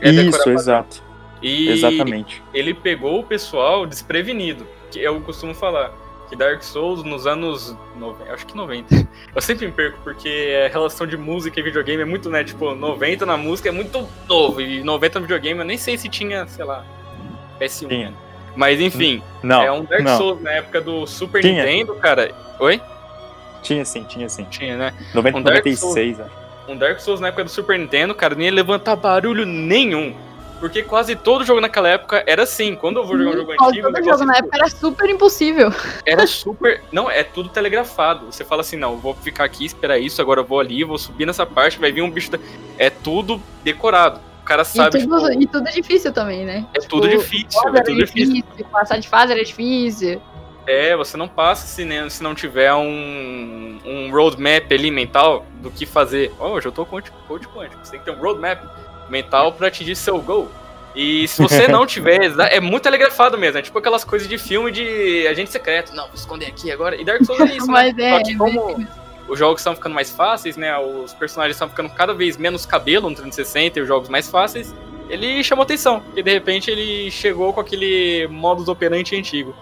[0.00, 1.02] É Isso, exato.
[1.40, 2.42] E Exatamente.
[2.52, 5.92] Ele pegou o pessoal desprevenido, que eu costumo falar
[6.28, 9.08] que Dark Souls nos anos 90, acho que 90.
[9.34, 12.74] Eu sempre me perco porque a relação de música e videogame é muito, né, tipo,
[12.74, 16.46] 90 na música é muito novo e 90 no videogame eu nem sei se tinha,
[16.46, 16.84] sei lá,
[17.60, 17.88] PS1.
[17.88, 18.14] Tinha.
[18.56, 20.16] Mas enfim, não, é um Dark não.
[20.16, 21.64] Souls na época do Super tinha.
[21.64, 22.32] Nintendo, cara.
[22.60, 22.80] Oi?
[23.64, 24.44] Tinha sim, tinha sim.
[24.44, 24.94] Tinha, né?
[25.14, 26.30] 90, um 96, acho.
[26.68, 30.14] Um Dark Souls na época do Super Nintendo, cara, nem ia levantar barulho nenhum.
[30.60, 32.74] Porque quase todo jogo naquela época era assim.
[32.74, 33.92] Quando eu vou jogar um jogo Todo antigo.
[33.92, 35.72] Todo jogo na época era super impossível.
[36.06, 36.82] Era super.
[36.92, 38.26] Não, é tudo telegrafado.
[38.26, 40.96] Você fala assim: não, eu vou ficar aqui, esperar isso, agora eu vou ali, vou
[40.96, 42.30] subir nessa parte, vai vir um bicho.
[42.30, 42.38] Da...
[42.78, 44.20] É tudo decorado.
[44.40, 44.98] O cara sabe.
[44.98, 46.66] E tudo, tipo, e tudo difícil também, né?
[46.72, 47.60] É tudo tipo, difícil.
[47.68, 48.34] É tudo difícil.
[48.34, 48.66] difícil.
[48.70, 50.20] Passar de fase era difícil.
[50.66, 55.70] É, você não passa se, né, se não tiver um, um roadmap ali mental do
[55.70, 56.32] que fazer.
[56.38, 57.84] Oh, hoje eu tô com coach quântico.
[57.84, 58.62] Você tem que ter um roadmap
[59.08, 60.50] mental pra atingir seu goal.
[60.94, 64.70] E se você não tiver, é muito telegrafado mesmo, é tipo aquelas coisas de filme
[64.70, 65.94] de agente secreto.
[65.94, 66.96] Não, vou esconder aqui agora.
[66.96, 68.10] E Dark Souls é isso, Mas né?
[68.10, 68.86] É, Só que como
[69.28, 70.76] os jogos estão ficando mais fáceis, né?
[70.78, 74.74] Os personagens estão ficando cada vez menos cabelo no 360 e os jogos mais fáceis,
[75.08, 76.02] ele chamou atenção.
[76.14, 79.54] E de repente ele chegou com aquele modus operandi antigo.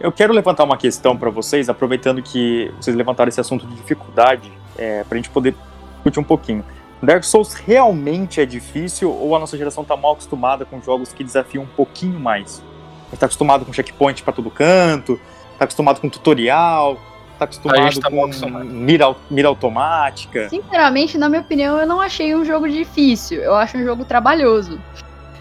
[0.00, 4.52] Eu quero levantar uma questão para vocês, aproveitando que vocês levantaram esse assunto de dificuldade,
[4.76, 5.56] é, pra gente poder
[5.96, 6.64] discutir um pouquinho.
[7.02, 11.24] Dark Souls realmente é difícil ou a nossa geração tá mal acostumada com jogos que
[11.24, 12.62] desafiam um pouquinho mais?
[13.06, 15.20] A gente tá acostumado com checkpoint para todo canto,
[15.58, 16.96] tá acostumado com tutorial,
[17.38, 20.48] tá acostumado tá com mira, mira automática.
[20.48, 23.40] Sinceramente, na minha opinião, eu não achei um jogo difícil.
[23.40, 24.80] Eu acho um jogo trabalhoso.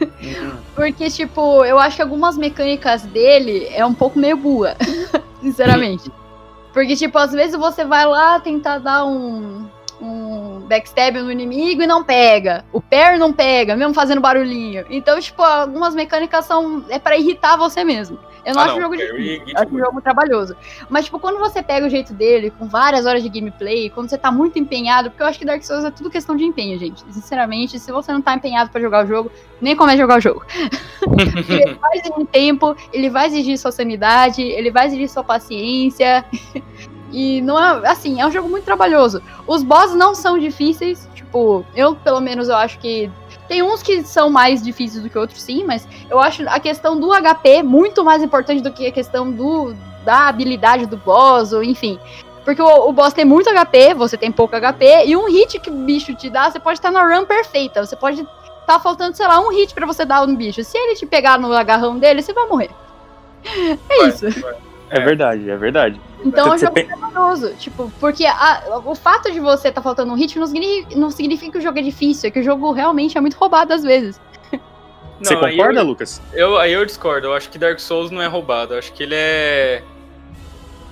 [0.01, 0.57] Uhum.
[0.75, 4.75] Porque, tipo, eu acho que algumas mecânicas dele é um pouco meio boa.
[5.41, 6.11] Sinceramente.
[6.73, 9.67] Porque, tipo, às vezes você vai lá tentar dar um,
[10.01, 12.63] um backstab no inimigo e não pega.
[12.71, 14.85] O pair não pega, mesmo fazendo barulhinho.
[14.89, 16.83] Então, tipo, algumas mecânicas são.
[16.89, 18.19] é para irritar você mesmo.
[18.47, 20.55] Eu não ah, acho não, jogo difícil, eu acho um jogo trabalhoso.
[20.89, 24.17] Mas, tipo, quando você pega o jeito dele, com várias horas de gameplay, quando você
[24.17, 27.03] tá muito empenhado, porque eu acho que Dark Souls é tudo questão de empenho, gente.
[27.11, 29.29] Sinceramente, se você não tá empenhado para jogar o jogo,
[29.59, 30.45] nem comece a jogar o jogo.
[31.03, 36.23] ele vai exigir tempo, ele vai exigir sua sanidade, ele vai exigir sua paciência.
[37.09, 39.23] E não é, assim, é um jogo muito trabalhoso.
[39.47, 43.11] Os bosses não são difíceis, tipo, eu pelo menos eu acho que
[43.47, 46.99] tem uns que são mais difíceis do que outros, sim, mas eu acho a questão
[46.99, 49.73] do HP muito mais importante do que a questão do,
[50.03, 51.99] da habilidade do boss, ou enfim.
[52.43, 55.69] Porque o, o boss tem muito HP, você tem pouco HP, e um hit que
[55.69, 57.85] o bicho te dá, você pode estar na run perfeita.
[57.85, 58.29] Você pode estar
[58.65, 60.63] tá faltando, sei lá, um hit para você dar no bicho.
[60.63, 62.69] Se ele te pegar no agarrão dele, você vai morrer.
[63.89, 64.41] É Vai, isso.
[64.41, 64.66] vai.
[64.89, 65.99] É verdade, é verdade.
[66.25, 67.53] Então é um Você jogo tem- trabalhoso.
[67.55, 71.51] Tipo, porque a- o fato de você estar faltando um hit não significa, não significa
[71.51, 74.19] que o jogo é difícil, é que o jogo realmente é muito roubado às vezes.
[75.19, 76.21] Você Não, aí concorda, eu- Lucas?
[76.33, 77.27] Eu, aí eu discordo.
[77.27, 78.73] Eu acho que Dark Souls não é roubado.
[78.75, 79.83] Eu acho que ele é.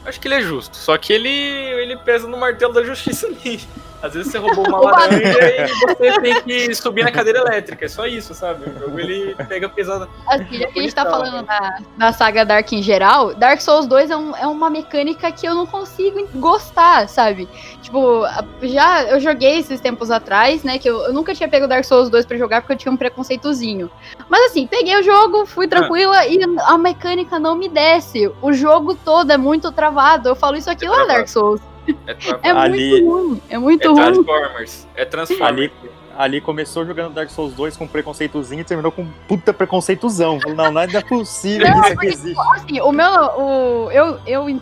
[0.05, 0.75] Acho que ele é justo.
[0.77, 3.61] Só que ele, ele pesa no martelo da justiça ali.
[4.05, 7.85] Às vezes você roubou uma laranja e você tem que subir na cadeira elétrica.
[7.85, 8.69] É só isso, sabe?
[8.69, 10.07] O jogo ele pega pesado.
[10.27, 13.87] Assim, já que a gente tá falando da, da saga Dark em geral, Dark Souls
[13.87, 17.47] 2 é, um- é uma mecânica que eu não consigo gostar, sabe?
[17.81, 18.23] Tipo,
[18.63, 20.77] já eu joguei esses tempos atrás, né?
[20.79, 22.97] Que eu, eu nunca tinha pego Dark Souls 2 pra jogar porque eu tinha um
[22.97, 23.89] preconceitozinho.
[24.29, 28.31] Mas assim, peguei o jogo, fui tranquila e a mecânica não me desce.
[28.41, 30.29] O jogo todo é muito travado.
[30.29, 31.05] Eu falo isso aqui É lá.
[31.05, 31.61] Dark Souls.
[32.07, 33.41] É, É Ali- muito ruim.
[33.49, 34.01] É muito é ruim.
[34.13, 34.87] Transformers.
[34.95, 35.49] É Transformers.
[35.49, 35.71] Ali,
[36.17, 40.39] ali começou jogando Dark Souls 2 com preconceitozinho e terminou com um puta preconceitozão.
[40.39, 42.41] Falei, Não, não é possível Não, que isso aqui porque, existe.
[42.55, 43.07] Assim, o meu.
[43.37, 44.61] O, eu, eu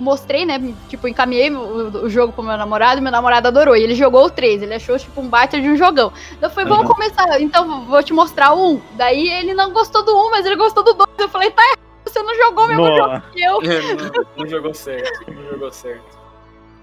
[0.00, 0.74] mostrei, né?
[0.88, 3.76] Tipo, encaminhei o, o jogo pro meu namorado e meu namorado adorou.
[3.76, 6.12] E ele jogou o 3, ele achou, tipo, um baita de um jogão.
[6.32, 6.94] Então eu falei, vamos Uhum.
[6.94, 7.40] começar.
[7.40, 8.80] Então vou te mostrar o 1.
[8.96, 11.08] Daí ele não gostou do 1, mas ele gostou do 2.
[11.18, 13.60] Eu falei, tá errado, você não jogou o mesmo jogo que eu.
[13.60, 15.30] não, não jogou certo.
[15.30, 16.21] Não jogou certo.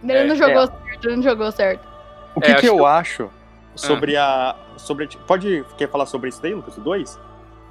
[0.04, 1.88] Ele É, não jogou certo, ele não jogou certo.
[2.36, 3.30] O É, que, acho que eu que- acho
[3.76, 4.56] sobre a.
[4.78, 6.78] Sobre, pode quer falar sobre isso daí, Lucas?
[6.78, 7.20] O 2?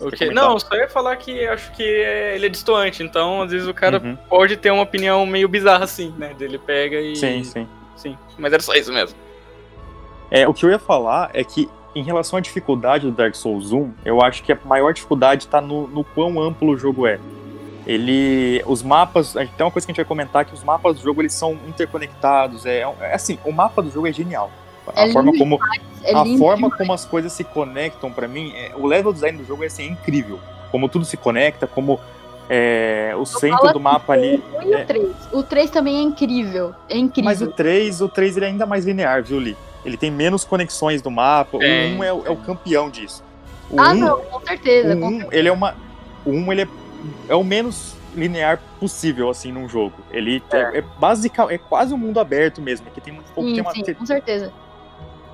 [0.00, 0.30] O quê?
[0.30, 3.74] Não, só ia falar que acho que é- ele é destoante, então às vezes o
[3.74, 4.16] cara Uhum.
[4.28, 6.34] pode ter uma opinião meio bizarra assim, né?
[6.34, 7.16] Dele pega e.
[7.16, 7.66] Sim, sim.
[7.96, 9.18] Sim, mas era só isso mesmo.
[10.30, 13.72] É, o que eu ia falar é que, em relação à dificuldade do Dark Souls
[13.72, 17.18] 1, eu acho que a maior dificuldade está no, no quão amplo o jogo é.
[17.88, 18.62] Ele.
[18.66, 19.32] Os mapas.
[19.32, 21.52] Tem uma coisa que a gente vai comentar que os mapas do jogo eles são
[21.66, 22.66] interconectados.
[22.66, 24.50] É, é assim, o mapa do jogo é genial.
[24.94, 25.58] A É forma como
[26.04, 26.74] É a forma demais.
[26.76, 29.84] como as coisas se conectam pra mim, é- o level design do jogo é assim,
[29.84, 30.38] é incrível.
[30.70, 31.98] Como tudo se conecta, como
[32.50, 34.42] é, o centro falo do mapa ali.
[34.54, 35.16] O 1 e é- o 3.
[35.32, 36.74] O 3 também é incrível.
[36.88, 37.24] É incrível.
[37.30, 39.56] Mas o 3, o 3 ele é ainda mais linear, viu, Lee?
[39.84, 41.58] Ele tem menos conexões do mapa.
[41.58, 43.22] Tem, o 1 é, o- é o campeão disso.
[43.70, 44.94] O Ah, 1, não, com certeza.
[44.96, 45.74] o com 1 ele é uma.
[46.24, 46.68] O 1 ele é,
[47.28, 49.94] é o menos linear possível, assim, num jogo.
[50.10, 52.86] Ele é, é básica, é quase um mundo aberto mesmo.
[52.90, 53.48] Que tem muito pouco.
[53.48, 54.52] Sim, tem uma, sim, com certeza.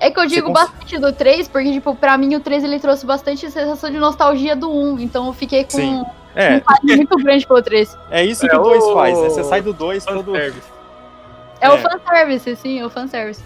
[0.01, 2.79] É que eu digo cons- bastante do 3, porque, tipo, pra mim o 3 ele
[2.81, 4.99] trouxe bastante sensação de nostalgia do 1.
[5.01, 6.01] Então eu fiquei com Sim.
[6.01, 6.05] um
[6.35, 7.97] é, carinho muito grande pelo 3.
[8.11, 9.31] é isso É que o 2 o- faz, né?
[9.31, 10.33] Você sai do 2 todo.
[10.33, 10.69] Fanservice.
[11.61, 11.71] É, É.
[11.71, 13.43] o fanservice, sim, é o fanservice.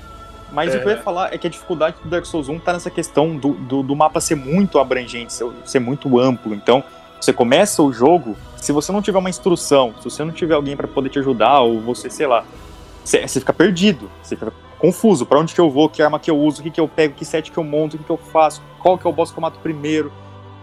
[0.51, 2.73] Mas o que eu ia falar é que a dificuldade do Dark Souls 1 tá
[2.73, 6.55] nessa questão do, do, do mapa ser muito abrangente, ser, ser muito amplo.
[6.55, 6.83] Então,
[7.21, 10.77] você começa o jogo, se você não tiver uma instrução, se você não tiver alguém
[10.77, 12.45] pra poder te ajudar, ou você, sei lá,
[13.05, 15.25] você, fica perdido, você fica confuso.
[15.25, 17.15] Pra onde que eu vou, que arma que eu uso, o que, que eu pego,
[17.15, 19.31] que set que eu monto, o que, que eu faço, qual que é o boss
[19.31, 20.13] que eu mato primeiro.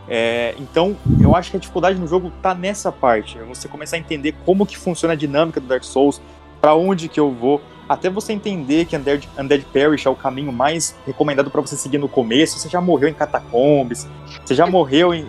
[0.07, 3.37] É, então, eu acho que a dificuldade no jogo tá nessa parte.
[3.39, 6.21] É você começar a entender como que funciona a dinâmica do Dark Souls,
[6.61, 10.51] pra onde que eu vou, até você entender que Undead, Undead Parish é o caminho
[10.51, 12.57] mais recomendado pra você seguir no começo.
[12.59, 14.07] Você já morreu em catacombs,
[14.43, 15.27] você já morreu em.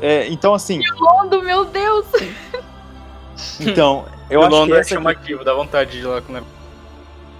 [0.00, 2.06] é, então, assim, Londo, meu Deus!
[3.60, 6.20] então, eu o acho que London é essa aqui- chamativo, dá vontade de ir lá
[6.20, 6.42] com o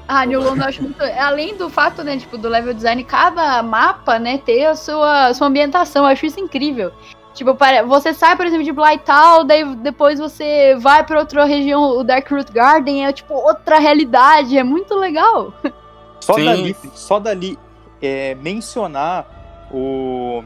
[0.07, 1.03] Ah, New London eu acho muito.
[1.03, 5.35] Além do fato, né, tipo, do level design, cada mapa, né, ter a sua, a
[5.35, 6.05] sua ambientação.
[6.05, 6.93] Eu acho isso incrível.
[7.39, 11.97] Tipo, para- você sai, por exemplo, de Blytal, daí depois você vai pra outra região,
[11.97, 15.55] o Darkroot Garden, é tipo outra realidade, é muito legal.
[16.20, 16.45] Só Sim.
[16.47, 17.57] dali, só dali
[18.03, 19.24] é, mencionar
[19.72, 20.43] o.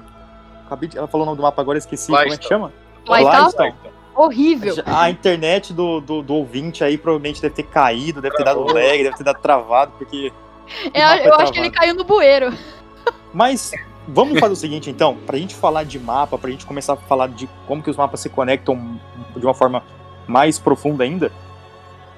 [0.66, 2.08] Acabei de, ela falou o nome do mapa agora, eu esqueci.
[2.12, 2.70] Como é que chama?
[3.08, 3.74] Lightstone.
[4.14, 4.74] horrível.
[4.84, 9.02] A internet do, do, do ouvinte aí provavelmente deve ter caído, deve ter dado lag,
[9.02, 10.30] deve ter dado travado, porque.
[10.92, 11.72] É, é eu acho que ele travado.
[11.72, 12.52] caiu no bueiro.
[13.32, 13.72] Mas
[14.08, 17.28] vamos fazer o seguinte então, pra gente falar de mapa, pra gente começar a falar
[17.28, 19.00] de como que os mapas se conectam
[19.36, 19.82] de uma forma
[20.26, 21.30] mais profunda ainda.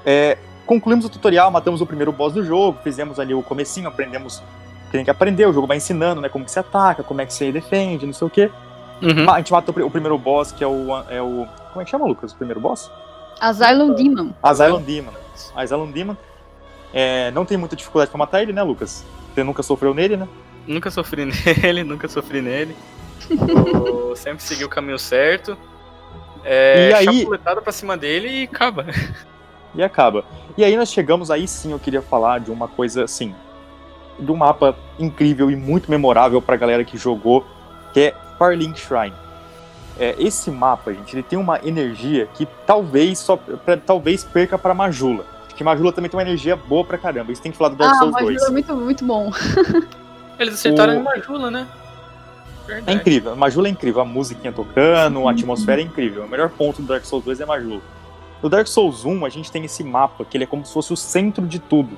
[0.05, 4.39] É, concluímos o tutorial, matamos o primeiro boss do jogo, fizemos ali o comecinho, aprendemos
[4.39, 4.43] o
[4.87, 7.27] que tem que aprender, o jogo vai ensinando, né, como que se ataca, como é
[7.27, 8.51] que se defende, não sei o quê.
[9.03, 9.29] Uhum.
[9.31, 11.47] A gente mata o primeiro boss, que é o, é o...
[11.73, 12.91] Como é que chama, Lucas, o primeiro boss?
[13.41, 14.31] Asylum Demon.
[14.43, 15.13] Asylum Demon.
[15.55, 16.17] Asylum Demon.
[16.93, 19.05] É, não tem muita dificuldade pra matar ele, né, Lucas?
[19.35, 20.29] Você nunca sofreu nele, né?
[20.67, 21.25] Nunca sofri
[21.63, 22.75] nele, nunca sofri nele.
[23.31, 25.57] Eu sempre segui o caminho certo.
[26.45, 28.87] É, E aí- chapuletada pra cima dele e acaba.
[29.75, 30.25] e acaba.
[30.57, 33.35] E aí nós chegamos, aí sim eu queria falar de uma coisa assim,
[34.19, 37.47] de um mapa incrível e muito memorável pra galera que jogou,
[37.93, 39.15] que é Firelink Shrine.
[39.99, 44.75] É, esse mapa, gente, ele tem uma energia que talvez só pra- talvez perca pra
[44.75, 45.25] Majula.
[45.49, 47.31] Porque Majula também tem uma energia boa pra caramba.
[47.31, 48.43] Isso tem que falar do Dark Ah, Souls mas 2.
[48.43, 49.31] é muito, muito bom.
[50.39, 51.67] Eles acertaram O- em Majula, né?
[52.67, 52.99] É Verdade.
[52.99, 56.25] incrível, a Majula é incrível, a musiquinha tocando, a atmosfera é incrível.
[56.25, 57.81] O melhor ponto do Dark Souls 2 é Majula.
[58.43, 60.93] No Dark Souls 1, a gente tem esse mapa, que ele é como se fosse
[60.93, 61.97] o centro de tudo,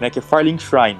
[0.00, 0.10] né?
[0.10, 0.98] Que é Firelink Shrine.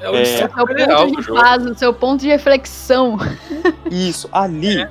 [0.00, 0.22] É o É.
[0.22, 1.40] É seu real ponto de jogo.
[1.40, 3.18] paz, o seu ponto de reflexão.
[3.90, 4.90] Isso, ali, É.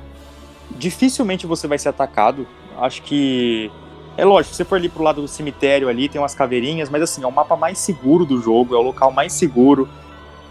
[0.76, 2.46] dificilmente você vai ser atacado.
[2.78, 3.70] Acho que.
[4.16, 7.02] É lógico, se você for ali pro lado do cemitério ali, tem umas caveirinhas, mas
[7.02, 9.88] assim, é o mapa mais seguro do jogo, é o local mais seguro.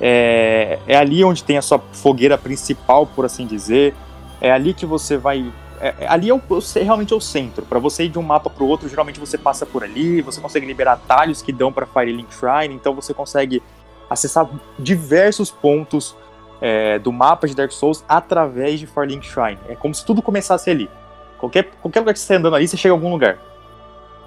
[0.01, 3.93] É, é ali onde tem a sua fogueira principal, por assim dizer.
[4.41, 5.51] É ali que você vai.
[5.81, 6.41] é- é- ali é, o,
[6.75, 7.65] é realmente é o centro.
[7.65, 10.65] Para você ir de um mapa pro outro, geralmente você passa por ali, você consegue
[10.65, 13.61] liberar atalhos que dão para Firelink Shrine, então você consegue
[14.09, 16.15] acessar diversos pontos
[16.61, 19.57] é, do mapa de Dark Souls através de Firelink Shrine.
[19.69, 20.89] É como se tudo começasse ali.
[21.37, 23.37] Qualquer, qualquer lugar que você está andando ali, você chega a algum lugar.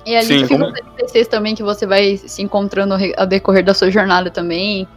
[0.06, 3.62] E ali Sim, tem como- os NPCs também que você vai se encontrando ao decorrer
[3.64, 4.88] da sua jornada também.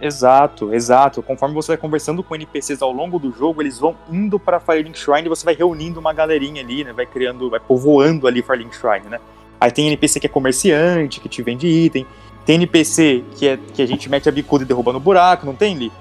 [0.00, 1.22] Exato, exato.
[1.22, 4.98] Conforme você vai conversando com NPCs ao longo do jogo, eles vão indo para Firelink
[4.98, 6.92] Shrine e você vai reunindo uma galerinha ali, né?
[6.92, 9.20] Vai criando, vai povoando ali Firelink Shrine, né?
[9.60, 12.06] Aí tem NPC que é comerciante, que te vende item.
[12.44, 15.54] Tem NPC que, é, que a gente mete a bicuda e derruba no buraco, não
[15.54, 15.92] tem, Lee?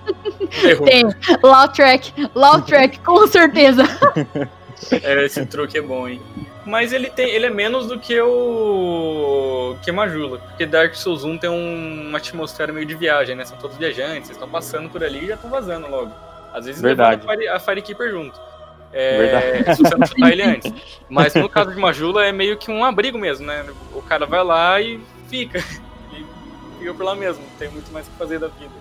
[0.63, 0.87] Errou.
[0.87, 1.03] Tem,
[1.43, 3.83] Lautrec, Lautrec, com certeza.
[5.03, 6.21] É, esse truque é bom, hein?
[6.65, 11.37] Mas ele tem, ele é menos do que o que Majula, porque Dark Souls 1
[11.37, 13.45] tem um- uma atmosfera meio de viagem, né?
[13.45, 16.11] São todos viajantes, vocês estão passando por ali e já estão vazando logo.
[16.53, 17.21] Às vezes Verdade.
[17.25, 18.39] a Fire, a Firekeeper junto.
[18.93, 19.75] É, Verdade.
[19.77, 20.73] se você não chutar ele antes.
[21.09, 23.65] Mas no caso de Majula é meio que um abrigo mesmo, né?
[23.93, 25.59] O cara vai lá e fica.
[26.13, 28.71] E fica por lá mesmo, não tem muito mais o que fazer da vida.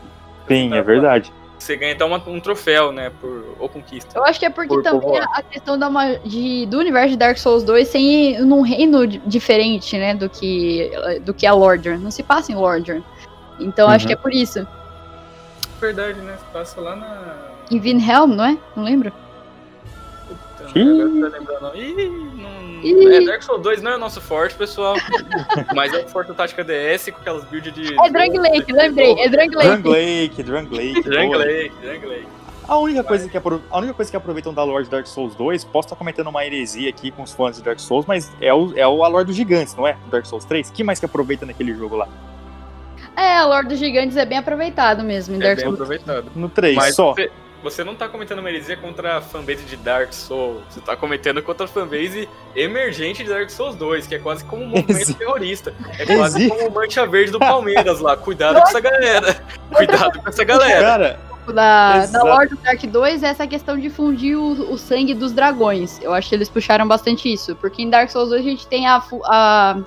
[0.49, 1.23] Sim, é lá.
[1.61, 3.13] Você ganha então uma- um troféu, né?
[3.21, 4.19] Por, ou conquista.
[4.19, 5.29] Eu acho que é porque Por também povoar.
[5.35, 5.89] a questão da,
[6.25, 10.91] de, do universo de Dark Souls 2 sem num reino di- diferente, né, do que,
[11.23, 11.99] do que a Lordran.
[11.99, 13.03] Não se passa em Lordran.
[13.61, 13.93] Então Uhum.
[13.95, 14.67] acho que é por isso.
[15.81, 16.37] verdade, né?
[16.53, 17.51] Passa lá na.
[17.71, 18.59] Em Vinhelm, não é?
[18.75, 19.13] Não lembro.
[20.27, 21.77] Puta, agora eu tô lembrando.
[21.77, 22.60] Ih, não...
[22.85, 24.95] É, Dark Souls 2 não é o nosso forte, pessoal.
[25.75, 27.95] Mas é o forte Tática DS com aquelas builds de.
[27.99, 29.13] É Drang Lake, lembrei.
[29.21, 30.43] É Drang Drang Lake.
[30.43, 31.03] Drang Lake.
[31.03, 31.39] Drang boa.
[31.45, 32.27] Lake, Drang Lake.
[32.69, 35.35] A única, coisa que apro- a única coisa que aproveitam da lore de Dark Souls
[35.35, 38.55] 2, posso estar comentando uma heresia aqui com os fãs de Dark Souls, mas é,
[38.55, 39.97] o, é o, a lore dos gigantes, não é?
[40.09, 40.71] Dark Souls 3?
[40.71, 42.07] que mais que aproveita naquele jogo lá?
[43.17, 45.81] É, a Lorde dos Gigantes é bem aproveitado mesmo em É Dark bem Souls.
[45.81, 46.31] aproveitado.
[46.35, 47.13] No 3 Mas só.
[47.13, 47.31] Você,
[47.63, 50.63] você não tá cometendo uma heresia contra a fanbase de Dark Souls.
[50.71, 54.63] Você tá cometendo contra a fanbase emergente de Dark Souls 2, que é quase como
[54.63, 55.75] um movimento Exi- terrorista.
[55.99, 58.17] É quase Exi- como o Mancha Verde do Palmeiras lá.
[58.17, 59.43] Cuidado com essa galera.
[59.75, 60.81] Cuidado com essa galera.
[60.81, 61.53] Cara, Da,
[61.99, 62.27] da Exato.
[62.27, 65.99] Lorde do Dark 2 é essa questão de fundir o, o sangue dos dragões.
[66.03, 67.57] Eu acho que eles puxaram bastante isso.
[67.57, 69.03] Porque em Dark Souls 2 a gente tem a.
[69.25, 69.79] a-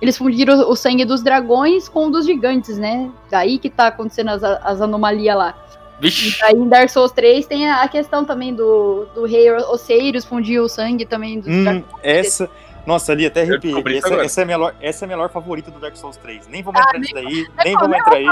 [0.00, 3.10] eles fundiram o sangue dos dragões com o dos gigantes, né?
[3.30, 5.54] Daí que tá acontecendo as, as anomalias lá.
[6.00, 6.44] E Vixe.
[6.44, 10.68] aí em Dark Souls 3 tem a, questão também do, do rei Osiris fundir o
[10.68, 12.50] sangue também dos hum, essa.
[12.86, 13.74] Nossa, ali até arrepiei.
[13.96, 14.24] Essa, agora.
[14.24, 16.46] essa é a lore, essa é a lore favorita do Dark Souls 3.
[16.46, 18.24] Nem Ah, vamos entrar nisso daí, nem vamos entrar aí.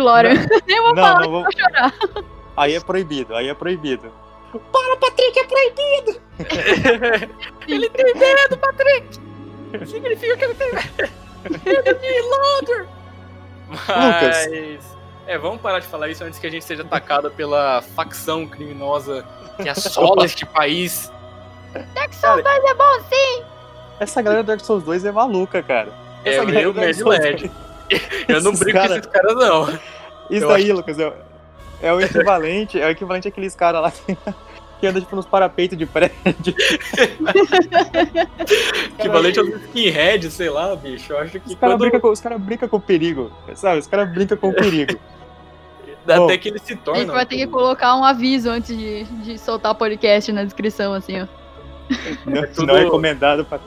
[0.00, 0.28] Lore.
[0.66, 1.42] Nem vou Não, falar, não vou.
[1.42, 1.94] vou chorar.
[2.56, 4.10] Aí é proibido, aí é proibido.
[7.68, 9.20] Ele tem medo, Patrick!
[9.86, 12.86] Significa que ele tem medo de Loader!
[13.68, 14.95] Mas.
[15.26, 19.24] É, vamos parar de falar isso antes que a gente seja atacado pela facção criminosa
[19.60, 21.10] que assola este país.
[21.94, 23.42] Dark Souls 2 é bom sim!
[23.98, 25.92] Essa galera do Dark Souls 2 é maluca, cara.
[26.24, 27.50] É Essa do Dark Mad Led.
[28.28, 29.68] Eu não brinco cara- com esses caras, não.
[30.30, 31.12] Isso Eu daí, Lucas, é,
[31.82, 34.16] é o equivalente, é o equivalente àqueles caras lá que,
[34.80, 36.14] que andam tipo nos parapeitos de prédio.
[38.98, 41.12] Equivalente aos skinheads, sei lá, bicho.
[41.12, 43.78] Eu acho que Os caras quando brincam com, brinca com o perigo, sabe?
[43.78, 44.98] Os caras brincam com o perigo.
[46.04, 46.38] até Bom.
[46.38, 49.72] que eles se A gente vai ter que colocar um aviso antes de, de soltar
[49.72, 51.26] o podcast na descrição, assim, ó.
[52.24, 53.58] Não, tudo- não é recomendado pra...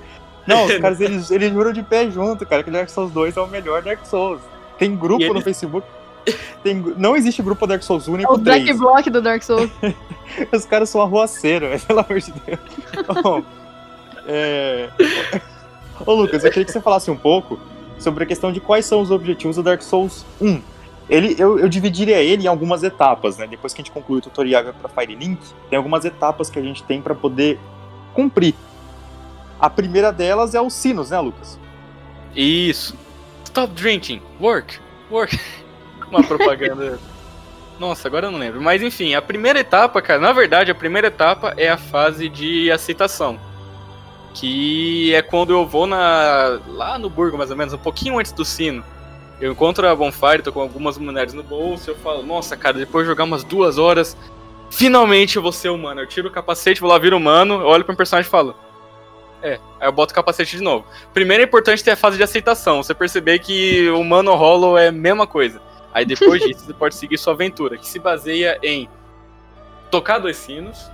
[0.48, 3.42] Não, os caras, eles, eles juram de pé junto, cara, que Dark Souls 2 é
[3.42, 4.42] o melhor Dark Souls.
[4.80, 5.86] Tem grupo E no eles- Facebook.
[6.64, 8.78] Tem, não existe grupo Dark Souls 1 nem É o pro Black 3.
[8.78, 9.70] Block do Dark Souls.
[10.52, 12.60] Os caras são arruaceiros, pelo amor de Deus.
[13.24, 13.44] Bom,
[14.28, 14.90] é...
[16.06, 17.60] Ô Lucas, eu queria que você falasse um pouco
[17.98, 20.62] sobre a questão de quais são os objetivos do Dark Souls 1.
[21.10, 23.48] Ele, eu, eu dividiria ele em algumas etapas, né?
[23.48, 25.40] Depois que a gente conclui o tutorial para Firelink,
[25.70, 27.60] tem algumas etapas que a gente tem para poder
[28.14, 28.54] cumprir.
[29.60, 31.60] A primeira delas é os sinos, né, Lucas?
[32.36, 32.96] Isso.
[33.44, 34.22] Stop drinking.
[34.40, 34.80] Work.
[35.12, 35.40] Work.
[36.10, 37.00] Uma propaganda.
[37.80, 38.62] Nossa, agora eu não lembro.
[38.62, 42.70] Mas enfim, a primeira etapa, cara, na verdade, a primeira etapa é a fase de
[42.70, 43.40] aceitação.
[44.34, 46.60] Que é quando eu vou na.
[46.68, 48.84] lá no Burgo, mais ou menos, um pouquinho antes do sino.
[49.40, 53.06] Eu encontro a Bonfire, tô com algumas mulheres no bolso, eu falo, nossa, cara, depois
[53.06, 54.18] de jogar umas duas horas,
[54.70, 56.02] finalmente eu vou ser humano.
[56.02, 58.54] Eu tiro o capacete, vou lá, viro humano, olho pro personagem e falo.
[59.42, 60.86] É, aí eu boto o capacete de novo.
[61.14, 64.90] Primeiro é importante ter a fase de aceitação, você perceber que o Mano Hollow é
[64.90, 65.62] a mesma coisa.
[65.94, 68.88] Aí depois disso você pode seguir sua aventura, que se baseia em
[69.90, 70.90] tocar dois sinos,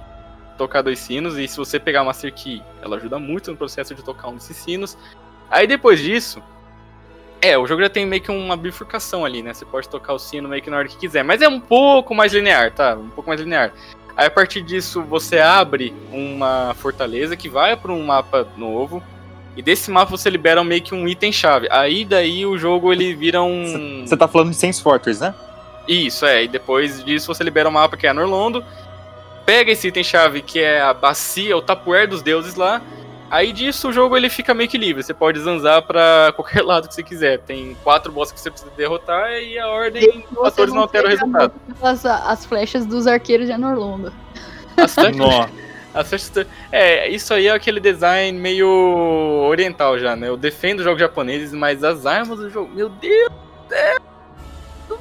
[0.58, 3.94] tocar dois sinos, e se você pegar a Master Key, ela ajuda muito no processo
[3.94, 4.98] de tocar um desses sinos.
[5.50, 6.42] Aí depois disso,
[7.42, 9.54] é, o jogo já tem meio que uma bifurcação ali, né?
[9.54, 12.16] Você pode tocar o sino meio que na hora que quiser, mas é um pouco
[12.16, 12.96] mais linear, tá?
[12.96, 13.72] Um pouco mais linear.
[14.18, 19.04] Aí a partir disso você abre uma fortaleza que vai para um mapa novo.
[19.56, 21.68] E desse mapa você libera meio que um item chave.
[21.72, 24.04] Aí daí o jogo ele vira um.
[24.06, 25.34] Você tá falando de Sense Fortress, né?
[25.88, 26.44] Isso, é.
[26.44, 28.64] E depois disso você libera o mapa que é Norlondo.
[29.46, 32.82] Pega esse item chave que é a bacia, o tapuer dos deuses lá.
[33.30, 35.04] Aí disso o jogo ele fica meio que livre.
[35.04, 37.40] Você pode zanzar pra qualquer lado que você quiser.
[37.40, 41.10] Tem quatro bosses que você precisa derrotar e a ordem Você fatores não altera o
[41.10, 41.54] resultado.
[41.82, 44.12] As, as flechas dos arqueiros de Anorlondo.
[44.78, 45.50] As flechas-
[46.72, 48.68] É, isso aí é aquele design meio
[49.48, 50.28] oriental já, né?
[50.28, 53.98] Eu defendo jogos japoneses, mas as armas do jogo, meu Deus do céu!
[54.90, 54.98] Não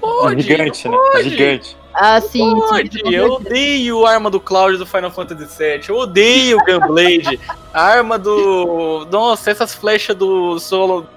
[0.00, 0.42] pode!
[0.42, 0.96] gigante, né?
[0.96, 1.30] pode.
[1.30, 1.76] Gigante.
[1.98, 2.28] Ah, sim.
[2.28, 6.58] sim, Pode, com eu odeio a arma do Cloud do Final Fantasy VII, eu odeio
[6.58, 7.40] o Gunblade,
[7.72, 9.06] a arma do.
[9.10, 11.08] Nossa, essas flechas do solo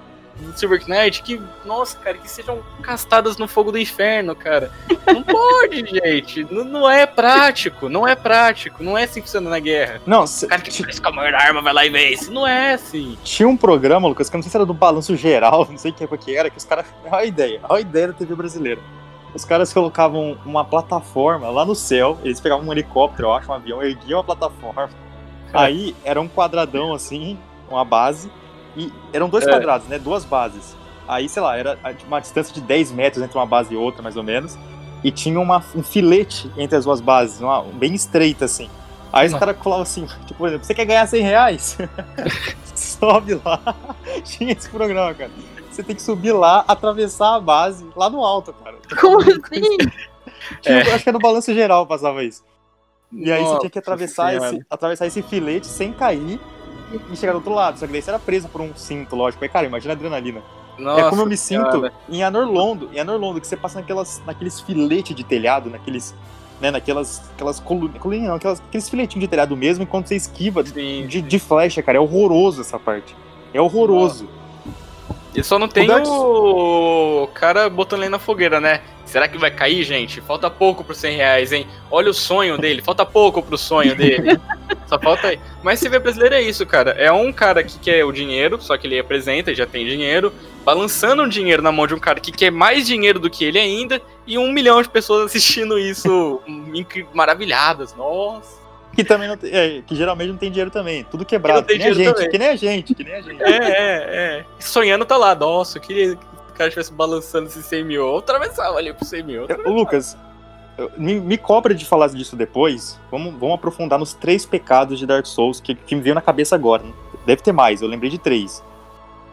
[0.56, 4.70] Silver Knight, que, nossa, cara, que sejam castadas no fogo do inferno, cara.
[5.06, 6.44] Não pode, gente.
[6.50, 10.00] Não, não é prático, não é prático, não é assim que funciona na guerra.
[10.06, 12.30] Não, cê- O cara que parece com a maior arma vai lá e vence.
[12.30, 13.16] Não é assim.
[13.24, 15.90] tinha um programa, Lucas, que eu não sei se era do balanço geral, não sei
[15.90, 16.86] o que que era, que os caras.
[17.04, 18.80] Olha a ideia, olha a ideia da TV brasileira.
[19.32, 23.54] Os caras colocavam uma plataforma lá no céu, eles pegavam um helicóptero, eu acho, um
[23.54, 24.90] avião, erguiam a plataforma.
[25.52, 27.38] Aí era um quadradão assim,
[27.70, 28.30] uma base,
[28.76, 29.50] e eram dois É.
[29.50, 29.98] quadrados, né?
[29.98, 30.76] Duas bases.
[31.08, 34.02] Aí, sei lá, era a- uma distância de 10 metros entre uma base e outra,
[34.02, 34.56] mais ou menos.
[35.02, 38.68] e tinha uma, um filete entre as duas bases, uma, bem estreita assim.
[39.10, 41.78] Aí os caras falavam assim, tipo, por exemplo, você quer ganhar 100 reais?
[42.76, 43.58] Sobe lá.
[44.24, 45.30] Tinha esse programa, cara.
[45.70, 48.76] Você tem que subir lá, atravessar a base, lá no alto, cara.
[49.00, 49.78] Como assim?
[50.60, 50.92] Tinha, é.
[50.92, 52.44] Acho que era no balanço geral passava isso.
[53.10, 56.38] E aí Nossa, você tinha que atravessar esse, atravessar esse filete sem cair
[57.10, 57.78] e chegar do outro lado.
[57.78, 59.44] Só que daí você era preso por um cinto, lógico.
[59.44, 60.42] Aí, cara, imagina a adrenalina.
[60.78, 62.90] Nossa, é como eu me sinto em Anorlondo.
[62.92, 66.14] Em Anorlondo, que você passa naquelas, naqueles filetes de telhado, naqueles.
[66.60, 71.22] Né, naquelas aquelas colunas, não, aquelas, aqueles filetinhos de telhado mesmo, enquanto você esquiva de,
[71.22, 71.96] de, flecha, cara.
[71.96, 73.16] É horroroso essa parte.
[73.54, 74.28] É horroroso.
[75.34, 78.80] E só não tem o, o cara botando ele na fogueira, né?
[79.04, 80.20] Será que vai cair, gente?
[80.20, 81.66] Falta pouco pro 100 reais, hein?
[81.90, 84.38] Olha o sonho dele, falta pouco pro sonho dele.
[84.86, 85.40] só falta aí.
[85.62, 86.92] Mas CV brasileiro é isso, cara.
[86.92, 90.32] É um cara que quer o dinheiro, só que ele apresenta e já tem dinheiro,
[90.64, 93.58] balançando o dinheiro na mão de um cara que quer mais dinheiro do que ele
[93.58, 96.40] ainda, e um milhão de pessoas assistindo isso
[97.12, 97.94] maravilhadas.
[97.96, 98.59] Nossa.
[99.02, 101.04] Que também não tem, é, que geralmente não tem dinheiro também.
[101.04, 101.66] Tudo quebrado.
[101.66, 103.42] Que, que, nem a gente, que nem a gente, que nem a gente.
[103.42, 104.44] É, é, é.
[104.58, 105.34] Sonhando tá lá.
[105.34, 106.18] Nossa, eu queria
[106.60, 108.06] cara estivesse balançando esse 100 mil.
[108.06, 109.46] Eu atravessava ali pro 100 mil.
[109.64, 110.16] Ô, Lucas,
[110.96, 113.00] me, me, cobra de falar disso depois.
[113.10, 116.54] Vamos, vamos aprofundar nos três pecados de Dark Souls que, que me veio na cabeça
[116.54, 116.84] agora.
[117.24, 118.62] Deve ter mais, eu lembrei de três.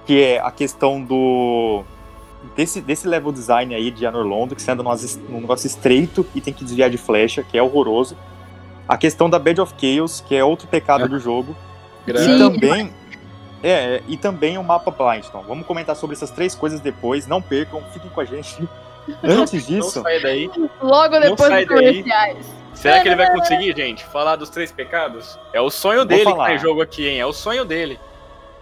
[0.06, 1.84] Que é a questão do.
[2.56, 6.40] Desse, desse level design aí de Anor Londo, que você anda num negócio estreito e
[6.40, 8.16] tem que desviar de flecha, que é horroroso.
[8.88, 11.08] A questão da Bed of Chaos, que é outro pecado é.
[11.08, 11.56] do jogo.
[12.06, 12.36] Sim.
[12.36, 12.94] E também
[13.64, 15.44] é, é, e também o mapa Blindstone.
[15.48, 17.28] Vamos comentar sobre essas três coisas depois.
[17.28, 18.68] Não percam, fiquem com a gente.
[19.24, 19.98] Antes disso.
[19.98, 20.50] Não sai daí.
[20.82, 22.46] Logo depois dos comerciais.
[22.74, 25.38] Será que ele vai conseguir, gente, falar dos três pecados?
[25.52, 27.20] É o sonho dele que tá em jogo aqui, hein?
[27.20, 28.00] É o sonho dele.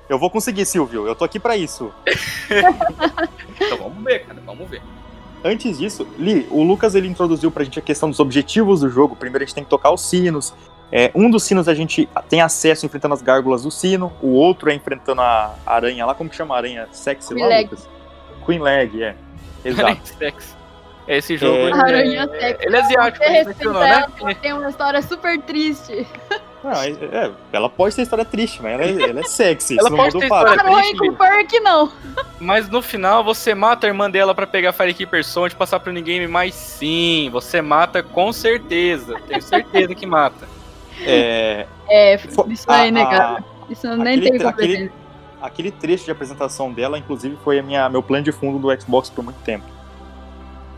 [0.08, 1.06] Eu vou conseguir, Silvio.
[1.06, 1.92] Eu tô aqui para isso.
[3.60, 4.40] então vamos ver, cara.
[4.46, 4.82] Vamos ver.
[5.48, 9.16] Antes disso, Li, o Lucas ele introduziu pra gente a questão dos objetivos do jogo.
[9.16, 10.56] Primeiro a gente tem que tocar os sinos,
[10.92, 14.70] é, um dos sinos a gente tem acesso enfrentando as gárgulas do sino, o outro
[14.70, 16.88] é enfrentando a aranha lá, como que chama a aranha?
[16.92, 17.64] Sexy Queen lá, Leg.
[17.66, 17.90] Lucas?
[18.46, 19.16] Queen Leg, é.
[19.64, 20.08] Exato.
[20.18, 20.56] Sexy.
[21.08, 21.62] Esse jogo é...
[21.64, 22.66] ele, aranha é, sexy.
[22.66, 24.06] ele é asiático, ele né?
[24.20, 26.08] Ela tem uma história super triste.
[26.66, 29.78] Não, é, é, ela pode ter história triste, mas ela é, ela é sexy.
[29.78, 30.98] ela pode ter história triste.
[30.98, 31.92] Com Perk, não.
[32.40, 35.94] Mas no final você mata a irmã dela pra pegar Firekeeper Sound e passar pro
[35.94, 39.20] ninguém, mas sim, você mata com certeza.
[39.28, 40.48] Tenho certeza que mata.
[40.98, 42.16] É, é
[42.48, 43.44] isso aí, né, cara?
[43.70, 44.90] Isso eu nem tem aquele,
[45.42, 49.10] aquele trecho de apresentação dela, inclusive, foi a minha, meu plano de fundo do Xbox
[49.10, 49.66] por muito tempo.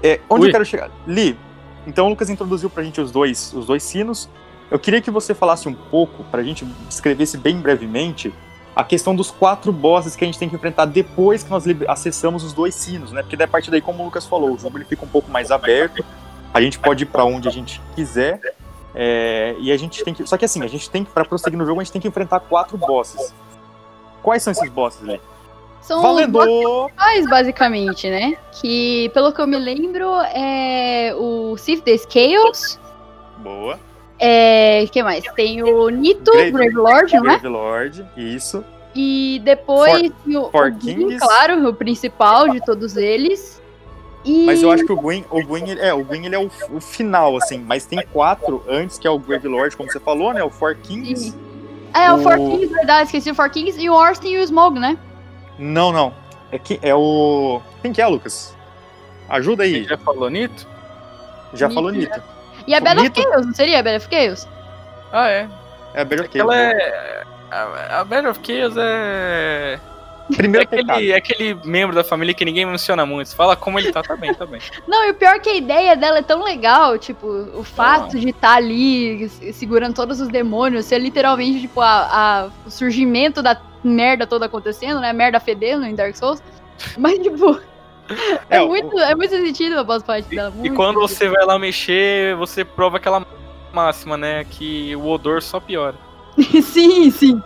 [0.02, 0.48] É, onde Ui.
[0.48, 0.90] eu quero chegar?
[1.06, 1.38] Li,
[1.86, 4.28] então o Lucas introduziu pra gente os dois, os dois sinos.
[4.70, 8.34] Eu queria que você falasse um pouco, pra gente descrevesse bem brevemente,
[8.76, 12.43] a questão dos quatro bosses que a gente tem que enfrentar depois que nós acessamos
[12.43, 13.24] os dois sinos, né?
[13.24, 15.49] Porque da partir daí, como o Lucas falou, o jogo ele fica um pouco mais
[15.49, 16.05] aberto,
[16.53, 18.39] a gente pode ir para onde a gente quiser,
[18.93, 20.28] é, e a gente tem que.
[20.28, 22.07] Só que assim, a gente tem que, pra prosseguir no jogo, a gente tem que
[22.07, 23.34] enfrentar quatro bosses.
[24.22, 25.20] Quais são esses bosses, né?
[25.82, 26.38] São Valendo!
[26.38, 28.38] os bosses basicamente, né?
[28.51, 32.80] Que, pelo que eu me lembro, é o Sith the Scales.
[33.38, 33.80] Boa.
[34.20, 34.86] É.
[34.91, 35.24] que mais?
[35.36, 37.39] Tem o Nito, Grave, Grave Lord, não é?
[37.39, 38.63] Grave Lord, isso.
[38.95, 41.20] E depois For, o, For o Kings.
[41.20, 43.61] claro, o principal de todos eles.
[44.26, 44.45] E...
[44.45, 46.82] Mas eu acho que o Gwyn, o Gwyn, é, o Gwyn ele é o, o,
[46.82, 50.43] final, assim, mas tem quatro antes, que é o Grave Lord, como você falou, né?
[50.43, 51.34] O Four Kings.
[51.93, 54.41] É, o, o Four Kings, verdade, esqueci o Four Kings, e o Orsten e o
[54.41, 54.97] Smog, né?
[55.57, 56.13] Não, não.
[56.51, 57.61] É, que, é o.
[57.82, 58.55] Quem que é, Lucas?
[59.30, 59.84] Ajuda aí.
[59.84, 60.68] já falou Nito?
[61.53, 62.13] Já Nito, falou Nito.
[62.13, 62.37] É.
[62.68, 64.47] E a Bed of Chaos, não seria a Bed of Chaos?
[65.11, 65.47] Ah, é.
[65.93, 66.53] É a Bed of Chaos.
[66.53, 67.24] Ela é.
[67.49, 69.80] A, a Bed of Chaos é.
[70.36, 73.30] Primeiro é aquele, é aquele membro da família que ninguém menciona muito.
[73.30, 74.59] Você fala como ele tá, tá bem, tá bem.
[74.86, 78.13] Não, e o pior é que a ideia dela é tão legal, tipo, o fato
[78.13, 78.20] Não.
[78.20, 83.41] de estar tá ali segurando todos os demônios, ser literalmente, tipo, a, a, o surgimento
[83.41, 85.13] da merda toda acontecendo, né?
[85.13, 86.43] Merda fedendo em Dark Souls.
[86.97, 87.59] Mas, tipo.
[88.49, 88.99] É, é muito, o...
[88.99, 90.53] é muito sentido a boss fight dela.
[90.64, 91.18] E quando sentido.
[91.18, 93.26] você vai lá mexer, você prova aquela
[93.74, 94.45] máxima, né?
[94.45, 95.95] Que o odor só piora.
[96.64, 97.41] sim, sim.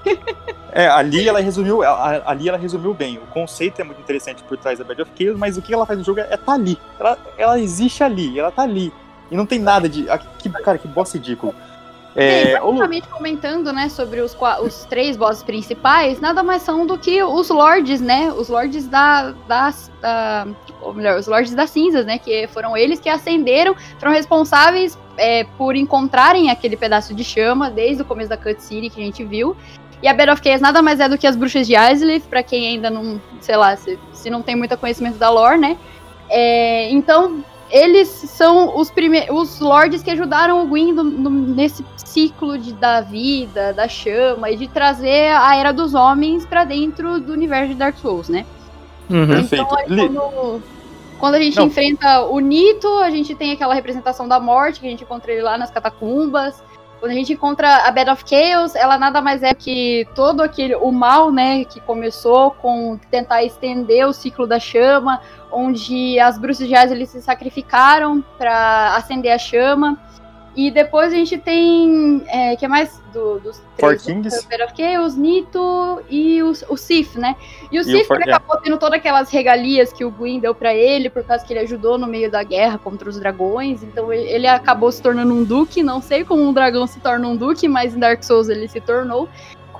[0.71, 1.81] É, ali ela resumiu,
[2.25, 3.17] ali ela resumiu bem.
[3.17, 5.85] O conceito é muito interessante por trás da Bad of Chaos, mas o que ela
[5.85, 6.77] faz no jogo é, é tá ali.
[6.99, 8.93] Ela, ela existe ali, ela tá ali.
[9.29, 10.05] E não tem nada de.
[10.37, 11.55] Que, cara, que boss ridículo.
[12.15, 17.23] É, basicamente comentando, né, sobre os, os três bosses principais, nada mais são do que
[17.23, 20.45] os lords, né, os lords da, das, da,
[20.81, 25.45] ou melhor, os lords das cinzas, né, que foram eles que acenderam, foram responsáveis é,
[25.57, 29.55] por encontrarem aquele pedaço de chama desde o começo da cutscene que a gente viu.
[30.03, 32.41] E a Bed of Chaos nada mais é do que as bruxas de Islith, para
[32.41, 35.77] quem ainda não, sei lá, se, se não tem muito conhecimento da lore, né.
[36.27, 41.85] É, então, eles são os, prime os lords que ajudaram o Gwyn no, no, nesse
[41.95, 47.19] ciclo de, da vida, da chama, e de trazer a Era dos Homens para dentro
[47.19, 48.45] do universo de Dark Souls, né?
[49.09, 49.23] Uhum.
[49.23, 49.65] Então, Perfeito.
[49.65, 50.63] quando,
[51.19, 51.67] quando a gente Não.
[51.67, 55.41] enfrenta o Nito, a gente tem aquela representação da morte, que a gente encontra ele
[55.41, 56.61] lá nas catacumbas.
[56.99, 60.75] Quando a gente encontra a Bed of Chaos, ela nada mais é que todo aquele
[60.75, 65.19] o mal, né, que começou com tentar estender o ciclo da chama,
[65.51, 69.99] onde as bruxas de eles se sacrificaram para acender a chama.
[70.53, 74.05] E depois a gente tem, é, que é mais do, dos três,
[74.65, 77.37] of Chaos, Nito e o, o Sif, né?
[77.71, 81.09] E o Sif For- acabou tendo todas aquelas regalias que o Gwyn deu pra ele,
[81.09, 83.81] por causa que ele ajudou no meio da guerra contra os dragões.
[83.81, 85.81] Então ele, ele acabou se tornando um duque.
[85.81, 88.81] Não sei como um dragão se torna um duque, mas em Dark Souls ele se
[88.81, 89.29] tornou.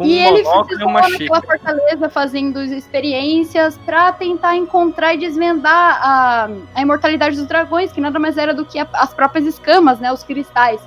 [0.01, 1.41] Com e um ele monóculo e uma naquela xícara.
[1.45, 8.19] fortaleza fazendo experiências pra tentar encontrar e desvendar a, a imortalidade dos dragões, que nada
[8.19, 10.11] mais era do que a- as próprias escamas, né?
[10.11, 10.81] Os cristais.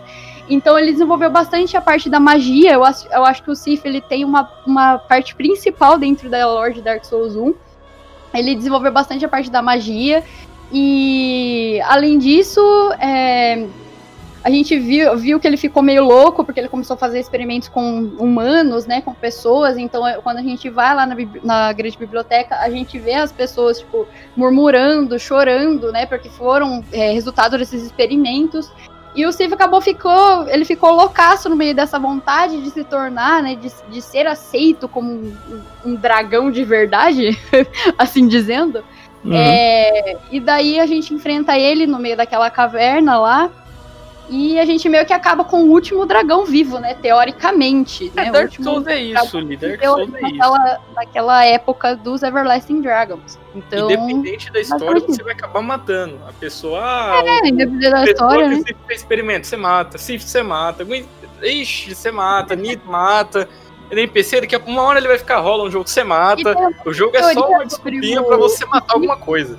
[0.49, 2.73] Então ele desenvolveu bastante a parte da magia.
[2.73, 6.47] Eu acho, eu acho que o Sif ele tem uma, uma parte principal dentro da
[6.47, 7.55] lore de Dark Souls 1.
[8.35, 10.23] Ele desenvolveu bastante a parte da magia.
[10.73, 12.61] E além disso,
[12.99, 13.65] é,
[14.45, 17.67] a gente viu, viu que ele ficou meio louco, porque ele começou a fazer experimentos
[17.67, 19.01] com humanos, né?
[19.01, 19.79] Com pessoas.
[19.79, 23.79] Então, quando a gente vai lá na, na grande biblioteca, a gente vê as pessoas,
[23.79, 26.05] tipo, murmurando, chorando, né?
[26.05, 28.71] Porque foram é, resultado desses experimentos.
[29.17, 33.43] E o Sif acabou ficou, ele ficou loucaço no meio dessa vontade de se tornar,
[33.43, 35.37] né, de, de ser aceito como um,
[35.85, 37.39] um- um dragão de verdade,
[37.97, 38.85] assim dizendo.
[39.25, 39.33] Uhum.
[39.33, 43.51] É, e daí a gente enfrenta ele no meio daquela caverna lá.
[44.29, 46.95] E a gente meio que acaba com o último dragão vivo, né?
[46.95, 48.11] Teoricamente.
[48.17, 48.31] É, né?
[48.33, 49.57] Dark Souls é isso, Lee.
[49.57, 50.21] Dark Souls é isso.
[50.23, 53.39] naquela, naquela época dos Everlasting Dragons.
[53.55, 53.91] Então.
[53.91, 56.19] Independente da história, basicamente você vai acabar matando.
[56.29, 56.81] A pessoa.
[56.83, 58.57] Ah, É, independente da história, né?
[58.57, 59.99] você fez experimento, você mata.
[59.99, 60.87] Sif, você mata.
[61.43, 62.57] Ixi, você mata.
[62.57, 63.49] Nito mata.
[63.91, 66.55] NPC, daqui a uma hora ele vai ficar rola um jogo que você mata.
[66.85, 69.59] O jogo é só uma desculpinha pra você matar alguma coisa.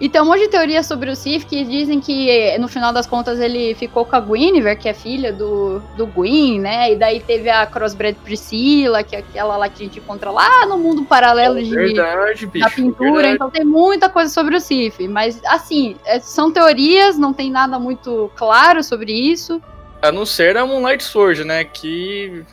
[0.00, 3.06] E tem um monte de teorias sobre o Sif que dizem que no final das
[3.06, 6.92] contas ele ficou com a Guinevere, que é filha do, do Gwyn, né?
[6.92, 10.66] E daí teve a Crossbred Priscilla, que é aquela lá que a gente encontra lá
[10.66, 12.64] no mundo paralelo de, verdade, bicho.
[12.64, 13.34] da pintura, verdade.
[13.34, 17.78] então tem muita coisa sobre o Sif, mas assim, é- são teorias, não tem nada
[17.78, 19.62] muito claro sobre isso.
[20.00, 21.64] A não ser a Moonlight Sword, né?
[21.64, 22.44] Que.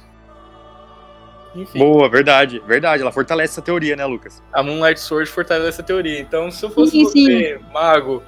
[1.56, 3.02] Enfim, Boa, verdade, verdade.
[3.02, 4.41] Ela fortalece essa teoria, né, Lucas?
[4.54, 6.20] a Moonlight Sword fortalece essa teoria.
[6.20, 7.26] Então, se eu fosse Sim, sim.
[7.26, 8.22] você, mago,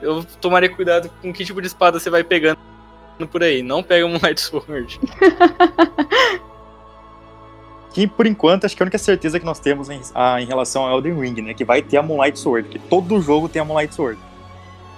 [0.00, 2.58] eu tomaria cuidado com que tipo de espada você vai pegando
[3.30, 3.62] por aí.
[3.62, 4.98] Não pega a Moonlight Sword.
[7.92, 10.84] Que por enquanto acho que a única certeza que nós temos em, a- em relação
[10.84, 11.54] ao Elden Ring, né?
[11.54, 14.18] Que vai ter a Moonlight Sword, porque todo jogo tem a Moonlight Sword.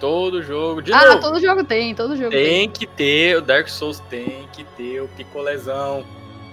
[0.01, 0.81] Todo jogo.
[0.81, 2.45] De ah, novo, todo jogo tem, todo jogo tem.
[2.45, 6.05] tem que ter, o Dark Souls tem que ter o picolezão.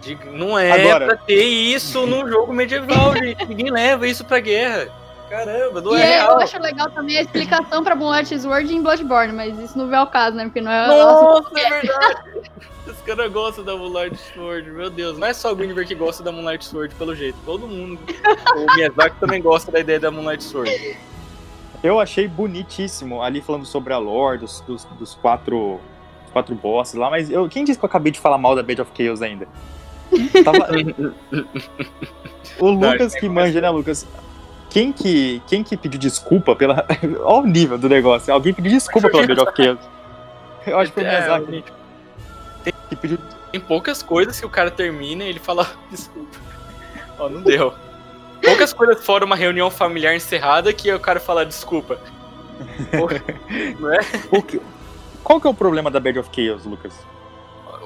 [0.03, 3.45] De- não é Agora- pra ter isso num jogo medieval, gente.
[3.45, 4.87] Ninguém leva isso pra guerra.
[5.29, 6.39] Caramba, não E é é, eu real.
[6.41, 10.05] acho legal também a explicação pra Moonlight Sword em Bloodborne, mas isso não vê ao
[10.05, 10.43] caso, né?
[10.43, 10.87] Porque não é.
[10.87, 12.51] Nossa, é verdade.
[12.85, 15.17] Os caras gostam da Moonlight Sword, meu Deus.
[15.17, 17.37] Não é só o Guinevere que gosta da Moonlight Sword, pelo jeito.
[17.45, 17.99] Todo mundo.
[18.55, 20.97] O Miyazaki também gosta da ideia da Moonlight Sword.
[21.81, 25.79] Eu achei bonitíssimo ali falando sobre a lore, dos, dos, dos quatro,
[26.31, 28.81] quatro bosses lá, mas eu, quem disse que eu acabei de falar mal da Bed
[28.81, 29.47] of Chaos ainda?
[30.43, 30.67] Tava-
[32.59, 34.05] o Lucas que manja, né, Lucas?
[34.69, 36.85] Quem que, quem que pediu desculpa pela.
[37.23, 38.33] Olha o nível do negócio.
[38.33, 39.79] Alguém pediu desculpa pela Bed of Chaos.
[40.65, 41.73] Eu acho que foi o É, Miyazaki gente,
[42.89, 43.17] que pediu.
[43.51, 46.37] Tem poucas coisas que o cara termina e ele fala desculpa.
[47.19, 47.73] Ó, não deu.
[48.41, 51.97] Poucas coisas fora uma reunião familiar encerrada que o cara fala desculpa.
[52.97, 53.21] Porra,
[53.79, 53.99] não é?
[54.31, 54.59] O que-
[55.23, 56.93] Qual que é o problema da Bed of Chaos, Lucas?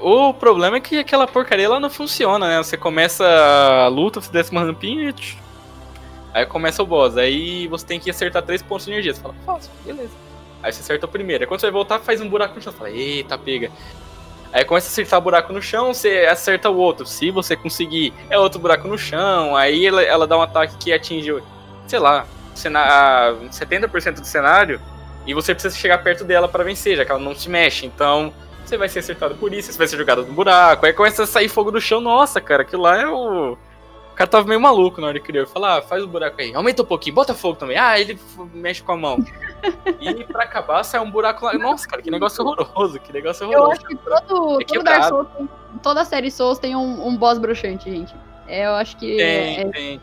[0.01, 2.57] O problema é que aquela porcaria ela não funciona, né?
[2.57, 5.37] Você começa a luta, você desce uma rampinha e.
[6.33, 7.17] Aí começa o boss.
[7.17, 9.13] Aí você tem que acertar três pontos de energia.
[9.13, 10.11] Você fala, fácil, beleza.
[10.61, 11.43] Aí você acerta o primeiro.
[11.43, 12.71] Aí quando você vai voltar, faz um buraco no chão.
[12.71, 13.71] Você fala, eita, pega.
[14.53, 17.05] Aí começa a acertar o buraco no chão, você acerta o outro.
[17.05, 19.55] Se você conseguir, é outro buraco no chão.
[19.55, 21.41] Aí ela, ela dá um ataque que atinge,
[21.87, 22.25] sei lá,
[22.55, 22.83] cena-
[23.29, 24.79] a 70% do cenário.
[25.25, 27.85] E você precisa chegar perto dela pra vencer, já que ela não se mexe.
[27.85, 28.31] Então,
[28.67, 30.85] você vai ser acertado por isso, você vai ser jogado no buraco.
[30.85, 32.01] Aí começa a sair fogo do chão.
[32.01, 33.53] Nossa, cara, aquilo lá é o.
[33.53, 35.45] O cara tava meio maluco na hora que criou.
[35.45, 36.53] Fala, ah, faz o buraco aí.
[36.55, 37.77] Aumenta um pouquinho, bota fogo também.
[37.77, 38.19] Ah, ele
[38.51, 39.19] mexe com a mão.
[40.01, 41.53] e pra acabar, sai um buraco lá.
[41.53, 42.99] Nossa, cara, que negócio horroroso.
[42.99, 43.71] Que negócio Eu horroroso.
[43.73, 45.03] acho que todo, É todo Dark.
[45.03, 45.27] Souls,
[45.83, 48.15] toda série Souls tem um, um boss broxante, gente.
[48.47, 50.01] É, eu acho que Tem, é, tem.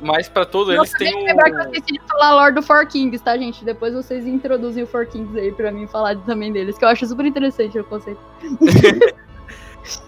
[0.00, 1.72] Mas pra todos eles tem lembrar que eu um.
[1.72, 3.64] esqueci de falar a lore do Four Kings, tá, gente?
[3.64, 7.06] Depois vocês introduzem o Four Kings aí pra mim falar também deles, que eu acho
[7.06, 8.20] super interessante o conceito.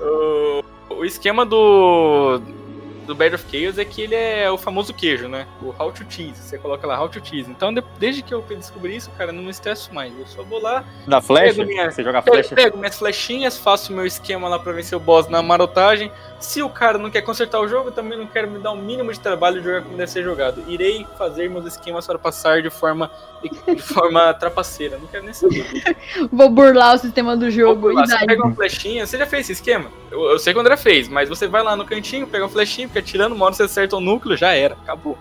[0.01, 0.65] O,
[0.99, 2.41] o esquema do.
[3.07, 5.47] Do Bed of Chaos é que ele é o famoso queijo, né?
[5.61, 6.41] O how to cheese.
[6.41, 7.51] Você coloca lá how to cheese.
[7.51, 10.19] Então, de- desde que eu descobri isso, cara, eu não me estresso mais.
[10.19, 11.57] Eu só vou lá, Na flecha?
[11.57, 12.55] Pego minha- Você joga Pego, flecha?
[12.55, 16.11] pego minhas flechinhas, faço meu esquema lá pra vencer o boss na marotagem.
[16.45, 18.77] Se o cara não quer consertar o jogo, eu também não quero me dar um
[18.77, 20.63] mínimo de trabalho de jogar como deve ser jogado.
[20.69, 23.11] Irei fazer meus esquemas para passar de forma,
[23.43, 24.99] de forma trapaceira.
[24.99, 25.97] Não quero nem saber.
[26.31, 27.91] Vou burlar o sistema do jogo.
[27.91, 29.91] E você pega uma flechinha, você já fez esse esquema?
[30.11, 32.51] Eu, eu sei que o André fez, mas você vai lá no cantinho, pega uma
[32.51, 35.19] flechinha, fica tirando, uma hora você acerta o núcleo, já era, acabou.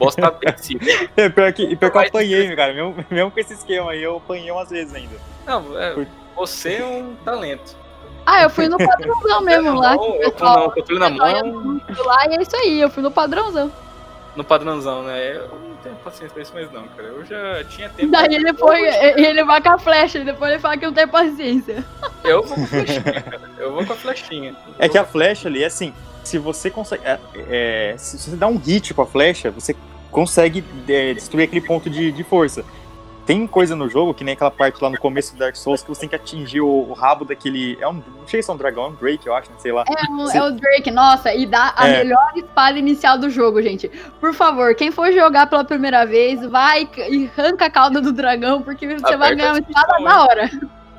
[0.00, 0.84] O tá vencido.
[1.16, 2.72] É, pior que, e pior que eu apanhei, cara.
[2.72, 5.14] Mesmo, mesmo com esse esquema aí, eu apanhei umas vezes ainda.
[5.46, 7.76] Não, é, você é um talento.
[8.24, 9.96] Ah, eu fui no padrãozão mesmo lá.
[9.96, 11.80] Não, que o eu pessoal- no controle na o mão.
[12.04, 13.70] lá e é isso aí, eu fui no padrãozão.
[14.36, 15.36] no padrãozão, né?
[15.36, 17.08] Eu não tenho paciência pra isso mais não, cara.
[17.08, 18.10] Eu já tinha tempo.
[18.12, 18.80] Daí ele foi,
[19.20, 21.84] ele vai com a flecha e depois ele fala que não tem paciência.
[22.24, 23.40] Eu vou com a flechinha, cara.
[23.58, 24.54] Eu vou com a flechinha.
[24.78, 25.92] É que a flecha ali, assim,
[26.22, 27.02] se você consegue.
[27.04, 27.18] é,
[27.50, 29.74] é, se você dá um hit com a flecha, você
[30.10, 32.64] consegue é, destruir aquele ponto de, de força.
[33.24, 35.88] Tem coisa no jogo, que nem aquela parte lá no começo do Dark Souls, que
[35.88, 37.78] você tem que atingir o, o rabo daquele.
[37.80, 39.70] É um, não sei se é um dragão, é um Drake, eu acho, não sei
[39.70, 39.84] lá.
[39.88, 40.38] É, um- Sim.
[40.38, 41.98] é o Drake, nossa, e dá a É.
[42.02, 43.88] melhor espada inicial do jogo, gente.
[44.20, 48.60] Por favor, quem for jogar pela primeira vez, vai e arranca a cauda do dragão,
[48.60, 50.50] porque você vai Aperta ganhar uma espada na hora.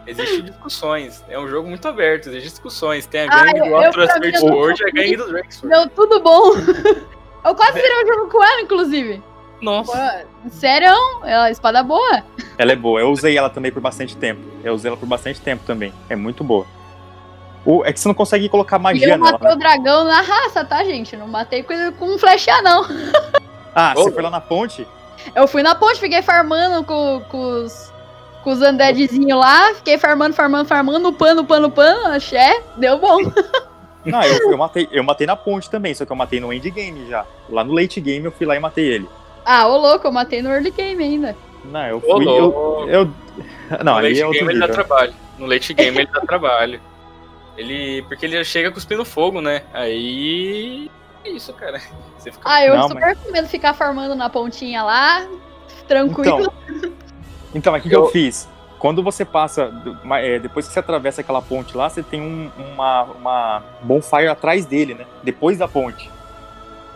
[0.08, 1.24] Existem discussões.
[1.30, 3.06] É um jogo muito aberto, existem discussões.
[3.06, 5.76] Tem a Ah, gangue do eu- eu Atlas Sword e a gangue do Drake Sword.
[5.76, 6.52] Deu tudo bom.
[7.46, 9.22] Eu quase virei o jogo com ela, inclusive.
[9.64, 10.26] Nossa.
[10.52, 10.92] Sério?
[11.24, 12.24] Ela espada boa.
[12.58, 13.00] Ela é boa.
[13.00, 14.42] Eu usei ela também por bastante tempo.
[14.64, 15.94] Eu usei ela por bastante tempo também.
[16.10, 16.68] É muito boa.
[17.66, 19.54] O, é que você não consegue colocar magia eu nela, matei né?
[19.54, 21.16] o dragão na raça, tá, gente?
[21.16, 22.86] Não matei com, com flecha, não.
[23.74, 24.04] Ah, Ô.
[24.04, 24.86] você foi lá na ponte?
[25.34, 27.92] Eu fui na ponte, fiquei farmando com, com os,
[28.44, 33.18] com os undeadzinhos lá, fiquei farmando, farmando, farmando, upando, upando, upando, axé, deu bom.
[34.06, 37.08] Não, eu, eu matei, eu matei na ponte também, só que eu matei no endgame
[37.10, 37.26] já.
[37.50, 39.08] Lá no late game eu fui lá e matei ele.
[39.46, 41.36] Ah, ô louco, eu matei no early game ainda.
[41.66, 42.28] Não, eu fui.
[42.28, 43.06] Eu, eu-
[43.84, 44.86] não, no ali late é outro game ele dá nível.
[44.86, 45.14] trabalho.
[45.40, 46.82] No late game ele dá trabalho.
[47.58, 48.02] Ele.
[48.04, 49.64] Porque ele chega cuspindo fogo, né?
[49.74, 50.90] Aí.
[51.24, 51.80] É isso, cara.
[52.18, 52.44] Você fica.
[52.50, 55.26] Ah, eu Não, super recomendo ficar farmando na pontinha lá,
[55.88, 56.52] tranquilo.
[56.76, 56.92] Então,
[57.56, 58.48] então mas o que, que eu Eu- fiz?
[58.80, 59.72] Quando você passa,
[60.20, 64.66] é, depois que você atravessa aquela ponte lá, você tem um- uma, uma bonfire atrás
[64.66, 65.06] dele, né?
[65.24, 66.12] Depois da ponte.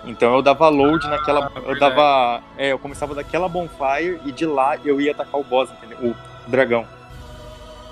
[0.05, 1.51] Então eu dava load naquela.
[1.65, 2.41] Eu dava.
[2.57, 5.97] É, eu começava daquela bonfire e de lá eu ia atacar o boss, entendeu?
[6.11, 6.87] O dragão.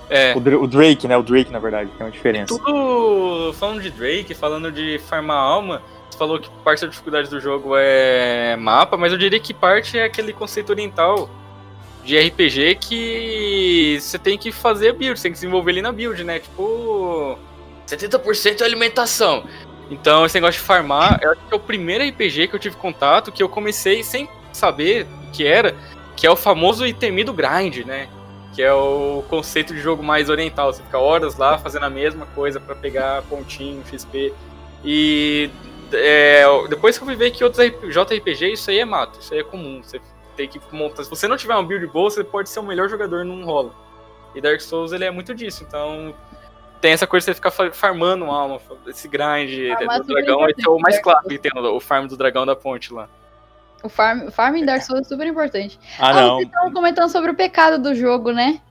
[0.09, 0.33] É.
[0.35, 1.17] O, o Drake, né?
[1.17, 2.47] O Drake, na verdade, tem uma diferença.
[2.47, 5.81] Tudo falando de Drake, falando de farmar alma.
[6.09, 9.97] Você falou que parte da dificuldade do jogo é mapa, mas eu diria que parte
[9.97, 11.29] é aquele conceito oriental
[12.03, 15.91] de RPG que você tem que fazer build, você tem que se envolver ali na
[15.91, 16.39] build, né?
[16.39, 17.37] Tipo,
[17.87, 19.43] 70% é alimentação.
[19.89, 23.49] Então, esse negócio de farmar, é o primeiro RPG que eu tive contato, que eu
[23.49, 25.75] comecei sem saber o que era,
[26.15, 28.07] que é o famoso e temido grind, né?
[28.53, 30.73] Que é o conceito de jogo mais oriental.
[30.73, 34.33] Você fica horas lá fazendo a mesma coisa pra pegar pontinho, XP.
[34.83, 35.49] E
[35.93, 39.41] é, depois que eu fui ver que outros JRPG, isso aí é mato, isso aí
[39.41, 39.83] é comum.
[39.83, 40.01] Você
[40.35, 41.03] tem que montar.
[41.03, 43.71] Se você não tiver uma build boa, você pode ser o melhor jogador num rola.
[44.33, 46.13] E Dark Souls ele é muito disso, então
[46.85, 50.67] tem essa coisa de você ficar fa- farmando alma, esse grind Farmar do dragão, esse
[50.67, 53.09] é o mais claro que tem, o farm do dragão da ponte lá.
[53.83, 55.79] O farm, farm em Dark Souls é super importante.
[55.97, 56.35] Ah, Ah, não.
[56.35, 58.61] vocês estavam comentando sobre o pecado do jogo, né?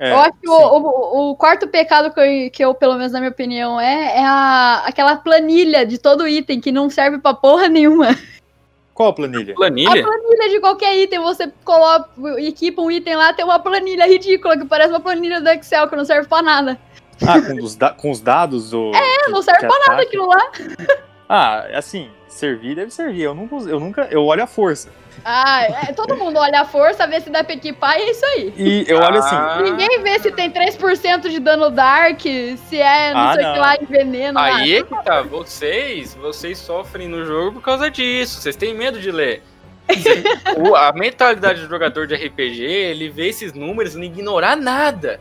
[0.00, 3.12] É, eu acho que o, o, o quarto pecado que eu, que eu, pelo menos
[3.12, 7.34] na minha opinião, é, é a, aquela planilha de todo item que não serve pra
[7.34, 8.08] porra nenhuma.
[8.92, 9.54] Qual a planilha?
[9.54, 10.02] Planilha?
[10.02, 14.64] Planilha de qualquer item, você coloca, equipa um item lá, tem uma planilha ridícula que
[14.64, 16.76] parece uma planilha do Excel que não serve pra nada.
[17.26, 18.72] Ah, com, os da- com os dados?
[18.72, 20.50] O, É, não serve pra nada aquilo lá.
[21.28, 23.22] Ah, assim, servir deve servir.
[23.22, 24.90] Eu nunca, eu nunca, eu olho a força.
[25.24, 28.26] Ah, é, todo mundo olha a força, vê se dá pra equipar e é isso
[28.26, 28.52] aí.
[28.56, 29.60] E eu olho assim, Ah.
[29.62, 33.58] Ninguém vê se tem 3% de dano dark, se é não Ah, sei o que
[33.58, 34.34] lá, em veneno.
[34.38, 34.56] lá.
[34.56, 38.98] Aí é que tá, vocês, vocês sofrem no jogo por causa disso, vocês têm medo
[39.00, 39.42] de ler.
[40.76, 45.20] A mentalidade do jogador de RPG, ele vê esses números e não ignorar nada.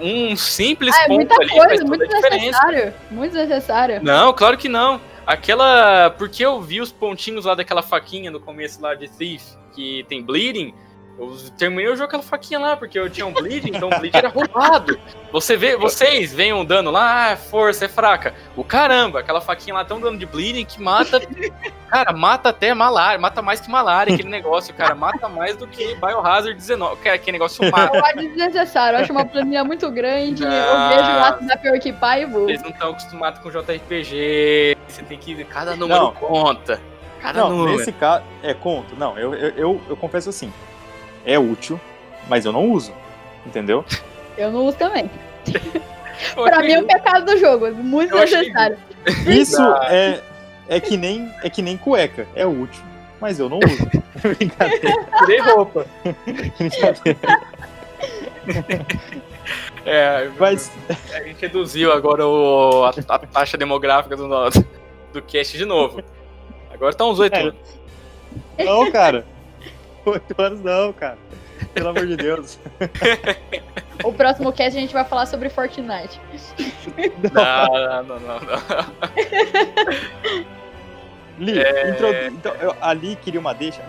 [0.00, 2.38] Um simples Ah, é ponto ali faz coisa, toda muito a diferença.
[2.66, 2.94] necessário.
[3.10, 4.02] Muito necessário.
[4.02, 5.00] Não, claro que não.
[5.26, 6.10] Aquela.
[6.10, 9.42] Porque eu vi os pontinhos lá daquela faquinha no começo lá de Thief,
[9.74, 10.74] que tem bleeding.
[11.18, 13.98] Eu terminei o jogo com aquela faquinha lá, porque eu tinha um bleed, então o
[13.98, 14.98] bleed era roubado.
[15.30, 18.34] Você vê, vocês veem um dano lá, ah, força, é fraca.
[18.56, 21.20] O caramba, aquela faquinha lá tem um dano de bleeding que mata.
[21.88, 24.94] Cara, mata até malária, mata mais que malária aquele negócio, cara.
[24.94, 27.02] Mata mais do que Biohazard 19.
[27.02, 27.96] Que aquele negócio mata.
[27.96, 30.42] Eu acho desnecessário, eu acho uma planilha muito grande.
[30.42, 30.50] Não.
[30.50, 32.48] Eu vejo lá da pior equipar e vou.
[32.48, 34.78] Eles não estão acostumados com JRPG.
[34.88, 35.44] Você tem que.
[35.44, 36.12] Cada número não.
[36.14, 36.80] conta.
[37.20, 37.76] Cada não, número.
[37.76, 38.24] nesse caso.
[38.42, 38.96] É, conto.
[38.96, 40.50] Não, eu, eu, eu, eu confesso assim
[41.24, 41.80] é útil,
[42.28, 42.92] mas eu não uso.
[43.46, 43.84] Entendeu?
[44.36, 45.10] Eu não uso também.
[46.34, 48.78] pra mim é um pecado do jogo, muito eu necessário.
[49.06, 49.34] Achei...
[49.34, 50.20] Isso é,
[50.68, 52.82] é, que nem, é que nem cueca, é útil,
[53.20, 54.02] mas eu não uso.
[54.36, 55.06] Brincadeira.
[55.18, 55.86] Tirei roupa.
[59.84, 60.70] É, mas...
[61.12, 64.28] a gente reduziu agora o, a, a taxa demográfica do,
[65.12, 66.02] do cast de novo.
[66.72, 68.64] Agora tá uns oito é.
[68.64, 69.26] Não, cara.
[70.04, 71.18] 8 anos não, cara.
[71.74, 72.58] Pelo amor de Deus.
[74.04, 76.20] O próximo cast a gente vai falar sobre Fortnite.
[77.32, 78.48] Não, não, não, não.
[81.38, 81.90] Li, é...
[81.90, 82.18] introdu...
[82.26, 83.80] então, eu, a Li queria uma deixa.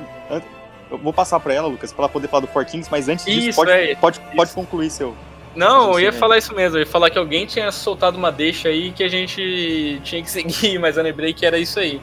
[0.90, 3.49] Eu vou passar pra ela, Lucas, pra ela poder falar do Forkings, mas antes disso,
[3.49, 4.35] isso, pode, é, pode, isso.
[4.35, 5.15] pode concluir seu.
[5.56, 6.77] Não, eu ia falar isso mesmo.
[6.77, 10.30] Eu ia falar que alguém tinha soltado uma deixa aí que a gente tinha que
[10.31, 12.02] seguir, mas eu lembrei que era isso aí.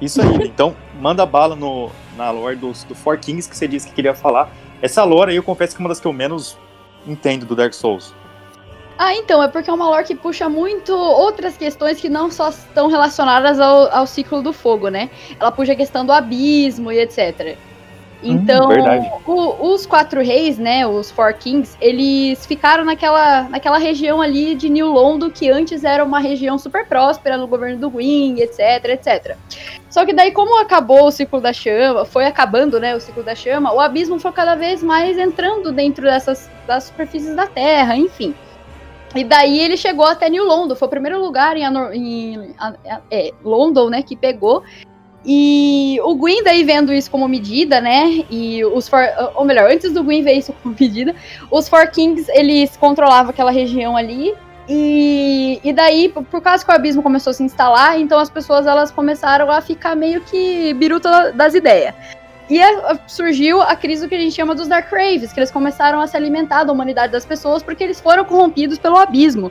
[0.00, 0.46] Isso aí.
[0.46, 4.14] Então, manda bala no, na lore do, do Four Kings que você disse que queria
[4.14, 4.50] falar.
[4.80, 6.56] Essa lore aí eu confesso que é uma das que eu menos
[7.06, 8.14] entendo do Dark Souls.
[8.98, 12.48] Ah, então, é porque é uma lore que puxa muito outras questões que não só
[12.48, 15.10] estão relacionadas ao, ao ciclo do fogo, né?
[15.38, 17.58] Ela puxa a questão do abismo e etc.
[18.26, 23.78] Hum, então, hum, o, os quatro reis, né, os Four Kings, eles ficaram naquela, naquela
[23.78, 27.96] região ali de New Londo, que antes era uma região super próspera no governo do
[27.96, 29.36] Wing, etc, etc.
[29.88, 33.34] Só que daí, como acabou o ciclo da chama, foi acabando, né, o ciclo da
[33.34, 38.34] chama, o abismo foi cada vez mais entrando dentro dessas das superfícies da Terra, enfim.
[39.14, 42.54] E daí ele chegou até New London, foi o primeiro lugar em, em
[43.10, 44.62] é, London, né, que pegou.
[45.28, 48.24] E o Gwyn daí vendo isso como medida, né?
[48.30, 49.02] E os For,
[49.34, 51.14] ou melhor, antes do Gwyn ver isso como medida,
[51.50, 54.34] os Four Kings eles controlavam aquela região ali.
[54.68, 58.66] E, e daí, por causa que o abismo começou a se instalar, então as pessoas
[58.66, 61.94] elas começaram a ficar meio que biruta das ideias.
[62.48, 65.50] E a, surgiu a crise do que a gente chama dos Dark Raves, que eles
[65.50, 69.50] começaram a se alimentar da humanidade das pessoas porque eles foram corrompidos pelo abismo.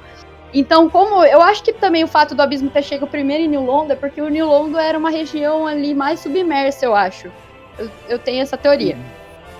[0.57, 3.61] Então, como eu acho que também o fato do abismo ter chegado primeiro em New
[3.61, 7.29] London é porque o New London era uma região ali mais submersa, eu acho.
[7.77, 8.97] Eu, eu tenho essa teoria.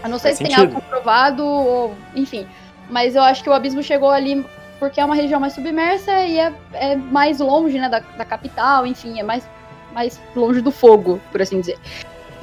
[0.01, 0.55] Eu não sei Faz se sentido.
[0.55, 2.47] tem algo comprovado, ou, enfim.
[2.89, 4.45] Mas eu acho que o abismo chegou ali
[4.79, 8.87] porque é uma região mais submersa e é, é mais longe né, da, da capital,
[8.87, 9.45] enfim, é mais,
[9.93, 11.77] mais longe do fogo, por assim dizer.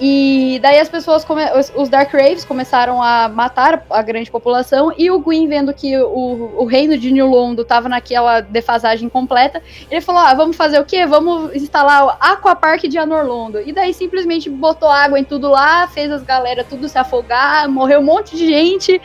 [0.05, 1.45] E daí as pessoas, come...
[1.77, 6.55] os Dark Raves começaram a matar a grande população e o Gwyn, vendo que o,
[6.59, 10.85] o reino de New Londo estava naquela defasagem completa, ele falou: ah, vamos fazer o
[10.85, 11.07] quê?
[11.07, 13.61] Vamos instalar o Aquapark de Anorlondo.
[13.61, 18.01] E daí simplesmente botou água em tudo lá, fez as galera tudo se afogar, morreu
[18.01, 19.01] um monte de gente.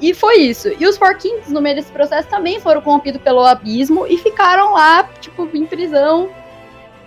[0.00, 0.68] E foi isso.
[0.80, 5.08] E os Kings, no meio desse processo, também foram corrompidos pelo abismo e ficaram lá,
[5.20, 6.28] tipo, em prisão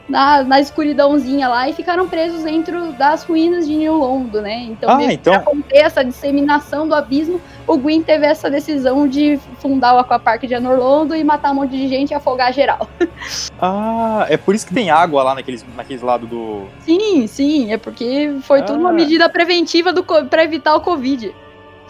[0.07, 4.63] na, na escuridãozinha lá e ficaram presos dentro das ruínas de New Londo, né?
[4.69, 5.33] Então, ah, então...
[5.33, 10.43] pra conter essa disseminação do abismo, o Gwyn teve essa decisão de fundar o Aquapark
[10.43, 12.87] de Anorlondo e matar um monte de gente e afogar geral.
[13.61, 16.65] Ah, é por isso que tem água lá naqueles, naqueles lados do.
[16.81, 18.63] Sim, sim, é porque foi ah.
[18.63, 21.33] tudo uma medida preventiva do, pra evitar o Covid.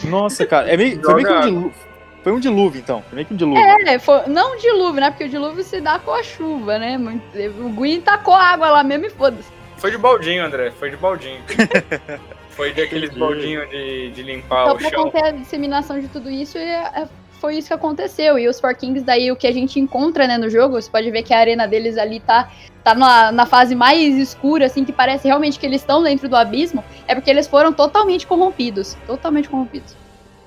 [0.03, 1.71] Nossa, cara, é meio, foi meio que um
[2.23, 3.01] foi um dilúvio, então.
[3.01, 3.61] Foi meio que um dilúvio.
[3.61, 5.11] É, foi, não um dilúvio, né?
[5.11, 6.97] Porque o dilúvio se dá com a chuva, né?
[7.59, 9.51] O Gwyn tacou água lá mesmo e foda-se.
[9.77, 10.71] Foi de baldinho, André.
[10.71, 11.41] Foi de baldinho.
[12.51, 15.07] foi daqueles baldinhos de, de limpar então, o chão.
[15.07, 17.07] Então, a disseminação de tudo isso, é, é,
[17.41, 18.39] foi isso que aconteceu.
[18.39, 21.11] E os Four Kings, daí, o que a gente encontra, né, no jogo, você pode
[21.11, 22.49] ver que a arena deles ali tá,
[22.81, 26.37] tá na, na fase mais escura, assim, que parece realmente que eles estão dentro do
[26.37, 28.95] abismo, é porque eles foram totalmente corrompidos.
[29.05, 29.97] Totalmente corrompidos.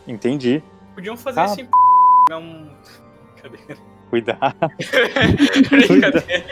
[0.08, 0.62] Entendi.
[0.96, 1.44] Podiam fazer ah.
[1.44, 1.68] assim.
[2.32, 2.70] Um...
[3.40, 3.58] Cadê?
[4.08, 4.56] Cuidado.
[5.70, 6.44] Brincadeira.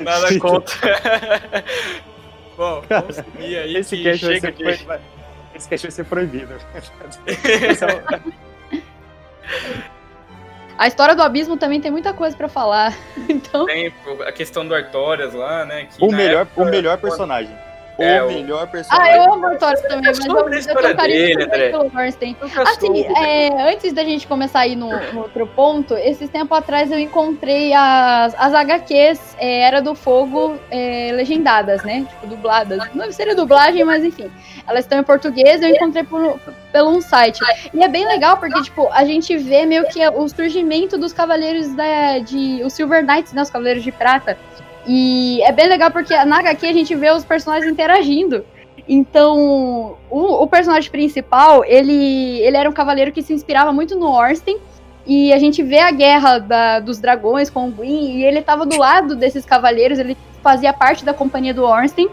[0.00, 0.40] Nada Cuidado.
[0.40, 0.98] contra.
[2.56, 3.76] Bom, vamos seguir aí.
[3.76, 4.64] Esse que chega de...
[4.64, 5.00] Foi...
[5.54, 6.54] Esse cast vai ser proibido.
[10.78, 12.96] A história do abismo também tem muita coisa para falar.
[13.28, 13.66] Então...
[13.66, 13.92] Tem
[14.26, 15.88] a questão do Artorias lá, né?
[16.00, 17.54] o, melhor, época, o melhor personagem.
[18.02, 19.14] É, o o- melhor Ah, personagem.
[19.16, 20.96] eu amo o Thor também, mas eu, eu carinho
[21.26, 21.70] dele, André.
[21.70, 21.84] pelo.
[22.40, 26.56] Nunca Assim, é, antes da gente começar a ir no, no outro ponto, esses tempos
[26.56, 32.06] atrás eu encontrei as, as HQs é, Era do Fogo é, legendadas, né?
[32.08, 32.82] Tipo, dubladas.
[32.94, 34.30] Não seria dublagem, mas enfim.
[34.66, 36.38] Elas estão em português, eu encontrei por,
[36.72, 37.40] pelo um site.
[37.72, 41.74] E é bem legal porque, tipo, a gente vê meio que o surgimento dos Cavaleiros
[41.74, 42.62] da, de.
[42.64, 43.42] Os Silver Knights, né?
[43.42, 44.38] Os Cavaleiros de Prata.
[44.92, 48.44] E é bem legal porque na HQ a gente vê os personagens interagindo.
[48.88, 54.10] Então, o, o personagem principal, ele, ele era um cavaleiro que se inspirava muito no
[54.10, 54.58] Ornstein.
[55.06, 58.66] E a gente vê a guerra da- dos dragões com o Gwyn, e ele estava
[58.66, 62.08] do lado desses cavaleiros, ele fazia parte da companhia do Ornstein,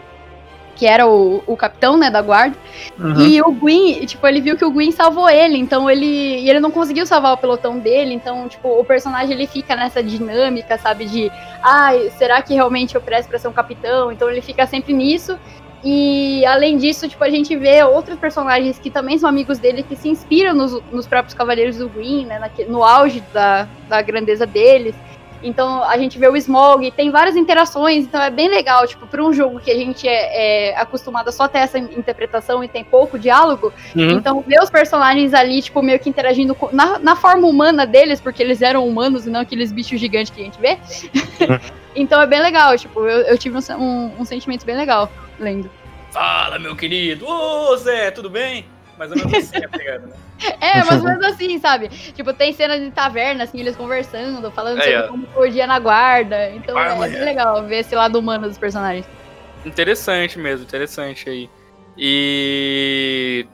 [0.78, 2.56] que era o, o capitão, né, da guarda.
[2.99, 3.20] Uhum.
[3.20, 6.06] E o Gwyn, tipo, ele viu que o Gwyn salvou ele, então ele.
[6.06, 10.04] E ele não conseguiu salvar o pelotão dele, então, tipo, o personagem ele fica nessa
[10.04, 11.32] dinâmica, sabe, de
[11.64, 14.12] ai, será que realmente eu presto pra ser um capitão?
[14.12, 15.38] Então ele fica sempre nisso.
[15.84, 19.95] E além disso, tipo, a gente vê outros personagens que também são amigos dele, que
[19.95, 22.40] se inspiram nos, nos próprios Cavaleiros do Green, né?
[22.68, 24.95] no auge da, da grandeza deles.
[25.44, 29.24] Então a gente vê o Smog, tem várias interações, então é bem legal, tipo, para
[29.24, 32.84] um jogo que a gente é, é acostumado a só ter essa interpretação e tem
[32.84, 34.12] pouco diálogo, Uhum.
[34.12, 38.20] então ver os personagens ali, tipo, meio que interagindo com- na, na forma humana deles,
[38.20, 40.78] porque eles eram humanos e não aqueles bichos gigantes que a gente vê.
[41.96, 45.70] então é bem legal, tipo, eu, eu tive um, um- um sentimento bem legal lendo.
[46.12, 47.28] Fala, meu querido.
[47.28, 48.66] Ô, Zé, tudo bem?
[48.98, 50.15] Mais ou menos assim a pegada, né?
[50.61, 51.90] É, mais ou menos assim, sabe?
[51.90, 55.07] Tipo, tem cena de taverna, assim, eles conversando, falando É, sobre é.
[55.07, 56.52] como foi o dia na guarda.
[56.52, 59.06] Então é, bem legal ver esse lado humano dos personagens.
[59.65, 61.49] Interessante mesmo, interessante aí.
[61.98, 63.45] E.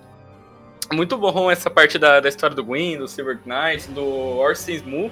[0.91, 5.09] Muito bom essa parte da, da história do Gwyn, do Silver Knight, do Orson Smoo,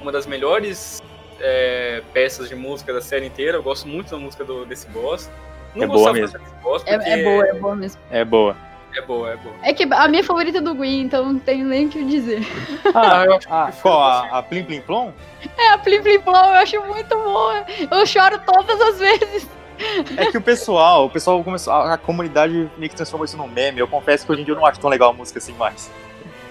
[0.00, 1.00] uma das melhores
[1.38, 3.58] é, peças de música da série inteira.
[3.58, 5.30] Eu gosto muito da música do, desse boss.
[5.74, 6.38] Não É boa mesmo.
[6.62, 8.00] boss É, porque é boa, é boa mesmo.
[8.10, 8.56] É boa.
[8.94, 9.54] É boa, é boa.
[9.62, 12.46] É que a minha favorita é do Gwyn, então não tenho nem o que dizer.
[12.94, 14.02] Ah, eu acho que ah, qual?
[14.02, 15.12] A, a Plim Plim Plom?
[15.56, 17.64] É, a Plim Plim Plom eu acho muito boa.
[17.90, 19.48] Eu choro todas as vezes.
[20.16, 21.72] É que o pessoal, o pessoal começou.
[21.72, 23.80] A, a comunidade meio que transformou isso num meme.
[23.80, 25.90] Eu confesso que hoje em dia eu não acho tão legal a música assim mais.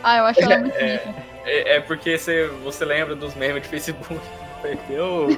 [0.04, 1.16] Ah, eu acho ela muito bonita.
[1.46, 4.20] É, é porque você, você lembra dos memes de Facebook.
[4.62, 5.38] Perdeu.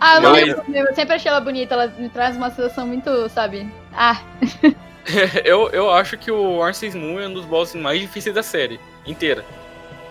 [0.00, 0.88] Ah, eu não lembro mesmo.
[0.88, 1.74] Eu sempre achei ela bonita.
[1.74, 3.70] Ela me traz uma sensação muito, sabe?
[3.92, 4.20] Ah,
[5.44, 8.78] eu, eu acho que o Orson Smoo é um dos bosses mais difíceis da série
[9.06, 9.44] inteira.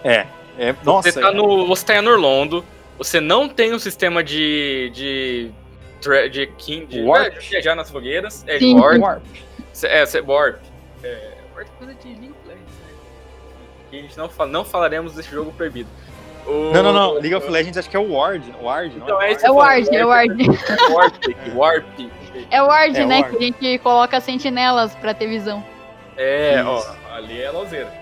[0.04, 0.26] É.
[0.60, 2.66] É, nossa, você, tá no, você tá em Norlondo,
[2.98, 4.90] você não tem um sistema de.
[4.92, 5.52] de.
[6.02, 7.28] dra- de, king, de, Warp?
[7.28, 8.44] é, de viajar nas fogueiras.
[8.48, 8.74] É, Sim.
[8.76, 9.00] de warp.
[9.02, 9.24] Warp.
[9.72, 10.58] Cê- É, cê- warp.
[11.04, 12.94] É, warp é coisa de League of Legends, né?
[13.92, 15.90] A gente não, fala, não falaremos desse jogo proibido.
[16.48, 17.14] O- Não, não, não.
[17.14, 18.44] League of Legends acho que é o Ward.
[18.60, 19.38] Ward, não Então, é é?
[19.44, 20.44] é o Ward, Ward, é o Ward.
[20.92, 21.24] Warp,
[21.56, 22.00] Warp.
[22.52, 23.22] É o Ward, É né?
[23.22, 23.38] Ward.
[23.38, 25.64] Que a gente coloca sentinelas pra ter visão.
[26.16, 26.96] É, ó, Isso.
[27.14, 27.94] ali é lauzeira.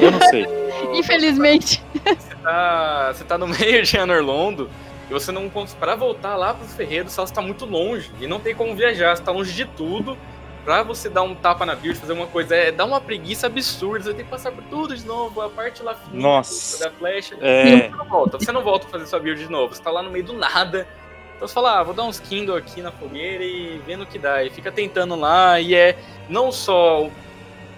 [0.00, 0.46] Eu não sei.
[0.94, 1.82] Infelizmente.
[2.04, 4.70] Você tá, você tá no meio de Anorlondo
[5.10, 5.80] e você não consegue.
[5.80, 9.16] Pra voltar lá pros ferreiros, você tá muito longe e não tem como viajar.
[9.16, 10.16] Você tá longe de tudo.
[10.64, 14.04] Pra você dar um tapa na build, fazer uma coisa, é dá uma preguiça absurda.
[14.04, 16.82] Você tem que passar por tudo de novo, a parte lá fina Nossa.
[16.82, 17.36] da flecha.
[17.42, 17.64] É.
[17.64, 19.74] Você não volta, você não volta a fazer sua build de novo.
[19.74, 20.86] Você tá lá no meio do nada.
[21.44, 24.18] Então você fala, ah, vou dar uns Kindle aqui na fogueira e vendo o que
[24.18, 24.42] dá.
[24.42, 25.60] E fica tentando lá.
[25.60, 25.94] E é
[26.26, 27.06] não só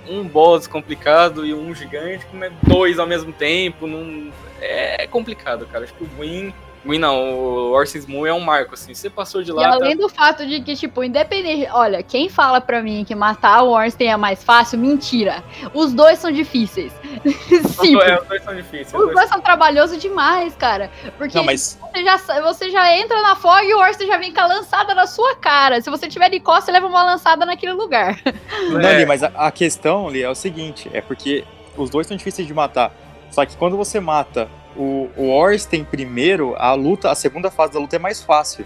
[0.09, 3.89] um boss complicado e um gigante, como é dois ao mesmo tempo.
[3.89, 4.33] Não...
[4.61, 5.83] É complicado, cara.
[5.83, 6.55] Acho que o Gwyn.
[6.87, 8.95] Gwyn não, o Orson Smoo é um marco, assim.
[8.95, 9.63] Você passou de E lá.
[9.71, 11.69] tá- além do fato de que, tipo, independente.
[11.73, 15.43] Olha, quem fala pra mim que matar o Ornstein é mais fácil, mentira.
[15.75, 16.93] Os dois são difíceis.
[17.81, 18.01] Sim.
[18.01, 18.89] É, os dois são difíceis.
[18.89, 20.91] os Os dois- dois são trabalhosos demais, cara.
[21.19, 24.33] Porque Não, mas você, já, você já entra na fog e o Ornstein já vem
[24.33, 25.81] com a lançada na sua cara.
[25.81, 28.19] Se você tiver de costas, você leva uma lançada naquele lugar.
[28.71, 28.99] Não, É.
[28.99, 31.45] Li, mas a, a questão, Li, é o seguinte, é porque
[31.77, 32.93] os dois são difíceis de matar.
[33.31, 37.79] Só que quando você mata o, o Orsten primeiro, a luta, a segunda fase da
[37.81, 38.65] luta é mais fácil.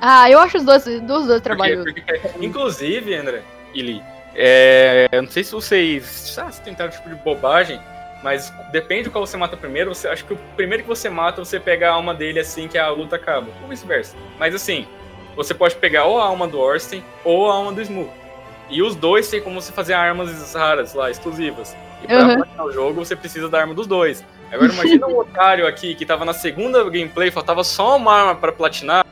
[0.00, 1.92] Ah, eu acho os dois, dos dois Porque- trabalhosos.
[1.92, 3.42] porque- inclusive, André
[3.74, 4.02] e Lee,
[4.34, 7.80] é, eu não sei se vocês ah, se tentaram tipo de bobagem,
[8.22, 9.92] mas depende de qual você mata primeiro.
[9.94, 12.78] Você, acho que o primeiro que você mata, você pega a alma dele assim que
[12.78, 13.48] a luta acaba.
[13.62, 14.16] Ou vice-versa.
[14.38, 14.86] Mas assim,
[15.36, 18.08] você pode pegar ou a alma do Orsten ou a alma do Smoo.
[18.70, 21.74] E os dois tem como você fazer armas raras lá, exclusivas.
[22.02, 22.26] E pra
[22.58, 22.64] Uhum.
[22.66, 24.22] o jogo, você precisa da arma dos dois.
[24.50, 28.50] Agora imagina um otário aqui que tava na segunda gameplay, faltava só uma arma pra
[28.52, 29.04] platinar.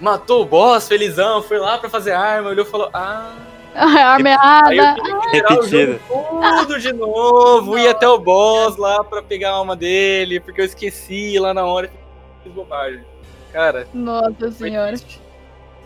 [0.00, 3.34] Matou o boss, felizão, foi lá pra fazer arma, olhou e falou: Ah.
[3.74, 4.28] Arma
[4.66, 4.94] Aí eu errada.
[5.02, 6.00] tive que tirar o jogo
[6.58, 10.64] tudo de novo, ir até o boss lá pra pegar a alma dele, porque eu
[10.64, 13.02] esqueci lá na hora e fiz bobagem.
[13.52, 14.88] Cara, Nossa senhora.
[14.88, 15.20] triste.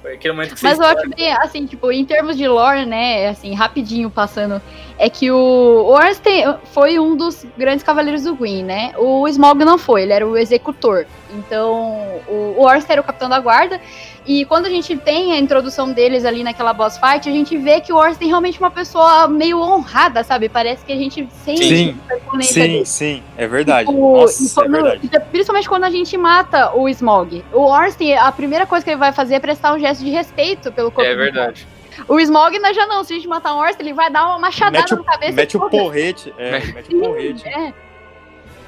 [0.04, 3.54] Aquele momento que Mas eu acho bem, assim, tipo, em termos de lore, né, assim,
[3.54, 4.62] rapidinho passando,
[4.98, 8.92] é que o, o Ornstein foi um dos grandes cavaleiros do Gwyn, né?
[8.96, 11.06] O Smaug não foi, ele era o executor.
[11.30, 13.80] Então, o, o era o capitão da guarda,
[14.26, 17.80] e quando a gente tem a introdução deles ali naquela boss fight, a gente vê
[17.80, 20.48] que o Ornstein é realmente uma pessoa meio honrada, sabe?
[20.48, 22.00] Parece que a gente sente Sim,
[22.42, 23.90] Sim, sim, é verdade.
[23.92, 25.10] Nossa, é quando- verdade.
[25.30, 27.44] Principalmente quando a gente mata o Smog.
[27.52, 30.72] O Ornstein, a primeira coisa que ele vai fazer é prestar um gesto de respeito
[30.72, 31.66] pelo corpo É verdade.
[32.08, 33.04] o Smog nós já não.
[33.04, 35.32] Se a gente matar um Ornstein, ele vai dar uma machadada Mete o, na cabeça.
[35.32, 36.34] mete o porrete.
[36.36, 37.46] É, mete o porrete.
[37.48, 37.72] É.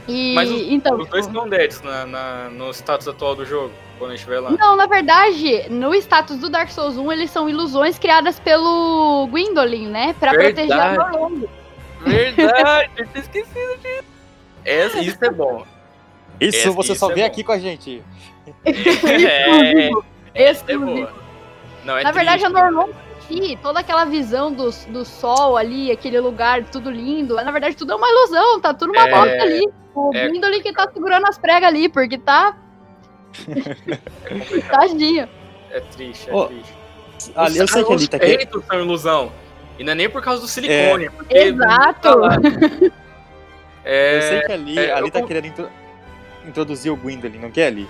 [0.09, 3.71] E, Mas os- então, Os dois estão deads na, na- no status atual do jogo,
[3.99, 4.51] quando a gente estiver lá.
[4.51, 9.89] Não, na verdade, no status do Dark Souls 1, eles são ilusões criadas pelo Gwendolyn,
[9.89, 10.15] né?
[10.19, 10.55] Pra Verdade.
[10.69, 11.45] proteger a Norlong.
[12.01, 14.05] Verdade, eu tinha esquecido disso.
[14.65, 15.65] Essa, isso é bom.
[16.41, 17.27] Isso você isso só é vê bom.
[17.27, 18.03] aqui com a gente.
[18.65, 19.91] É,
[20.35, 20.87] essa é Exclusivo.
[20.87, 21.13] boa.
[21.85, 22.95] Não, é Na verdade, a triste, né?
[23.29, 27.93] Si, toda aquela visão do, do sol ali, aquele lugar tudo lindo, na verdade, tudo
[27.93, 29.69] é uma ilusão, tá tudo uma É, bosta ali.
[29.95, 32.57] O é Gwendolyn que tá segurando as pregas ali, porque tá.
[34.71, 35.29] Tadinho.
[35.71, 36.73] É triste, é Ô, triste.
[37.35, 38.49] Ali, eu sei que Os ali tá aqui.
[38.67, 39.33] são ilusão.
[39.79, 41.07] E não é nem por causa do silicone.
[41.07, 42.01] é porque Exato.
[42.01, 42.37] tá lá.
[43.85, 45.71] Eu sei É, que ali, é, ali eu tá querendo intro-
[46.47, 47.89] introduzir o Gwendolyn, não quer ali?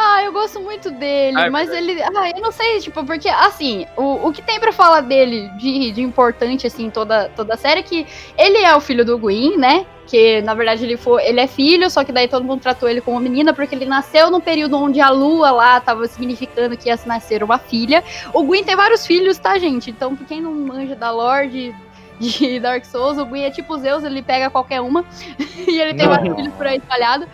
[0.00, 1.90] Ah, eu gosto muito dele, Ah, é mas verdade.
[1.90, 2.02] ele.
[2.02, 5.90] Ah, eu não sei, tipo, porque, assim, o, o que tem pra falar dele de,
[5.90, 8.06] de importante, assim, toda, toda a série é que
[8.36, 9.84] ele é o filho do Gwyn, né?
[10.06, 11.24] Que na verdade ele foi.
[11.26, 14.30] Ele é filho, só que daí todo mundo tratou ele como menina, porque ele nasceu
[14.30, 18.02] num período onde a lua lá tava significando que ia nascer uma filha.
[18.32, 19.90] O Gwyn tem vários filhos, tá, gente?
[19.90, 21.74] Então, quem não manja da Lorde.
[22.20, 25.04] De Dark Souls, o Gwyn é tipo Zeus, ele pega qualquer uma
[25.68, 26.16] e ele tem Não.
[26.16, 27.28] vários filhos por aí espalhados.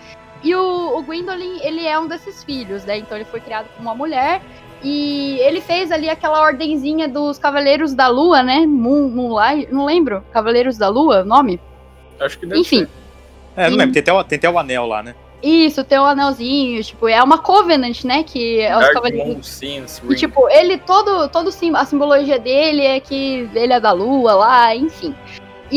[0.45, 2.99] E o, o Gwendolyn, ele é um desses filhos, né?
[2.99, 4.43] Então ele foi criado como uma mulher.
[4.83, 8.67] E ele fez ali aquela ordenzinha dos Cavaleiros da Lua, né?
[8.67, 10.23] Moon, Moonlight, não lembro.
[10.31, 11.59] Cavaleiros da Lua, nome?
[12.21, 12.91] Acho que deve Enfim, ser.
[13.57, 15.15] É, não lembro, tem até, o, tem até o anel lá, né?
[15.45, 18.23] isso, tem o anelzinho, tipo, é uma Covenant, né?
[18.23, 19.63] Que é os Cavaleiros.
[19.63, 24.35] E, tipo, ele todo, todo sim, a simbologia dele é que ele é da lua
[24.35, 25.15] lá, enfim.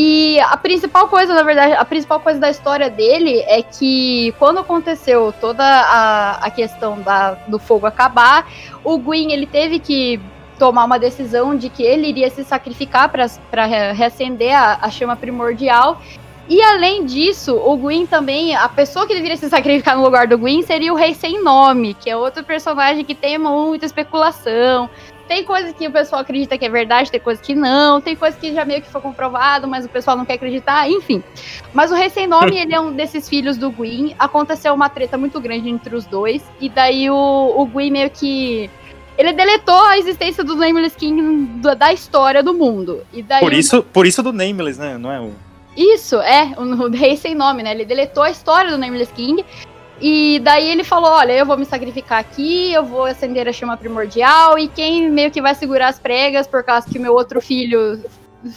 [0.00, 4.60] E a principal coisa, na verdade, a principal coisa da história dele é que quando
[4.60, 8.48] aconteceu toda a, a questão da, do fogo acabar,
[8.84, 10.20] o Gwyn, ele teve que
[10.56, 16.00] tomar uma decisão de que ele iria se sacrificar para reacender a, a chama primordial.
[16.48, 20.38] E além disso, o Gwyn também, a pessoa que deveria se sacrificar no lugar do
[20.38, 24.88] Gwyn seria o Rei Sem Nome, que é outro personagem que tem muita especulação.
[25.28, 28.40] Tem coisas que o pessoal acredita que é verdade, tem coisas que não, tem coisas
[28.40, 31.22] que já meio que foi comprovado, mas o pessoal não quer acreditar, enfim.
[31.74, 34.14] Mas o Rei Sem Nome, ele é um desses filhos do Gwyn.
[34.18, 38.70] Aconteceu uma treta muito grande entre os dois, e daí o, o Gwyn meio que.
[39.18, 41.46] Ele deletou a existência do Nameless King
[41.76, 43.04] da, história do mundo.
[43.12, 44.96] E daí Por o- isso, por isso do Nameless, né?
[44.96, 45.32] Não é o.
[45.76, 47.72] isso, é, o, o rei sem nome, né?
[47.72, 49.44] Ele deletou a história do Nameless King.
[50.00, 53.76] E daí ele falou: Olha, eu vou me sacrificar aqui, eu vou acender a chama
[53.76, 54.58] primordial.
[54.58, 58.00] E quem meio que vai segurar as pregas, por causa que o meu outro filho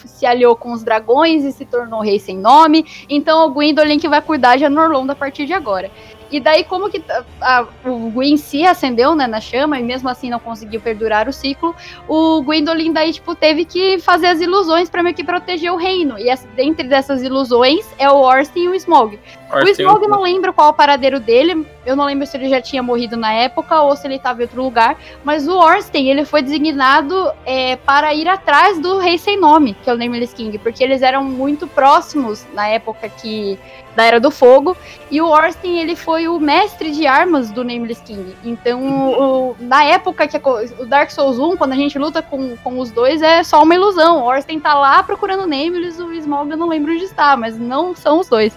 [0.05, 2.85] se aliou com os dragões e se tornou rei sem nome.
[3.09, 5.89] Então o Gwendolyn que vai cuidar de Anorlond a partir de agora.
[6.31, 10.07] E daí, como que a- a- o Gwyn se acendeu né, na chama e mesmo
[10.07, 11.76] assim não conseguiu perdurar o ciclo,
[12.07, 16.18] o Gwendolyn daí, tipo, teve que fazer as ilusões pra meio que proteger o reino.
[16.18, 19.19] E as, dentre dessas ilusões é o Orsten e o Smog.
[19.63, 21.65] O Smog eu não lembro qual o paradeiro dele.
[21.85, 24.43] Eu não lembro se ele já tinha morrido na época ou se ele estava em
[24.43, 24.95] outro lugar.
[25.23, 29.89] Mas o Orsten, ele foi designado é, para ir atrás do Rei Sem Nome, que
[29.89, 30.57] é o Nameless King.
[30.57, 33.57] Porque eles eram muito próximos na época que
[33.95, 34.75] da Era do Fogo.
[35.09, 38.35] E o Orsten, ele foi o mestre de armas do Nameless King.
[38.43, 38.79] Então,
[39.11, 40.41] o- na época que a
[40.79, 43.75] o Dark Souls 1, quando a gente luta com, com os dois, é só uma
[43.75, 44.19] ilusão.
[44.19, 47.57] O Orsten tá lá procurando o Nameless, o Smog eu não lembro onde está, mas
[47.59, 48.53] não são os dois.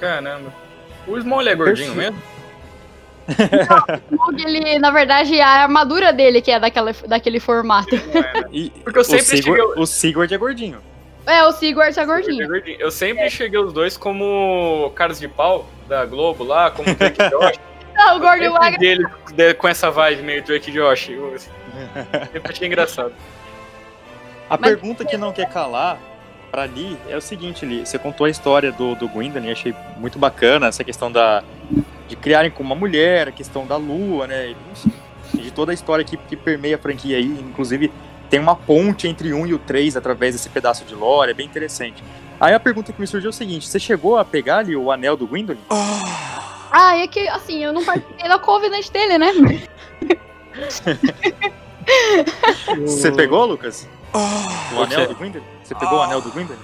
[0.00, 0.52] Caramba.
[1.06, 2.14] O Small é gordinho Perfeito.
[2.14, 2.38] mesmo?
[4.10, 7.94] Smog, ele, na verdade, a armadura dele que é daquela, daquele formato.
[8.14, 8.44] Não é, né?
[8.52, 10.78] E, Porque eu o, sempre Sigurd, cheguei- o Sigurd é gordinho.
[11.26, 12.48] É, o Sigurd é É gordinho.
[12.48, 12.80] gordinho.
[12.80, 17.58] Eu sempre cheguei os dois como caras de pau da Globo lá, como Drake Josh.
[17.94, 18.78] Não, o Gordo Eu sempre Laga.
[18.78, 19.04] dele
[19.34, 21.08] de- com essa vibe meio Drake Josh.
[21.10, 23.12] Eu sempre achei engraçado.
[24.48, 25.98] A Mas- pergunta que não quer calar
[26.50, 27.86] pra Lee é o seguinte, Lee.
[27.86, 31.42] Você contou a história do, do Gwendolyn, achei muito bacana essa questão da
[32.08, 34.54] de criarem como uma mulher, a questão da lua, né?
[35.34, 37.26] De toda a história que, que permeia a franquia aí.
[37.26, 37.92] Inclusive,
[38.30, 41.46] tem uma ponte entre um e o 3 através desse pedaço de lore, é bem
[41.46, 42.02] interessante.
[42.40, 44.90] Aí a pergunta que me surgiu é o seguinte: você chegou a pegar ali o
[44.90, 45.60] anel do Gwendolyn?
[46.70, 49.32] Ah, é que, assim, eu não participei da Covenant dele, né?
[52.80, 53.88] Você pegou, Lucas?
[54.12, 55.40] o O anel do Gwyndor?
[55.68, 56.56] Você pegou o anel do Gwyndor?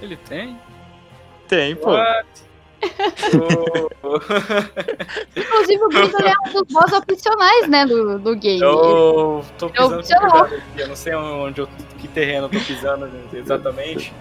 [0.00, 0.56] Ele tem?
[1.48, 1.90] Tem, pô.
[1.90, 2.26] What?
[4.02, 4.20] O-
[5.36, 8.60] Inclusive, o Gwyndor é um dos boss opcionais, né, do, do game.
[8.60, 11.68] Eu tô pisando cuidado aqui, eu não sei onde eu,
[11.98, 14.12] que terreno eu tô pisando exatamente.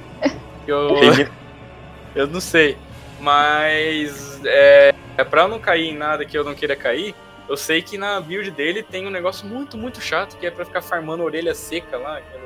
[0.65, 0.89] Eu,
[2.15, 2.75] eu não sei.
[3.19, 7.13] Mas é, é pra eu não cair em nada que eu não queira cair,
[7.47, 10.65] eu sei que na build dele tem um negócio muito, muito chato que é pra
[10.65, 12.17] ficar farmando orelha seca lá.
[12.17, 12.44] aquela-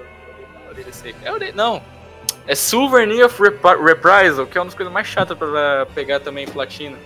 [0.69, 1.17] Orelha seca.
[1.23, 1.81] É orelha, não.
[2.47, 6.97] É Souvenir of Reprisal, que é uma das coisas mais chatas pra pegar também platina.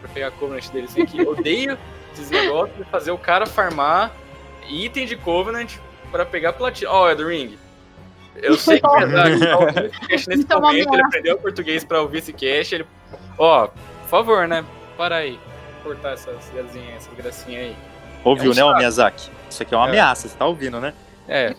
[0.00, 0.88] Pra pegar a Covenant dele.
[1.06, 1.78] Que eu odeio
[2.12, 4.12] esses negócios de fazer o cara farmar
[4.68, 5.76] item de Covenant
[6.10, 6.90] pra pegar platina.
[6.90, 7.58] Ó, oh, Ed Ring.
[8.36, 11.38] Eu sei que o Miyazaki tá ouvindo esse cast nesse Isso é momento, ele aprendeu
[11.38, 12.74] português pra ouvir esse cast.
[12.74, 12.86] Ele...
[13.38, 14.64] Ó, por favor, né?
[14.96, 15.38] Para aí.
[15.82, 17.76] Cortar essas gracinhas, essas gracinhas aí.
[18.24, 18.78] Ouviu, É um né, saco.
[18.78, 19.30] Miyazaki?
[19.50, 19.88] Isso aqui é uma É.
[19.90, 20.94] ameaça, você tá ouvindo, né?
[21.28, 21.54] É,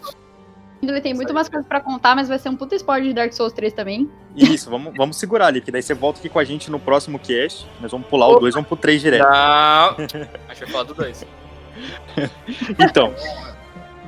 [0.91, 3.33] Ele tem muito mais coisas pra contar, mas vai ser um puta spoiler de Dark
[3.33, 4.09] Souls 3 também.
[4.35, 7.19] Isso, vamos, vamos segurar ali, porque daí você volta aqui com a gente no próximo
[7.19, 7.65] cast.
[7.81, 9.23] Nós vamos pular o 2, vamos pro 3 direto.
[9.23, 9.29] não.
[10.49, 11.25] A gente vai falar do 2.
[12.79, 13.13] Então,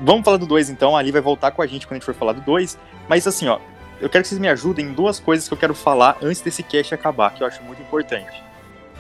[0.02, 0.96] vamos falar do 2 então.
[0.96, 2.78] Ali vai voltar com a gente quando a gente for falar do 2.
[3.08, 3.60] Mas assim, ó,
[4.00, 6.62] eu quero que vocês me ajudem em duas coisas que eu quero falar antes desse
[6.64, 8.44] cast acabar, que eu acho muito importante.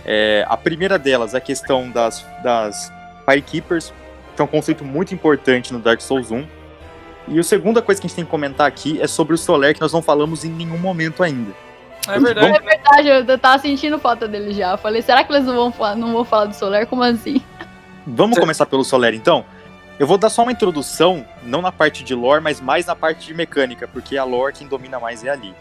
[0.05, 2.91] É, a primeira delas é a questão das, das
[3.25, 3.93] Firekeepers,
[4.35, 6.47] que é um conceito muito importante no Dark Souls 1.
[7.27, 9.73] E a segunda coisa que a gente tem que comentar aqui é sobre o Soler,
[9.73, 11.51] que nós não falamos em nenhum momento ainda.
[12.07, 12.55] É verdade.
[12.55, 14.71] É verdade, eu tava sentindo falta dele já.
[14.71, 16.87] Eu falei, será que eles não vão falar, não vão falar do Solar?
[16.87, 17.41] Como assim?
[18.05, 19.43] Vamos começar pelo Soler então?
[19.99, 23.25] Eu vou dar só uma introdução, não na parte de lore, mas mais na parte
[23.25, 25.53] de mecânica, porque a lore quem domina mais é ali.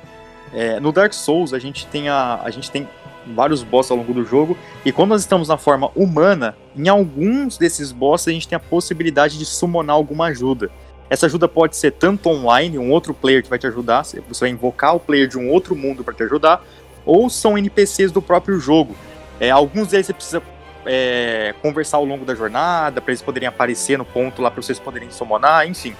[0.53, 2.87] É, no Dark Souls a gente tem a, a gente tem
[3.35, 7.59] vários bosses ao longo do jogo e quando nós estamos na forma humana, em alguns
[7.59, 10.71] desses bosses a gente tem a possibilidade de summonar alguma ajuda.
[11.09, 14.49] Essa ajuda pode ser tanto online, um outro player que vai te ajudar, você vai
[14.51, 16.65] invocar o player de um outro mundo para te ajudar,
[17.05, 18.97] ou são NPCs do próprio jogo.
[19.39, 20.43] É, alguns deles você precisa
[20.85, 24.79] é, conversar ao longo da jornada, para eles poderem aparecer no ponto lá para vocês
[24.81, 25.95] poderem summonar, enfim.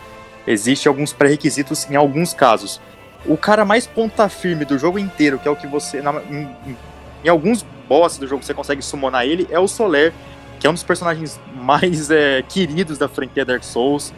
[0.47, 2.81] Existem alguns pré-requisitos em alguns casos.
[3.25, 6.01] O cara mais ponta firme do jogo inteiro, que é o que você.
[6.01, 6.49] na- em,
[7.25, 10.13] em- alguns bosses do jogo você consegue summonar ele, é o Soler,
[10.61, 14.13] que é um dos personagens mais é, queridos da franquia Dark Souls.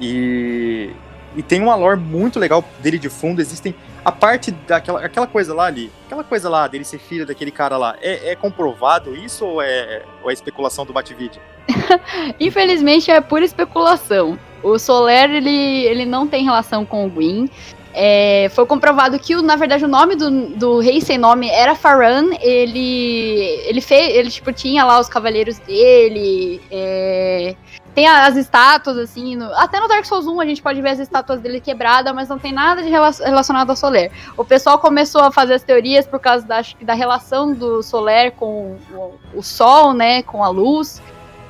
[0.00, 0.90] E,
[1.36, 3.40] e tem uma lore muito legal dele de fundo.
[3.40, 3.74] Existem.
[4.04, 7.78] A parte daquela aquela coisa lá ali, aquela coisa lá dele ser filho daquele cara
[7.78, 11.40] lá, é, é comprovado isso ou é, ou é especulação do Batvídeo?
[12.38, 14.38] Infelizmente é pura especulação.
[14.62, 17.48] O Soler, ele, ele não tem relação com o Gwyn.
[17.96, 22.30] É, foi comprovado que, na verdade, o nome do, do rei sem nome era Faran.
[22.40, 26.60] Ele, ele fez, ele tipo tinha lá os cavaleiros dele.
[26.70, 27.54] é,
[27.94, 30.98] tem as estátuas assim, no- até no Dark Souls 1 a gente pode ver as
[30.98, 34.10] estátuas dele quebradas, mas não tem nada de rela- relacionado ao Soler.
[34.36, 38.76] O pessoal começou a fazer as teorias por causa da, da relação do Soler com
[38.92, 41.00] o, o Sol, né, com a luz.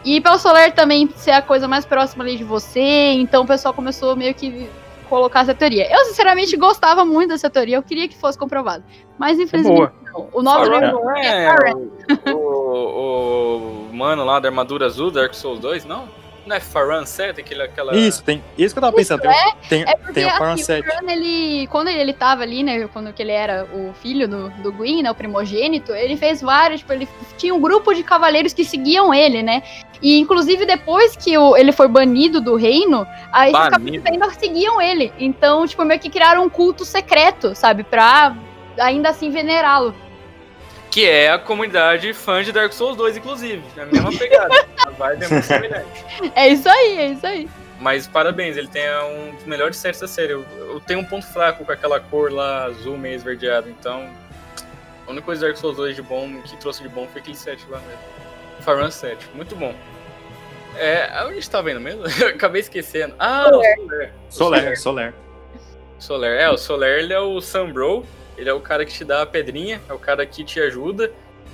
[0.05, 3.73] E pelo Solar também ser a coisa mais próxima ali de você, então o pessoal
[3.73, 4.69] começou meio que
[5.09, 5.91] colocar essa teoria.
[5.91, 8.83] Eu, sinceramente, gostava muito dessa teoria, eu queria que fosse comprovado.
[9.19, 10.29] Mas, infelizmente, não.
[10.33, 11.45] O nome do é
[12.27, 16.09] é o, o, o mano lá da armadura azul, Dark Souls 2, não?
[16.47, 17.97] Não é Faran 7, aquele, aquela...
[17.97, 18.43] Isso, tem.
[18.59, 19.23] Isso que eu tava pensando.
[19.23, 20.81] Tem, tem, É porque tem o Faran assim, 7.
[20.81, 24.51] o Bran, ele, quando ele tava ali, né, quando que ele era o filho do,
[24.63, 27.09] do Gwyn, né, o primogênito, ele fez vários, tipo, ele
[27.39, 29.63] tinha um grupo de cavaleiros que seguiam ele, né,
[30.03, 33.71] e inclusive depois que o, ele foi banido do reino, aí esses Banido.
[33.71, 38.37] cavaleiros ainda seguiam ele, então, tipo, meio que criaram um culto secreto, sabe, pra
[38.79, 39.95] ainda assim venerá-lo.
[40.95, 43.65] Que é a comunidade fã de Dark Souls 2, inclusive.
[43.77, 44.65] É a mesma pegada.
[44.87, 46.05] a vibe é muito semelhante.
[46.37, 47.51] É isso aí, é isso aí.
[47.81, 50.35] Mas parabéns, ele tem um dos melhores sets da série.
[50.35, 54.09] Eu, eu tenho um ponto fraco com aquela cor lá azul meio esverdeado, então.
[55.05, 57.37] A única coisa de Dark Souls 2 de bom, que trouxe de bom foi aquele
[57.37, 57.99] set lá mesmo.
[58.61, 59.75] Faran 7, muito bom.
[60.77, 62.05] É, onde a gente tá vendo mesmo?
[62.23, 63.17] Eu acabei esquecendo.
[63.19, 64.13] Ah, o Soler.
[64.29, 65.15] Soler, Soler.
[65.99, 66.41] Soler.
[66.41, 68.07] É, o Soler ele é o Sunbro,
[68.37, 71.11] ele é o cara que te dá a pedrinha, é o cara que te ajuda.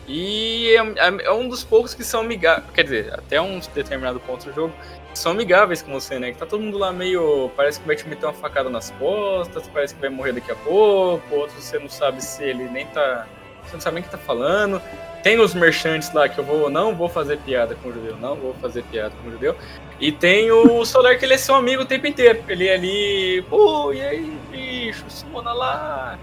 [0.09, 4.45] E é, é um dos poucos que são amigáveis, quer dizer, até um determinado ponto
[4.47, 4.75] do jogo,
[5.15, 6.33] são amigáveis com você, né?
[6.33, 7.51] Que tá todo mundo lá meio.
[7.57, 10.57] Parece que vai te meter uma facada nas costas, parece que vai morrer daqui a
[10.57, 13.27] pouco, outros você não sabe se ele nem tá.
[13.65, 14.81] Você não sabe nem o que tá falando.
[15.23, 18.35] Tem os merchantes lá que eu vou, não vou fazer piada com o judeu, não
[18.35, 19.55] vou fazer piada com o judeu.
[20.01, 22.43] E tem o Solar que ele é seu amigo o tempo inteiro.
[22.49, 26.19] Ele é ali, pô, e aí, bicho, Simona lá.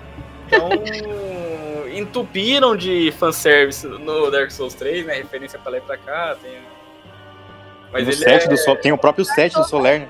[0.48, 5.16] Então, entupiram de fanservice no Dark Souls 3, né?
[5.16, 6.36] Referência pra lá e pra cá.
[6.42, 6.52] Tem
[7.92, 8.48] Mas Tem o ele set é...
[8.50, 10.08] do Sol- tem o próprio set do Soler, né?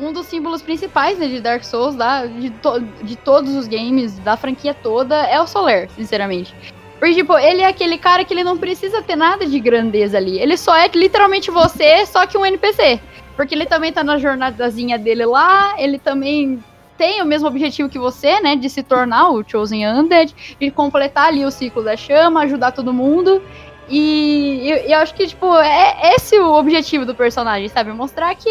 [0.00, 4.18] um dos símbolos principais né, de Dark Souls, da, de, to- de todos os games,
[4.20, 6.54] da franquia toda, é o Soler, sinceramente.
[6.98, 10.40] Porque, tipo, ele é aquele cara que ele não precisa ter nada de grandeza ali.
[10.40, 12.98] Ele só é literalmente você, só que um NPC.
[13.36, 16.64] Porque ele também tá na jornadazinha dele lá, ele também
[16.96, 18.56] tem o mesmo objetivo que você, né?
[18.56, 22.92] De se tornar o Chosen Undead, de completar ali o ciclo da chama, ajudar todo
[22.92, 23.42] mundo.
[23.88, 27.92] E eu, eu acho que, tipo, é esse o objetivo do personagem, sabe?
[27.92, 28.50] Mostrar que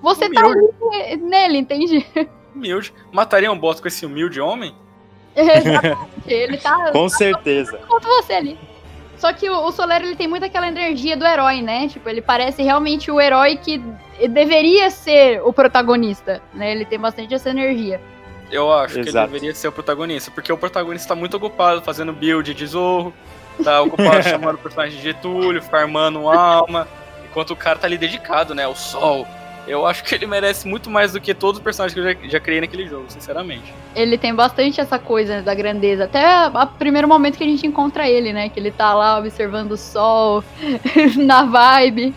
[0.00, 2.06] você tá ali nele, entende?
[2.54, 2.92] Humilde.
[3.12, 4.74] Mataria um boss com esse humilde homem?
[5.34, 5.98] Exatamente.
[6.26, 7.78] Ele tá Com certeza.
[7.88, 8.58] contra você ali.
[9.18, 11.88] Só que o, o Soler, ele tem muito aquela energia do herói, né?
[11.88, 13.82] Tipo, ele parece realmente o herói que
[14.28, 16.72] deveria ser o protagonista, né?
[16.72, 18.00] Ele tem bastante essa energia.
[18.50, 19.32] Eu acho que ele Exato.
[19.32, 23.12] deveria ser o protagonista, porque o protagonista tá muito ocupado fazendo build de Zorro,
[23.62, 26.86] tá ocupado chamando o personagem de Getúlio, farmando alma,
[27.24, 29.26] enquanto o cara tá ali dedicado, né, ao sol.
[29.66, 32.28] Eu acho que ele merece muito mais do que todos os personagens que eu já,
[32.28, 33.72] já criei naquele jogo, sinceramente.
[33.94, 36.04] Ele tem bastante essa coisa da grandeza.
[36.04, 38.50] Até o primeiro momento que a gente encontra ele, né?
[38.50, 40.44] Que ele tá lá observando o sol,
[41.16, 42.14] na vibe.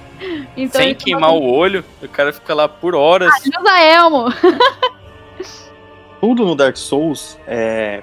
[0.57, 3.33] Então, Sem queimar o olho, o cara fica lá por horas.
[3.45, 4.25] Ele usa elmo.
[6.19, 8.01] Tudo no Dark Souls é,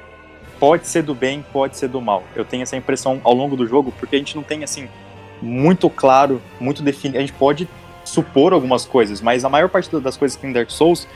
[0.58, 2.22] pode ser do bem, pode ser do mal.
[2.34, 4.88] Eu tenho essa impressão ao longo do jogo, porque a gente não tem assim
[5.42, 7.18] muito claro, muito definido.
[7.18, 7.68] A gente pode
[8.04, 11.08] supor algumas coisas, mas a maior parte das coisas que tem em Dark Souls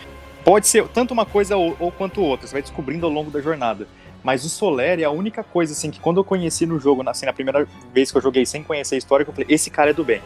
[0.44, 2.46] pode ser tanto uma coisa ou, ou quanto outra.
[2.46, 3.86] Você vai descobrindo ao longo da jornada.
[4.22, 7.26] Mas o Soler é a única coisa assim que quando eu conheci no jogo, assim,
[7.26, 9.90] na primeira vez que eu joguei sem conhecer a história, que eu falei, esse cara
[9.90, 10.20] é do bem.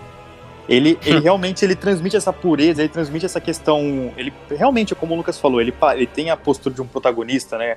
[0.68, 4.12] Ele, ele realmente ele transmite essa pureza, ele transmite essa questão.
[4.16, 7.76] Ele realmente, como o Lucas falou, ele, ele tem a postura de um protagonista, né?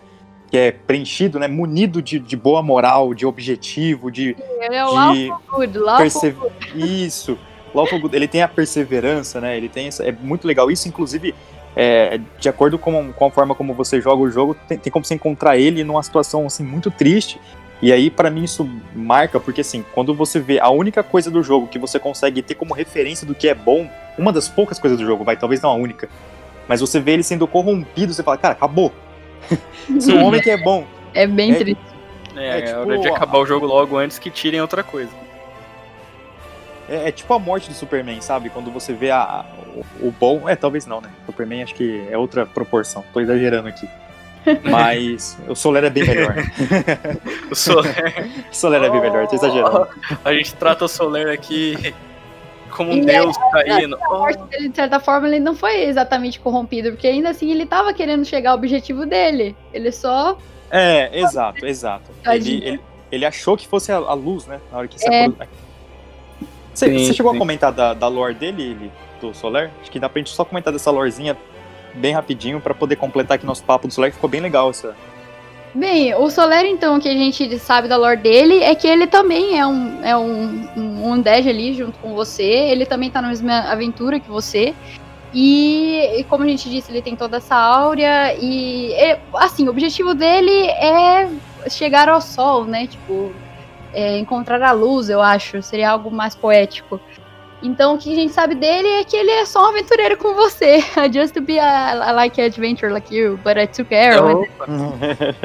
[0.50, 1.48] Que é preenchido, né?
[1.48, 6.36] Munido de, de boa moral, de objetivo, de, Ele é o de perse...
[6.76, 7.38] Isso.
[7.76, 9.58] Lawful ele tem a perseverança, né?
[9.58, 11.36] Ele tem essa, é muito legal isso, inclusive,
[11.76, 15.04] é, de acordo com, com a forma como você joga o jogo, tem, tem como
[15.04, 17.40] você encontrar ele numa situação assim muito triste.
[17.82, 21.44] E aí, pra mim, isso marca, porque assim, quando você vê a única coisa do
[21.44, 24.98] jogo que você consegue ter como referência do que é bom, uma das poucas coisas
[24.98, 26.08] do jogo, vai, talvez não a única,
[26.68, 28.94] mas você vê ele sendo corrompido, você fala, cara, acabou.
[30.00, 31.82] Se um homem que é bom É bem É- triste.
[32.36, 35.12] É, É, é tipo, hora de acabar o jogo logo antes que tirem outra coisa.
[36.90, 38.50] É, é tipo a morte do Superman, sabe?
[38.50, 39.46] Quando você vê a, a-
[40.02, 40.48] o, o bom.
[40.48, 41.10] É, talvez não, né?
[41.26, 43.04] Superman acho que é outra proporção.
[43.14, 43.88] Tô exagerando aqui.
[44.70, 46.36] Mas o Soler é bem melhor.
[47.50, 49.88] O Soler, O Soler é bem melhor, tô exagerando.
[50.24, 51.94] a gente trata o Soler aqui
[52.72, 53.96] como um E deus caído.
[54.04, 57.66] A morte dele, de certa forma, ele não foi exatamente corrompido, porque ainda assim ele
[57.66, 59.56] tava querendo chegar ao objetivo dele.
[59.74, 60.38] Ele só.
[60.70, 62.12] É, exato, exato.
[62.28, 62.82] Ele, ele,
[63.12, 64.60] ele achou que fosse a, a luz, né?
[64.72, 65.26] Na hora que se É.
[65.26, 65.48] apro-
[66.76, 67.38] Você, chegou sim.
[67.38, 68.92] a comentar da, da lore dele, ele-
[69.22, 69.72] do Soler?
[69.82, 71.38] Acho que dá pra gente só comentar dessa lorezinha
[71.94, 74.96] bem rapidinho pra poder completar aqui nosso papo do Soler, que ficou bem legal essa.
[75.74, 79.08] Bem, o Soler, então, o que a gente sabe da lore dele é que ele
[79.08, 82.44] também é um, é um, um undead ali junto com você.
[82.44, 84.74] Ele também tá na mesma aventura que você.
[85.34, 88.34] E, e como a gente disse, ele tem toda essa áurea.
[88.40, 91.30] E, é, assim, o objetivo dele é
[91.70, 92.88] chegar ao sol, né?
[92.88, 93.34] Tipo,
[93.96, 95.62] é, encontrar a luz, eu acho.
[95.62, 97.00] Seria algo mais poético.
[97.64, 100.36] Então, o que a gente sabe dele é que ele é só um aventureiro com
[100.36, 100.84] você.
[101.12, 104.42] Just to be a, a like an adventure like you, but I took arrow.
[104.60, 105.36] Opa,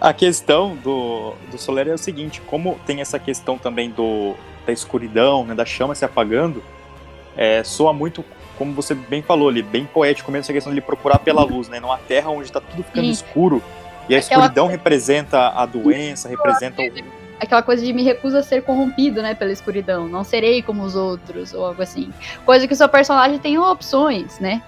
[0.00, 4.34] a questão do, do Soler é o seguinte, como tem essa questão também do,
[4.66, 6.62] da escuridão, né, da chama se apagando,
[7.36, 8.24] é, soa muito,
[8.58, 11.68] como você bem falou ali, bem poético mesmo essa questão de ele procurar pela luz,
[11.68, 13.10] né, numa terra onde está tudo ficando Sim.
[13.10, 13.62] escuro,
[14.08, 17.25] e a Aquela- escuridão representa a doença, representa o...
[17.40, 20.08] aquela coisa de me recusa a ser corrompido, né, pela escuridão.
[20.08, 22.10] Não serei como os outros, ou algo assim.
[22.44, 24.62] Coisa que o seu personagem tem opções, né?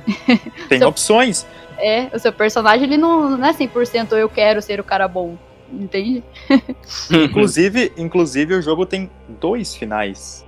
[0.68, 1.46] Tem Seu- opções.
[1.78, 5.36] É, o seu personagem, ele não, não é 100% eu quero ser o cara bom,
[5.72, 6.24] entende?
[7.10, 10.44] Inclusive, inclusive, o jogo tem dois finais.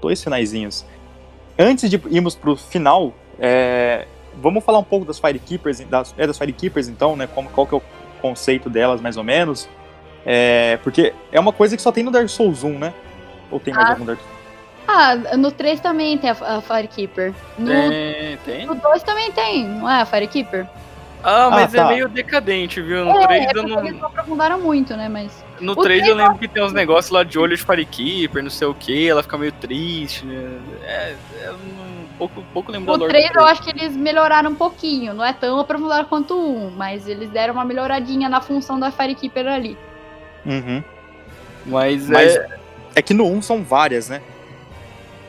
[0.00, 0.84] Dois finaizinhos.
[1.58, 6.36] Antes de irmos pro final, é, vamos falar um pouco das Firekeepers, das, é das
[6.36, 7.28] Firekeepers então, né?
[7.32, 7.82] Como, qual que é o
[8.20, 9.68] conceito delas, mais ou menos.
[10.24, 12.92] É, porque é uma coisa que só tem no Dark Souls 1, né?
[13.50, 13.92] Ou tem mais Ah.
[13.92, 14.32] algum Dark Souls?
[14.86, 17.32] Ah, no 3 também tem a, a Firekeeper.
[17.58, 18.66] No, tem, tem.
[18.66, 20.66] no 2 também tem, não é a Firekeeper?
[21.24, 21.90] Ah, mas Ah, tá.
[21.90, 23.04] é meio decadente, viu?
[23.04, 24.00] No É, 3 é eu eles não.
[24.00, 25.44] não aprofundaram muito, né, mas...
[25.60, 28.42] No o 3 três eu lembro que tem uns negócios lá de olho de Firekeeper,
[28.42, 30.26] não sei o que, ela fica meio triste.
[30.26, 30.58] Né?
[30.82, 33.94] É, é um pouco, pouco lembro O da lore 3 do eu acho que eles
[33.96, 38.28] melhoraram um pouquinho, não é tão aprofundado quanto o 1, mas eles deram uma melhoradinha
[38.28, 39.78] na função da Firekeeper ali.
[40.44, 40.82] Uhum.
[41.66, 42.48] Mas, Mas é.
[42.96, 44.20] é que no 1 são várias, né?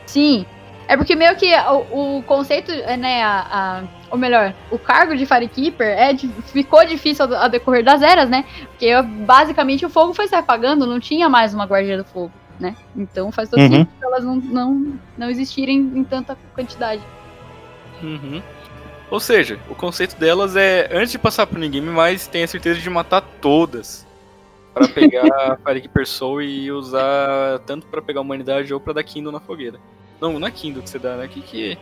[0.06, 0.46] Sim.
[0.86, 5.24] É porque meio que o, o conceito, né, a, a, ou melhor, o cargo de
[5.24, 6.14] Firekeeper é,
[6.52, 8.44] ficou difícil ao, ao decorrer das eras, né?
[8.68, 12.76] Porque basicamente o fogo foi se apagando, não tinha mais uma guardia do fogo, né?
[12.94, 13.70] Então faz todo uhum.
[13.70, 17.02] sentido elas não, não, não existirem em tanta quantidade.
[18.02, 18.42] Uhum.
[19.10, 22.90] Ou seja, o conceito delas é, antes de passar pro ninguém mais, tenha certeza de
[22.90, 24.06] matar todas.
[24.74, 29.04] Para pegar a Firekeeper Soul e usar tanto para pegar a humanidade ou para dar
[29.04, 29.78] Kindle na fogueira.
[30.20, 31.26] Não, não é Kindle que você dá, né?
[31.26, 31.78] O que, que,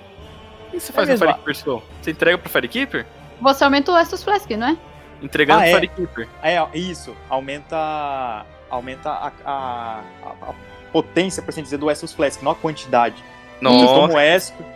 [0.71, 1.83] que você faz é no Firekeeper Soul?
[2.01, 3.07] Você entrega pro Firekeeper?
[3.41, 4.77] Você aumenta o Estus Flask, não é?
[5.23, 5.71] Entregando ah, é.
[5.71, 6.29] pro Firekeeper.
[6.43, 7.17] É, isso.
[7.29, 10.01] Aumenta, aumenta a, a,
[10.43, 10.55] a
[10.93, 13.17] potência, por assim dizer, do Estus Flask, não a quantidade.
[13.61, 13.87] Nossa.
[13.87, 14.67] Como Estus...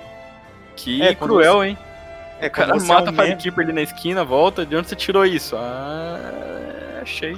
[0.75, 1.69] Que é, cruel, você...
[1.69, 1.79] hein?
[2.39, 3.23] É, o cara mata aumenta...
[3.23, 5.57] a Firekeeper ali na esquina, volta, de onde você tirou isso?
[5.57, 6.21] Ah,
[7.07, 7.37] achei.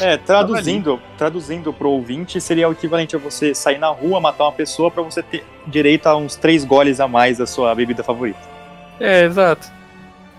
[0.00, 4.52] É, traduzindo, traduzindo pro ouvinte, seria o equivalente a você sair na rua, matar uma
[4.52, 8.38] pessoa para você ter direito a uns três goles a mais da sua bebida favorita.
[9.00, 9.70] É, exato.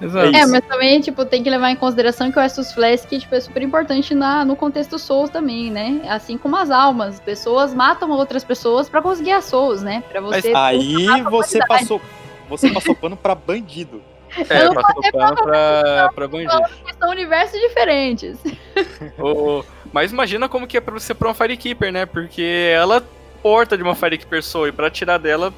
[0.01, 0.35] Exato.
[0.35, 3.39] É, mas também, tipo, tem que levar em consideração que o Estus Flask, tipo, é
[3.39, 6.01] super importante na, no contexto Souls também, né?
[6.10, 7.19] Assim como as almas.
[7.19, 10.03] Pessoas matam outras pessoas para conseguir as Souls, né?
[10.10, 12.01] Pra você mas aí você passou,
[12.49, 14.01] você passou pano pra bandido.
[14.49, 16.51] É, passou pano pra, pra bandido.
[16.99, 18.38] São universos diferentes.
[19.19, 22.05] oh, mas imagina como que é pra você pra uma Firekeeper, né?
[22.05, 23.03] Porque ela
[23.41, 25.53] porta de uma Firekeeper Soul e pra tirar dela,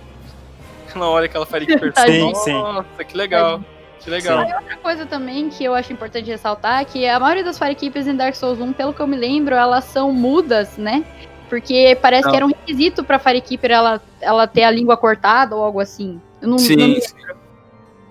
[0.96, 3.06] na hora que ela Firekeeper Soul, sim, nossa, sim.
[3.06, 3.62] que legal.
[4.00, 4.48] Que legal.
[4.48, 8.06] E outra coisa também que eu acho importante ressaltar é que a maioria das Firekeepers
[8.06, 11.04] em Dark Souls 1, pelo que eu me lembro, elas são mudas, né?
[11.50, 12.32] Porque parece não.
[12.32, 16.22] que era um requisito pra Firekeeper ela, ela ter a língua cortada ou algo assim.
[16.42, 17.16] Eu não, sim, não sim.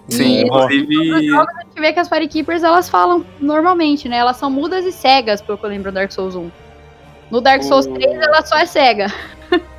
[0.09, 1.27] Sim, inclusive.
[1.27, 4.19] Jogos, a gente vê que as Firekeepers elas falam normalmente, né?
[4.19, 6.51] Elas são mudas e cegas, pelo que eu lembro do Dark Souls 1.
[7.31, 7.95] No Dark Souls o...
[7.95, 9.13] 3 ela só é cega.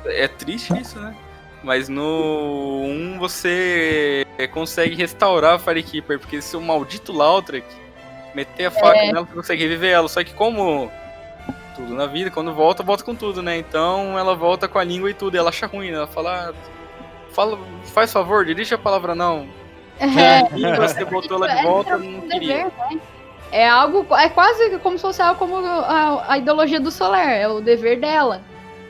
[0.06, 1.14] É triste isso, né?
[1.62, 7.66] Mas no 1 você consegue restaurar a Firekeeper, porque se o maldito Lautrec
[8.34, 9.12] meter a faca é.
[9.12, 10.08] nela, você consegue reviver ela.
[10.08, 10.90] Só que como
[11.74, 13.56] tudo na vida, quando volta, volta com tudo, né?
[13.58, 15.96] Então ela volta com a língua e tudo, e ela acha ruim, né?
[15.96, 16.54] Ela fala, ah,
[17.32, 17.58] fala,
[17.92, 19.48] faz favor, dirige a palavra não.
[19.98, 22.64] É, e você botou ela de volta, não queria.
[22.64, 23.00] Né?
[23.50, 27.48] É algo, é quase como se fosse algo como a, a ideologia do Solar, é
[27.48, 28.42] o dever dela.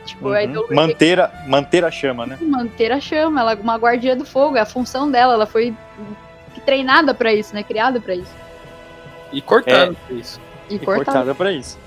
[0.05, 0.67] Tipo, uhum.
[0.71, 2.39] manter, a, manter a chama, né?
[2.41, 5.75] Manter a chama, ela é uma guardia do fogo, é a função dela, ela foi
[6.65, 7.63] treinada para isso, né?
[7.63, 8.35] Criada para isso.
[9.33, 10.41] E cortada é, pra isso.
[10.71, 11.05] E, e cortada.
[11.05, 11.79] cortada pra isso.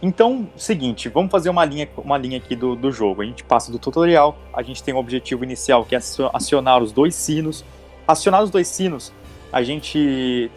[0.00, 3.22] Então, seguinte, vamos fazer uma linha, uma linha aqui do, do jogo.
[3.22, 5.98] A gente passa do tutorial, a gente tem um objetivo inicial que é
[6.32, 7.64] acionar os dois sinos,
[8.08, 9.12] Acionar os dois sinos,
[9.52, 10.50] a gente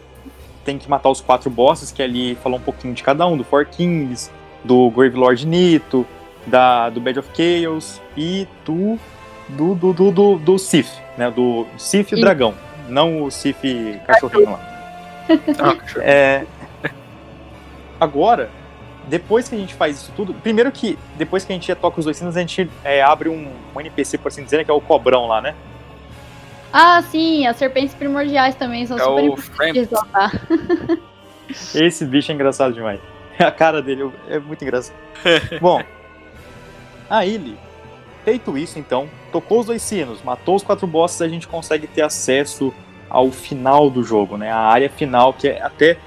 [0.64, 3.44] tem que matar os quatro bosses, que ali falou um pouquinho de cada um, do
[3.44, 4.30] Four Kings,
[4.64, 6.06] do Gravelord Nito,
[6.46, 8.98] da, do Bed of Chaos e do
[9.48, 11.30] do, do, do, do, do Sif, né?
[11.30, 12.54] Do Sif e o dragão,
[12.88, 14.68] não o Sif cachorrinho lá.
[15.60, 16.46] Ah, é,
[18.00, 18.50] agora,
[19.08, 22.04] depois que a gente faz isso tudo, primeiro que depois que a gente toca os
[22.04, 24.80] dois sinos, a gente é, abre um, um NPC, por assim dizer, que é o
[24.80, 25.54] cobrão lá, né?
[26.72, 29.88] Ah, sim, as serpentes primordiais também são é super importantes
[31.74, 32.98] Esse bicho é engraçado demais.
[33.38, 34.96] A cara dele é muito engraçado.
[35.60, 35.82] Bom,
[37.10, 37.58] a ele,
[38.24, 42.00] feito isso então, tocou os dois sinos, matou os quatro bosses, a gente consegue ter
[42.00, 42.72] acesso
[43.08, 44.50] ao final do jogo, né?
[44.50, 45.98] A área final, que é até.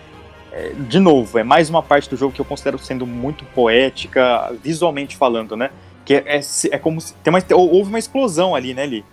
[0.52, 4.52] É, de novo, é mais uma parte do jogo que eu considero sendo muito poética,
[4.64, 5.70] visualmente falando, né?
[6.04, 7.14] Que é, é, é como se.
[7.16, 9.06] Tem uma, houve uma explosão ali, né, Li?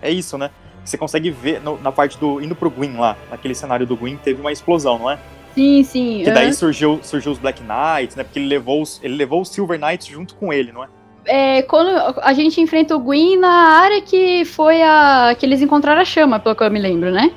[0.00, 0.50] É isso, né?
[0.84, 2.40] Você consegue ver no, na parte do.
[2.40, 5.18] indo pro Gwyn lá, naquele cenário do Gwyn, teve uma explosão, não é?
[5.54, 6.22] Sim, sim.
[6.24, 8.24] Que daí surgiu, surgiu os Black Knights, né?
[8.24, 10.88] Porque ele levou os, ele levou os Silver Knights junto com ele, não é?
[11.26, 15.34] É, quando a gente enfrenta o Gwyn na área que foi a.
[15.38, 17.30] que eles encontraram a chama, pelo que eu me lembro, né?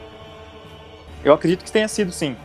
[1.24, 2.36] Eu acredito que tenha sido sim.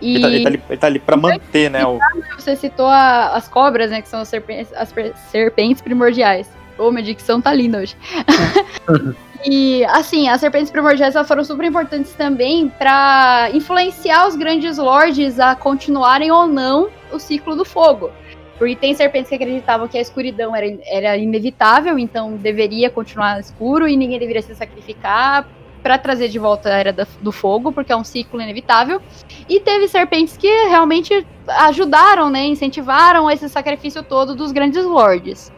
[0.00, 0.16] E...
[0.16, 1.86] Ele, tá, ele, tá ali, ele tá ali pra manter, né?
[1.86, 1.98] O...
[2.36, 4.02] Você citou a, as cobras, né?
[4.02, 4.92] Que são as serpentes, as
[5.30, 6.48] serpentes primordiais.
[6.76, 7.96] Ô, oh, minha dicção tá linda hoje.
[9.44, 15.54] E, assim, as serpentes primordiais foram super importantes também para influenciar os grandes lords a
[15.54, 18.10] continuarem ou não o ciclo do fogo.
[18.58, 23.86] Porque tem serpentes que acreditavam que a escuridão era, era inevitável, então deveria continuar escuro
[23.86, 25.46] e ninguém deveria se sacrificar
[25.82, 29.02] para trazer de volta a era do fogo, porque é um ciclo inevitável.
[29.46, 35.52] E teve serpentes que realmente ajudaram, né, incentivaram esse sacrifício todo dos grandes lords.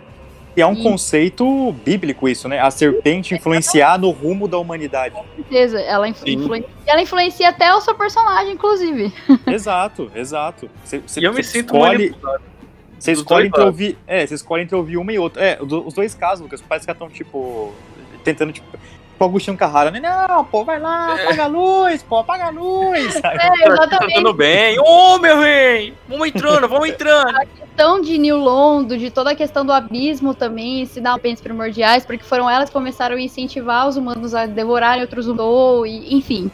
[0.57, 0.83] E é um e...
[0.83, 2.59] conceito bíblico isso, né?
[2.59, 5.15] A serpente influenciar no rumo da humanidade.
[5.15, 6.65] Com certeza, ela, influ...
[6.87, 9.13] ela influencia até o seu personagem, inclusive.
[9.47, 10.71] Exato, exato.
[10.85, 12.15] Cê, cê, e eu me sinto escolhe...
[12.99, 13.99] Você escolhe entre ouvir.
[14.07, 15.45] É, você escolhe entre ouvir uma e outra.
[15.45, 17.75] É, os dois casos, Lucas, parece que estão, tipo.
[18.25, 18.67] Tentando, tipo.
[19.17, 19.99] Tipo Agostinho Carrara, né?
[19.99, 21.25] Não, pô, vai lá, É.
[21.25, 23.15] apaga a luz, pô, apaga a luz.
[23.15, 23.37] Sabe?
[23.43, 24.15] É, Tá exatamente.
[24.15, 24.79] tudo bem.
[24.79, 25.95] Ô, meu rei!
[26.07, 27.33] Vamos entrando, vamos entrando.
[27.59, 32.05] questão de New Londo, de toda a questão do abismo também, se dá bens primordiais,
[32.05, 36.51] porque foram elas que começaram a incentivar os humanos a devorarem outros humanos, e enfim.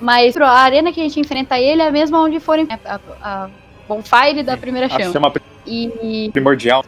[0.00, 3.00] Mas a arena que a gente enfrenta ele é a mesma onde foram a, a,
[3.44, 3.48] a
[3.88, 5.12] bonfire da primeira A chama.
[5.12, 5.32] chama
[5.66, 6.84] E primordial.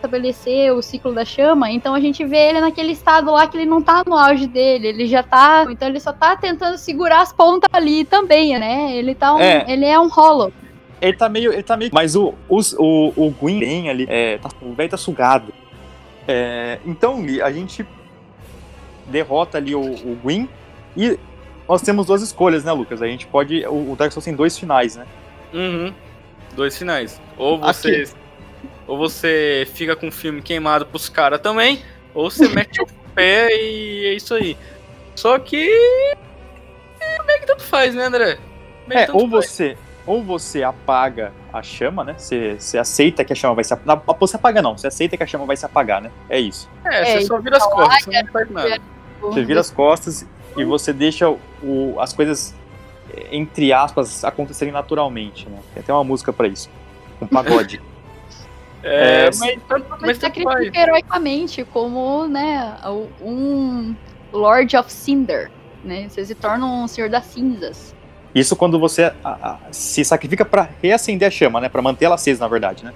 [0.00, 3.66] Estabelecer o ciclo da chama, então a gente vê ele naquele estado lá que ele
[3.66, 7.32] não tá no auge dele, ele já tá, então ele só tá tentando segurar as
[7.32, 8.96] pontas ali também, né?
[8.96, 9.64] Ele tá um, É.
[9.68, 10.52] ele é um hollow.
[11.00, 11.52] Ele tá meio.
[11.52, 11.90] Ele tá meio.
[11.94, 14.06] Mas o, os- o, o Gwyn bem ali.
[14.08, 15.50] É, tá- o velho tá sugado.
[16.28, 17.86] É, então, a gente
[19.06, 20.46] derrota ali o, o Gwyn
[20.96, 21.18] e
[21.68, 23.00] nós temos duas escolhas, né, Lucas?
[23.00, 23.64] A gente pode.
[23.66, 25.06] O, o Dark Souls tem dois finais, né?
[25.54, 25.92] Uhum.
[26.54, 27.18] Dois finais.
[27.38, 28.04] Ou você.
[28.90, 31.80] Ou você fica com o filme queimado pros caras também,
[32.12, 34.56] ou você mete o pé e é isso aí.
[35.14, 35.70] Só que.
[37.00, 38.36] é, Meio que tanto faz, né, André?
[38.88, 39.46] Meio É, ou faz.
[39.46, 39.76] você.
[40.04, 42.16] Ou você apaga a chama, né?
[42.18, 44.02] Você, você aceita que a chama vai se apagar.
[44.18, 46.10] Você apaga não, você aceita que a chama vai se apagar, né?
[46.28, 46.68] É isso.
[46.84, 48.80] É, É, você só vira as costas, você não faz nada.
[49.20, 50.26] Você vira as costas
[50.56, 51.30] e você deixa
[51.62, 52.56] o, as coisas,
[53.14, 55.60] eh, entre aspas, acontecerem naturalmente, né?
[55.74, 56.68] Tem até uma música pra isso.
[57.22, 57.80] Um pagode.
[58.82, 62.76] É, É, mas, tanto- Mas sacrifica heroicamente, como, né,
[63.22, 63.94] um
[64.32, 65.50] Lord of Cinder,
[65.84, 66.06] né?
[66.08, 67.94] Você se torna um Senhor das Cinzas.
[68.34, 71.68] Isso quando você a- a- se sacrifica pra reacender a chama, né?
[71.68, 72.92] Pra manter ela acesa, na verdade, né?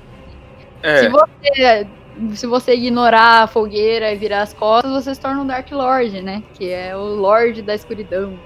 [0.82, 1.86] É, Se você
[2.34, 6.22] se você ignorar a fogueira e virar as costas, você se torna um Dark Lord,
[6.22, 6.44] né?
[6.54, 8.38] Que é o Lorde da escuridão.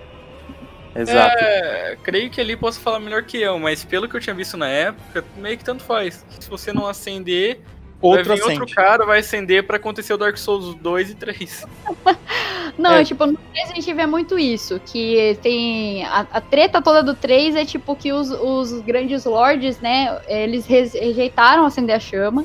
[1.00, 1.36] Exato.
[1.38, 4.56] É, creio que ali possa falar melhor que eu, mas pelo que eu tinha visto
[4.56, 6.24] na época, meio que tanto faz.
[6.40, 7.60] Se você não acender,
[8.00, 8.60] Outro vai vir acende.
[8.60, 11.66] outro cara, vai acender pra acontecer o Dark Souls 2 e 3.
[12.78, 13.04] Não, É.
[13.04, 17.12] tipo, no 3 a gente vê muito isso, que tem a, a treta toda do
[17.14, 22.44] 3 é tipo que os, os grandes lords, né, eles re- rejeitaram acender a chama.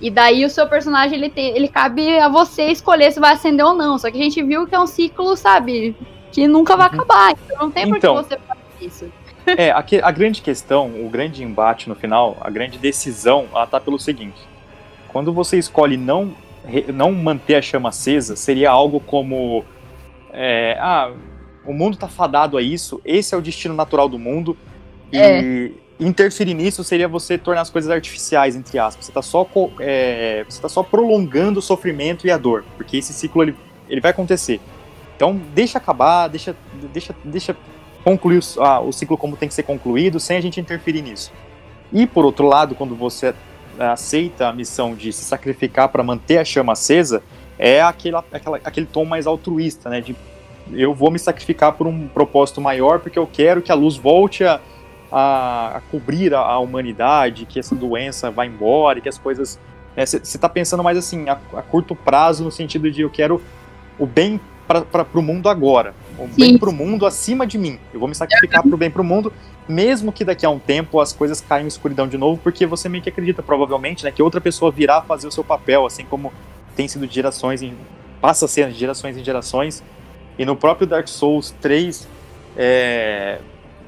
[0.00, 3.64] E daí o seu personagem ele tem, ele cabe a você escolher se vai acender
[3.64, 3.98] ou não.
[3.98, 5.94] Só que a gente viu que é um ciclo, sabe,
[6.40, 7.32] que nunca vai acabar.
[7.32, 8.14] Então não tem por que Então.
[8.16, 9.12] você fazer isso.
[9.46, 13.66] É, a, que- a grande questão, o grande embate no final, a grande decisão, ela
[13.66, 14.38] tá pelo seguinte.
[15.08, 16.34] Quando você escolhe não,
[16.92, 19.64] não manter a chama acesa, seria algo como.
[20.32, 21.10] é, ah,
[21.64, 24.56] o mundo tá fadado a isso, esse é o destino natural do mundo.
[25.12, 29.06] E interferir nisso seria você tornar as coisas artificiais, entre aspas.
[29.06, 29.46] Você tá só,
[29.80, 33.56] é, você tá só prolongando o sofrimento e a dor, porque esse ciclo ele,
[33.88, 34.60] ele vai acontecer.
[35.18, 36.54] Então, deixa acabar, deixa,
[36.92, 37.56] deixa, deixa
[38.04, 41.32] concluir o, ah, o ciclo como tem que ser concluído, sem a gente interferir nisso.
[41.92, 43.34] E, por outro lado, quando você
[43.76, 47.20] aceita a missão de se sacrificar para manter a chama acesa,
[47.58, 50.00] é aquela, aquela, aquele tom mais altruísta, né?
[50.00, 50.14] De
[50.70, 54.44] eu vou me sacrificar por um propósito maior, porque eu quero que a luz volte
[54.44, 54.60] a,
[55.10, 59.58] a, a cobrir a, a humanidade, que essa doença vá embora, que as coisas.
[59.96, 63.42] Você está pensando mais assim, a, a curto prazo, no sentido de eu quero
[63.98, 66.58] o bem para o mundo agora, o bem Sim.
[66.58, 67.78] para o mundo acima de mim.
[67.92, 69.32] Eu vou me sacrificar para o bem para o mundo,
[69.66, 72.88] mesmo que daqui a um tempo as coisas caiam em escuridão de novo, porque você
[72.88, 76.32] meio que acredita, provavelmente, né, que outra pessoa virá fazer o seu papel, assim como
[76.76, 77.74] tem sido de gerações em.
[78.20, 79.82] passa a ser de gerações em gerações.
[80.38, 82.06] E no próprio Dark Souls 3,
[82.56, 83.40] é,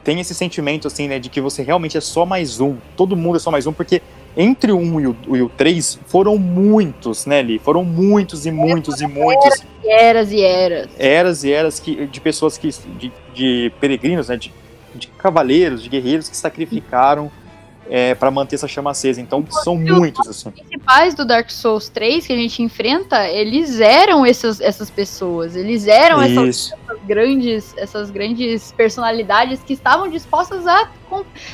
[0.02, 2.76] tem esse sentimento, assim, né, de que você realmente é só mais um.
[2.96, 4.00] Todo mundo é só mais um, porque
[4.36, 7.58] entre o 1 e o, e o 3 foram muitos, né, Li?
[7.58, 10.90] Foram muitos e muitos e muitos eras e eras.
[10.98, 12.70] eras e eras que, de pessoas que.
[12.98, 14.36] de, de peregrinos, né?
[14.36, 14.52] De,
[14.94, 17.30] de cavaleiros, de guerreiros que sacrificaram
[17.90, 19.20] é, para manter essa chama acesa.
[19.20, 20.48] Então são muitos, assim.
[20.48, 25.56] Os principais do Dark Souls 3 que a gente enfrenta, eles eram essas, essas pessoas.
[25.56, 30.90] Eles eram essas essas grandes, essas grandes personalidades que estavam dispostas a,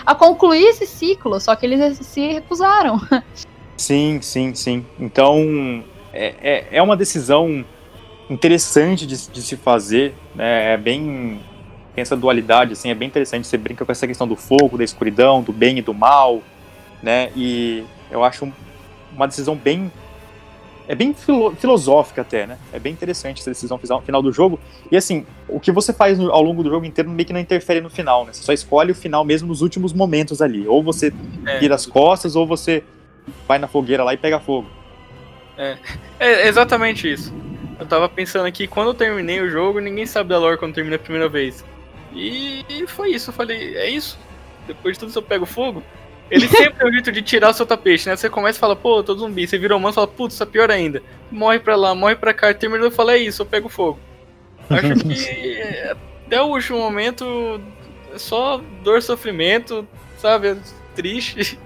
[0.05, 3.01] a concluir esse ciclo, só que eles se recusaram.
[3.77, 4.87] Sim, sim, sim.
[4.99, 7.63] Então é, é, é uma decisão
[8.31, 10.15] interessante de, de se fazer.
[10.35, 10.73] Né?
[10.73, 11.41] É bem.
[11.97, 13.47] Tem essa dualidade, assim, é bem interessante.
[13.47, 16.43] Você brinca com essa questão do fogo, da escuridão, do bem e do mal,
[17.03, 17.31] né?
[17.35, 18.53] E eu acho um-
[19.15, 19.91] uma decisão bem.
[20.87, 22.59] É bem filo- filosófica até, né?
[22.71, 24.61] É bem interessante essa decisão final, final do jogo.
[24.93, 27.81] E assim, o que você faz ao longo do jogo inteiro meio que não interfere
[27.81, 28.33] no final, né?
[28.35, 30.69] Você só escolhe o final mesmo nos últimos momentos ali.
[30.69, 31.11] Ou você
[31.47, 31.59] É.
[31.59, 32.85] vira as costas, ou você
[33.49, 34.69] vai na fogueira lá e pega fogo.
[36.21, 37.33] É exatamente isso.
[37.81, 40.97] Eu tava pensando aqui, quando eu terminei o jogo, ninguém sabe da lore quando termina
[40.97, 41.65] a primeira vez.
[42.17, 44.19] E foi isso, eu falei, é isso?
[44.67, 45.83] Depois de tudo isso eu pego fogo?
[46.31, 48.17] Ele sempre tem um jeito de tirar o seu tapete, né?
[48.17, 49.47] Você começa e fala, pô, eu tô zumbi.
[49.47, 51.01] Você vira humano e fala, putz, isso é pior ainda.
[51.31, 52.51] Morre pra lá, morre pra cá.
[52.51, 54.01] E termina e fala, é isso, eu pego fogo.
[54.69, 55.95] Acho que
[56.27, 57.61] até o último momento
[58.13, 59.87] é só dor, sofrimento,
[60.19, 60.57] sabe?
[60.97, 61.59] Triste.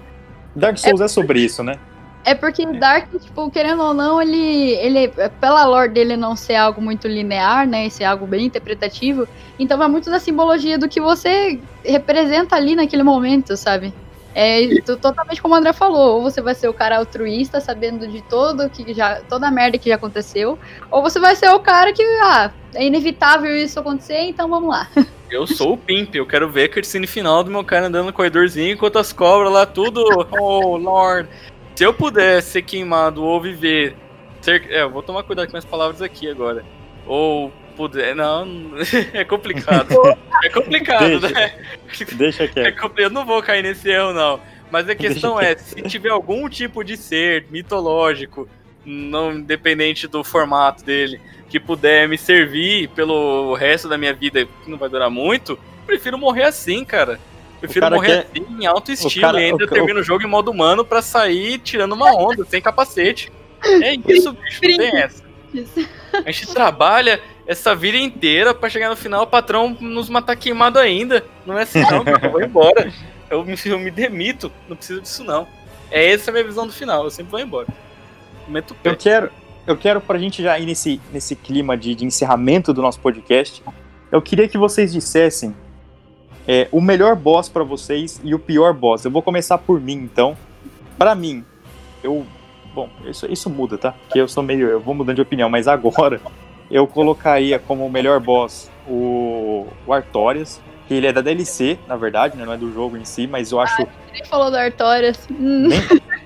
[0.55, 1.79] Dark Souls é, é sobre isso, né?
[2.23, 5.07] É porque Dark, tipo, querendo ou não, ele, ele,
[5.39, 9.27] pela lore dele não ser algo muito linear, né, ser algo bem interpretativo,
[9.57, 13.93] então vai muito da simbologia do que você representa ali naquele momento, sabe?
[14.33, 18.21] É totalmente como o André falou, ou você vai ser o cara altruísta, sabendo de
[18.21, 20.57] todo que já, toda a merda que já aconteceu,
[20.89, 24.87] ou você vai ser o cara que, ah, é inevitável isso acontecer, então vamos lá.
[25.29, 28.11] Eu sou o Pimp, eu quero ver a cutscene final do meu cara andando no
[28.11, 30.03] corredorzinho enquanto as cobras lá, tudo,
[30.37, 31.29] oh lord.
[31.75, 33.95] Se eu pudesse ser queimado ou viver.
[34.41, 36.63] Ser, é, eu vou tomar cuidado com minhas palavras aqui agora.
[37.05, 38.15] Ou puder.
[38.15, 38.47] Não,
[39.13, 39.95] é complicado.
[40.43, 41.53] é complicado, deixa, né?
[42.13, 42.91] Deixa quieto.
[42.97, 44.39] É, eu não vou cair nesse erro, não.
[44.69, 48.47] Mas a questão é, se tiver algum tipo de ser mitológico,
[48.85, 51.19] não independente do formato dele,
[51.49, 56.17] que puder me servir pelo resto da minha vida, que não vai durar muito, prefiro
[56.17, 57.19] morrer assim, cara.
[57.61, 58.41] Prefiro morrer quer...
[58.41, 59.67] assim, em alto estilo, cara, e ainda o...
[59.67, 63.31] termino o jogo em modo humano pra sair tirando uma onda, sem capacete.
[63.63, 65.23] É isso, bicho, não tem essa.
[66.25, 70.79] A gente trabalha essa vida inteira pra chegar no final o patrão nos matar queimado
[70.79, 71.23] ainda.
[71.45, 72.91] Não é assim não, eu vou embora.
[73.29, 75.47] Eu me, eu me demito, não preciso disso não.
[75.91, 77.67] É essa a minha visão do final, eu sempre vou embora.
[78.47, 79.31] Meto eu quero,
[79.67, 83.63] eu quero pra gente já ir nesse, nesse clima de, de encerramento do nosso podcast,
[84.11, 85.55] eu queria que vocês dissessem
[86.53, 89.05] é, o melhor boss para vocês e o pior boss.
[89.05, 90.35] Eu vou começar por mim, então.
[90.97, 91.45] Para mim,
[92.03, 92.25] eu.
[92.75, 93.93] Bom, isso, isso muda, tá?
[93.93, 94.67] Porque eu sou meio.
[94.67, 96.19] Eu vou mudando de opinião, mas agora
[96.69, 100.59] eu colocaria como o melhor boss o, o Artorias,
[100.89, 102.43] que ele é da DLC, na verdade, né?
[102.43, 103.83] Não é do jogo em si, mas eu acho.
[103.83, 105.25] Ah, nem falou do Artorias.
[105.29, 105.79] Nem,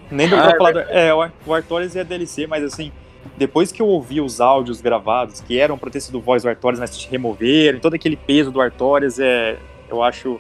[0.10, 2.92] nem do ah, falar é, o Artorias é DLC, mas assim
[3.38, 6.80] depois que eu ouvi os áudios gravados, que eram pra ter sido voz do Artorias,
[6.80, 9.58] mas removeram, todo aquele peso do Artorias, é,
[9.90, 10.40] eu acho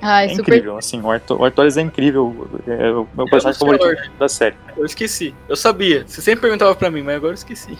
[0.00, 0.54] Ai, é super...
[0.54, 4.56] incrível, assim, o, Arthur, o Artorias é incrível, é o meu personagem favorito da série.
[4.76, 7.78] Eu esqueci, eu sabia, você sempre perguntava pra mim, mas agora eu esqueci.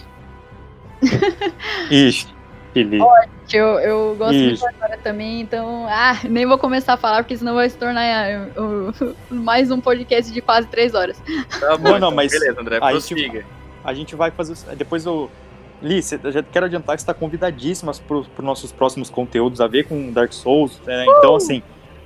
[1.91, 2.27] Ixi,
[2.73, 4.63] que Eu, eu gosto Ixi.
[4.63, 8.49] muito agora também, então, ah, nem vou começar a falar, porque senão vai se tornar
[8.57, 11.21] uh, mais um podcast de quase três horas.
[11.59, 13.45] Tá bom, não, não, então, mas beleza, André, a gente,
[13.83, 15.29] a gente vai fazer, depois eu
[15.81, 19.87] Li, eu já quero adiantar que está convidadíssima para os nossos próximos conteúdos a ver
[19.87, 20.81] com Dark Souls.
[20.85, 21.05] Né?
[21.07, 21.61] Então, assim,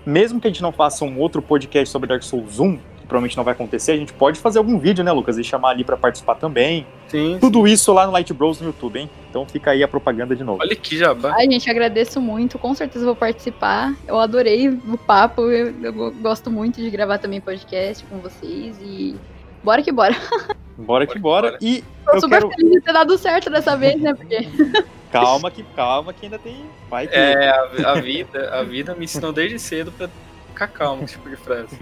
[0.05, 3.37] mesmo que a gente não faça um outro podcast sobre Dark Souls 1, que provavelmente
[3.37, 5.37] não vai acontecer, a gente pode fazer algum vídeo, né, Lucas?
[5.37, 6.85] E chamar ali para participar também.
[7.07, 7.37] Sim.
[7.39, 7.73] Tudo sim.
[7.73, 9.09] isso lá no Light Bros no YouTube, hein?
[9.29, 10.59] Então fica aí a propaganda de novo.
[10.61, 11.33] Olha que jabá.
[11.37, 12.59] Ai, gente, agradeço muito.
[12.59, 13.95] Com certeza vou participar.
[14.05, 15.43] Eu adorei o papo.
[15.49, 18.77] Eu, eu gosto muito de gravar também podcast com vocês.
[18.81, 19.15] E
[19.63, 20.15] bora que bora.
[20.85, 21.57] Bora que bora.
[21.61, 22.51] E Tô eu super quero...
[22.51, 24.13] feliz de ter dado certo dessa vez, né?
[24.13, 24.47] Porque...
[25.11, 26.63] Calma que, calma que ainda tem.
[26.89, 27.13] Vai que...
[27.13, 30.09] É, a, a, vida, a vida me ensinou desde cedo pra
[30.47, 31.77] ficar calmo, tipo de frase.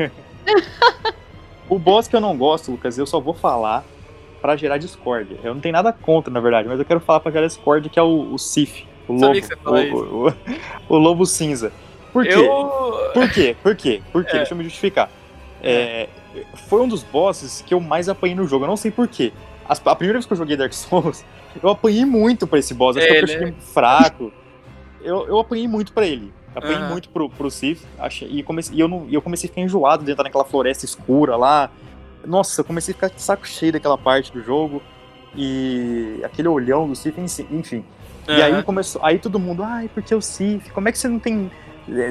[1.70, 3.86] o boss que eu não gosto, Lucas, eu só vou falar
[4.42, 5.38] pra gerar discórdia.
[5.44, 8.00] Eu não tenho nada contra, na verdade, mas eu quero falar pra gerar discórdia, que
[8.00, 9.40] é o, o Sif, o lobo.
[9.66, 10.34] O, o,
[10.90, 11.72] o, lobo cinza.
[12.12, 12.34] Por quê?
[12.34, 13.12] Eu...
[13.14, 13.56] Por quê?
[13.62, 14.02] Por quê?
[14.12, 14.32] Por quê?
[14.32, 14.38] É.
[14.38, 15.08] Deixa eu me justificar.
[15.62, 16.10] É,
[16.68, 18.66] foi um dos bosses que eu mais apanhei no jogo.
[18.66, 19.34] Eu não sei porquê.
[19.68, 21.24] A primeira vez que eu joguei Dark Souls,
[21.62, 22.98] eu apanhei muito pra esse boss.
[22.98, 23.54] Acho é, que eu achei né?
[23.60, 24.32] fraco.
[25.02, 26.34] Eu, eu apanhei muito pra ele.
[26.56, 26.90] Apanhei uhum.
[26.90, 27.86] muito pro, pro Sif.
[27.98, 31.36] Achei, e, comecei, e eu, não, eu comecei a ficar enjoado dentro daquela floresta escura
[31.36, 31.70] lá.
[32.26, 34.82] Nossa, eu comecei a ficar de saco cheio daquela parte do jogo.
[35.36, 37.16] E aquele olhão do Sif,
[37.52, 37.86] enfim.
[38.28, 38.36] Uhum.
[38.36, 39.04] E aí começou.
[39.04, 40.72] Aí todo mundo, ai, porque o Sif?
[40.72, 41.52] Como é que você não tem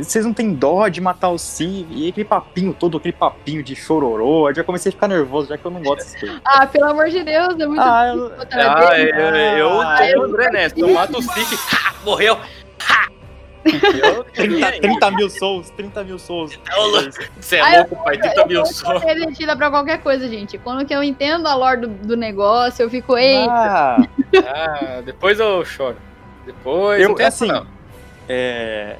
[0.02, 3.76] vocês não tem dó de matar o Civ, e aquele papinho todo, aquele papinho de
[3.76, 6.40] chororô, eu já comecei a ficar nervoso, já que eu não gosto dessas coisas.
[6.44, 8.32] Ah, pelo amor de Deus, é muito ah, eu...
[8.52, 12.38] ah, eu, eu, ah, eu, André Neto, eu mato o Civ, ha, morreu,
[12.80, 13.08] ha!
[14.34, 16.58] 30, 30 mil souls, 30 mil souls.
[17.38, 19.02] Você é louco, pai, 30 mil souls.
[19.02, 20.56] Eu derretida pra qualquer coisa, gente.
[20.58, 23.50] Quando que eu entendo a lore do, do negócio, eu fico, eita.
[23.50, 23.96] Ah,
[24.32, 25.96] ah depois eu choro.
[26.46, 27.50] Depois eu, assim,
[28.26, 28.96] é,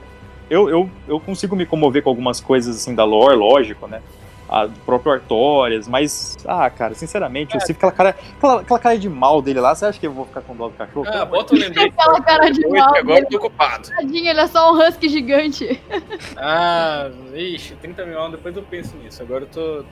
[0.51, 4.03] eu, eu, eu consigo me comover com algumas coisas assim da lore, lógico, né?
[4.49, 7.57] A, do próprio Artorias, mas, ah, cara, sinceramente, é.
[7.57, 10.13] eu sei aquela cara, aquela, aquela cara de mal dele lá, você acha que eu
[10.13, 11.07] vou ficar com dó do cachorro?
[11.07, 11.95] Ah, bota o lembrete.
[11.99, 12.97] aquela cara de mal.
[12.97, 13.91] Agora eu tô ocupado.
[13.91, 15.81] Tadinho, ele é só um husky gigante.
[16.37, 19.23] Ah, ixi, 30 mil depois eu penso nisso.
[19.23, 19.85] Agora eu tô.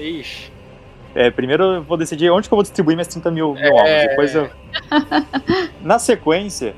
[0.00, 0.50] Ixi.
[1.14, 3.68] É, primeiro eu vou decidir onde que eu vou distribuir minhas 30 mil, mil é...
[3.68, 4.08] almas.
[4.08, 4.50] Depois eu.
[5.80, 6.74] Na sequência,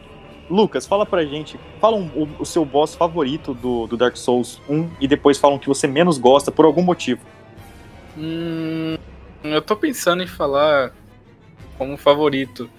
[0.49, 4.61] Lucas, fala pra gente, fala um- o, o seu boss favorito do, do Dark Souls
[4.69, 7.21] 1 e depois fala um que você menos gosta por algum motivo.
[8.17, 8.97] Hum,
[9.43, 10.93] eu tô pensando em falar
[11.77, 12.71] como favorito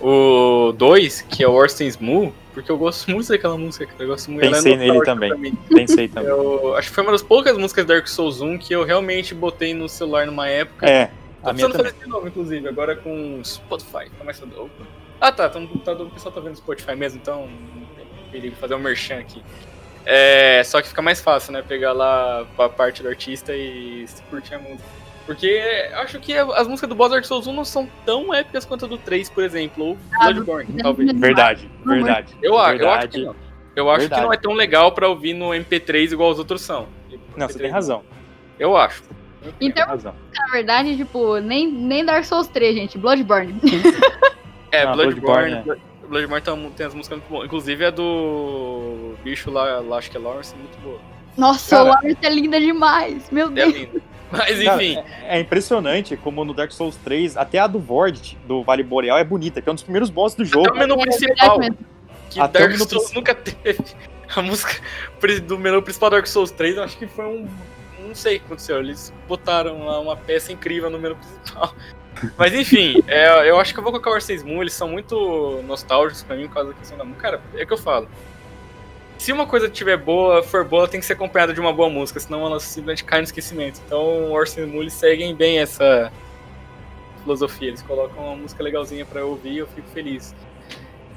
[0.00, 4.02] o 2, que é o Orson Smooth, porque eu gosto muito daquela música, cara.
[4.04, 5.54] Eu gosto muito é Pensei nele nostálgica também.
[5.68, 6.28] Pensei também.
[6.30, 9.34] Eu acho que foi uma das poucas músicas do Dark Souls 1 que eu realmente
[9.34, 10.86] botei no celular numa época.
[10.88, 11.10] É,
[11.42, 14.10] Tô a minha fazer de novo, inclusive, agora com Spotify.
[14.24, 14.68] Mais opa.
[15.20, 18.56] Ah, tá, tá, no computador, o pessoal tá vendo Spotify mesmo, então não tem perigo
[18.56, 19.42] fazer um merchan aqui.
[20.06, 21.62] É, só que fica mais fácil, né?
[21.66, 24.84] Pegar lá a parte do artista e se curtir a música.
[25.26, 25.60] Porque
[25.94, 28.88] acho que as músicas do Boss Dark Souls 1 não são tão épicas quanto a
[28.88, 31.12] do 3, por exemplo, ou Ah, Bloodborne, do- talvez.
[31.12, 32.34] Verdade, verdade.
[32.40, 33.08] Eu, a- eu acho Verdade.
[33.18, 33.36] que não.
[33.76, 34.22] Eu acho que Verdade.
[34.22, 36.88] não é tão legal pra ouvir no MP3 igual os outros são.
[37.36, 38.02] Não, você tem razão.
[38.58, 39.02] Eu acho.
[39.60, 40.14] Então, Tem razão.
[40.34, 42.96] na verdade, tipo, nem, nem Dark Souls 3, gente.
[42.96, 43.54] Bloodborne.
[44.70, 45.20] É, Ah, Bloodborne.
[45.20, 47.46] Bloodborne, Blood- Bloodborne tem, tem as músicas muito boas.
[47.46, 50.98] Inclusive a do bicho lá, lá acho que é Lawrence, muito boa.
[51.36, 53.30] Nossa, Cara- o Lawrence é linda demais.
[53.30, 53.74] Meu É Deus.
[53.74, 54.00] linda.
[54.30, 58.36] Mas Cara, enfim, é, é impressionante como no Dark Souls 3, até a do Vord,
[58.46, 60.68] do Vale Boreal, é bonita, que é um dos primeiros bosses do jogo.
[60.68, 61.60] até o menu É principal,
[62.28, 63.78] que Até o Dark Souls princi- nunca teve.
[64.36, 64.74] A música
[65.46, 67.48] do menu principal do Dark Souls 3, eu acho que foi um.
[68.06, 68.78] Não sei o que aconteceu.
[68.78, 71.74] Eles botaram lá uma peça incrível no menu principal.
[72.36, 75.62] Mas enfim, é, eu acho que eu vou colocar o Arceus Moon, eles são muito
[75.66, 77.22] nostálgicos pra mim por causa da questão da música.
[77.22, 78.08] Cara, é que eu falo.
[79.18, 82.20] Se uma coisa tiver boa, for boa, tem que ser acompanhada de uma boa música,
[82.20, 83.80] senão ela simplesmente cai no esquecimento.
[83.84, 86.12] Então o Orson Moon, eles seguem bem essa
[87.22, 87.68] filosofia.
[87.68, 90.34] Eles colocam uma música legalzinha pra eu ouvir e eu fico feliz.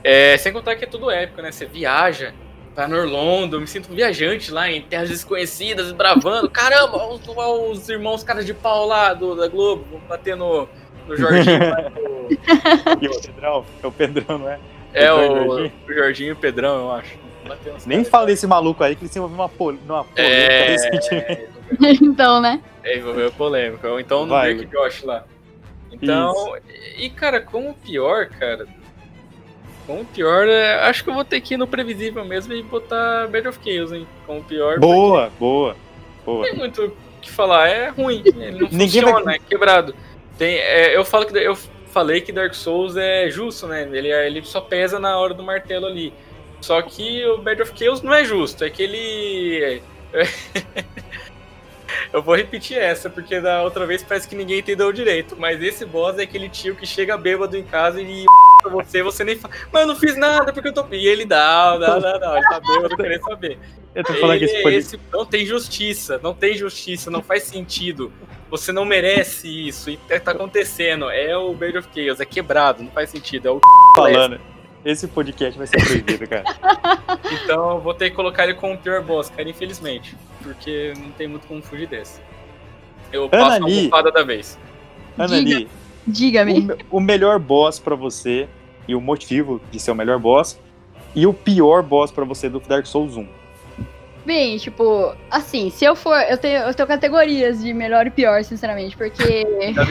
[0.03, 1.51] É, sem contar que é tudo épico, né?
[1.51, 2.33] Você viaja
[2.73, 6.49] pra Norlondo, eu me sinto um viajante lá em terras desconhecidas, bravando.
[6.49, 9.99] Caramba, os, os irmãos caras de pau lá do, da Globo, vão
[11.07, 11.59] no, Jorginho.
[13.01, 14.59] E o Pedrão, é o Pedrão, não é?
[14.93, 15.71] é, o, Jorginho.
[15.89, 17.17] o Jorginho e o Pedrão, eu acho.
[17.85, 18.09] Nem caras.
[18.09, 21.49] fala desse maluco aí, que ele se envolveu numa, pol numa polêmica É, recentemente.
[22.03, 22.61] então, né?
[22.83, 23.89] É, envolveu polêmica.
[23.89, 25.25] Ou então no Drake Josh lá.
[25.91, 26.33] Então,
[26.97, 28.65] e cara, como pior, cara.
[29.85, 33.27] Como pior, é, acho que eu vou ter que ir no previsível mesmo e botar
[33.27, 34.07] Bad of Chaos, hein?
[34.25, 34.79] Como pior.
[34.79, 35.75] Boa, boa,
[36.25, 36.45] Não boa.
[36.45, 38.21] tem muito o que falar, é ruim.
[38.25, 39.93] Ele não Ninguém funciona, vai- é quebrado.
[40.41, 41.55] Tem, é, eu falo que eu
[41.91, 43.87] falei que Dark Souls é justo, né?
[43.91, 46.11] Ele, ele só pesa na hora do martelo ali.
[46.59, 49.83] Só que o Bad of Chaos não é justo, é que ele.
[52.13, 55.35] Eu vou repetir essa, porque da outra vez parece que ninguém entendeu direito.
[55.37, 58.25] Mas esse boss é aquele tio que chega bêbado em casa e
[58.61, 60.85] pra você, você nem fala, mas eu não fiz nada porque eu tô.
[60.91, 62.37] E ele dá, dá, dá, dá.
[62.37, 63.59] Ele tá bêbado querendo saber.
[63.93, 64.75] Eu tô falando que Ele- esse foi...
[64.75, 68.11] esse- não tem justiça, não tem justiça, não faz sentido.
[68.49, 71.09] Você não merece isso e tá tá acontecendo.
[71.09, 73.47] É o Band of Chaos, é quebrado, não faz sentido.
[73.47, 73.59] É o...
[73.95, 74.39] falando.
[74.83, 76.43] Esse podcast vai ser proibido, cara.
[77.43, 80.15] Então eu vou ter que colocar ele como o pior boss, cara, infelizmente.
[80.41, 82.19] Porque não tem muito como fugir desse.
[83.11, 83.83] Eu Ana passo uma Lee.
[83.85, 84.57] bufada da vez.
[85.17, 85.57] Ana Diga.
[85.59, 85.67] Lee,
[86.07, 86.59] Diga-me.
[86.59, 88.47] o, me- o melhor boss pra você
[88.87, 90.59] e o motivo de ser o melhor boss
[91.15, 93.27] e o pior boss pra você do Dark Souls 1.
[94.25, 96.15] Bem, tipo, assim, se eu for.
[96.21, 99.43] Eu tenho, eu tenho categorias de melhor e pior, sinceramente, porque.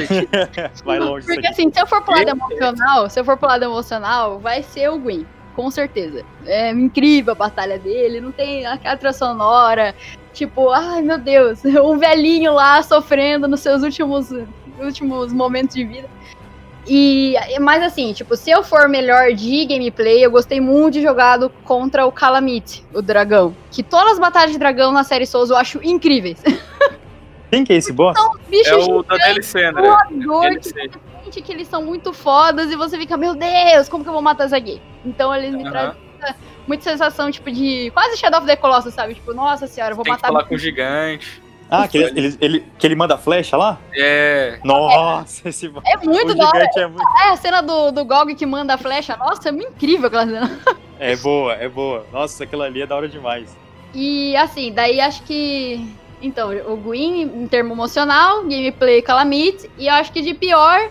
[0.84, 3.64] Vai longe Porque assim, se eu for pro lado emocional, se eu for pro lado
[3.64, 5.26] emocional, vai ser o Gwyn,
[5.56, 6.24] com certeza.
[6.46, 9.94] É incrível a batalha dele, não tem aquela trilha sonora,
[10.32, 14.30] tipo, ai meu Deus, um velhinho lá sofrendo nos seus últimos,
[14.78, 16.08] últimos momentos de vida.
[16.86, 21.50] E, mas assim, tipo, se eu for melhor de gameplay, eu gostei muito de jogado
[21.64, 23.54] contra o Calamite, o dragão.
[23.70, 26.42] Que todas as batalhas de dragão na série Souls eu acho incríveis.
[27.50, 28.16] Quem que é esse boss?
[28.16, 29.72] É Bichos o da DLC,
[31.30, 34.22] que que eles são muito fodas e você fica, meu Deus, como que eu vou
[34.22, 34.80] matar isso aqui?
[35.04, 35.70] Então eles me Aham.
[35.70, 36.36] trazem muita,
[36.66, 39.14] muita sensação, tipo, de quase Shadow of the Colossus, sabe?
[39.14, 40.28] Tipo, nossa senhora, eu vou Tem que matar.
[40.28, 41.40] falar com o gigante.
[41.70, 43.78] Ah, que ele, ele, ele- que ele manda flecha lá?
[43.94, 44.58] É.
[44.64, 45.66] Nossa, esse.
[45.86, 46.66] É muito da hora.
[46.76, 47.02] é muito.
[47.22, 50.26] É, a cena do, do Gog que manda a flecha, nossa, é muito incrível aquela
[50.26, 50.58] cena.
[50.98, 52.04] É boa, é boa.
[52.12, 53.56] Nossa, aquela ali é da hora demais.
[53.94, 55.86] E assim, daí acho que.
[56.22, 60.90] Então, o Gwyn, em termo emocional, gameplay Calamite, e eu acho que de pior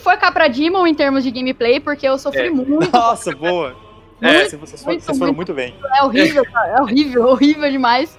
[0.00, 2.50] foi Capra Demon em termos de gameplay, porque eu sofri É.
[2.50, 2.90] muito.
[2.92, 3.74] Nossa, boa.
[4.20, 4.42] É.
[4.42, 5.54] Nossa, vocês, foram, muito, vocês foram muito.
[5.54, 5.74] muito bem.
[5.98, 6.68] É horrível, cara.
[6.78, 8.18] É horrível, horrível demais.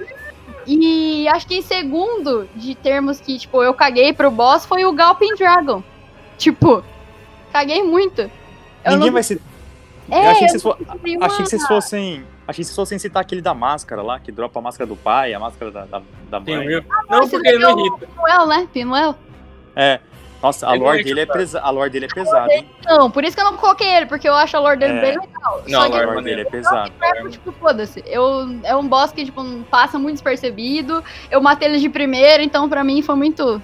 [0.68, 4.91] E acho que em segundo, de termos que, tipo, eu caguei pro boss, foi o
[4.91, 5.81] Galpin Dragon.
[6.38, 6.84] Tipo,
[7.53, 8.22] caguei muito.
[8.22, 9.41] Eu Ninguém não- vai se.
[10.10, 12.23] É, eu achei que eu vocês, uma- achei que vocês fossem.
[12.48, 15.34] Achei que vocês fossem citar aquele da máscara lá, que dropa a máscara do pai,
[15.34, 16.65] a máscara da, da, da mãe.
[16.65, 16.84] mil.
[17.10, 18.07] Não, esse porque ele não é irrita.
[18.07, 18.68] Pinuel, né?
[18.72, 19.15] Pinuel.
[19.76, 19.99] É.
[20.41, 21.59] Nossa, a Ele lore é dele é, pesa...
[21.59, 22.69] a lore dele é pesada, hein?
[22.85, 25.01] Não, por isso que eu não coloquei ele, porque eu acho a lore dele É.
[25.01, 25.64] bem legal.
[25.68, 26.91] Não, Só a que A lore dele é pesada.
[26.91, 28.03] Trapper, tipo, foda-se.
[28.05, 31.03] Eu, é um boss que, tipo, passa muito despercebido.
[31.31, 33.61] Eu matei ele de primeira, então pra mim foi muito.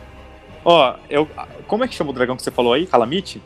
[0.66, 1.30] Ó, eu.
[1.68, 2.88] Como é que chama o dragão que você falou aí?
[2.88, 3.42] Calamite?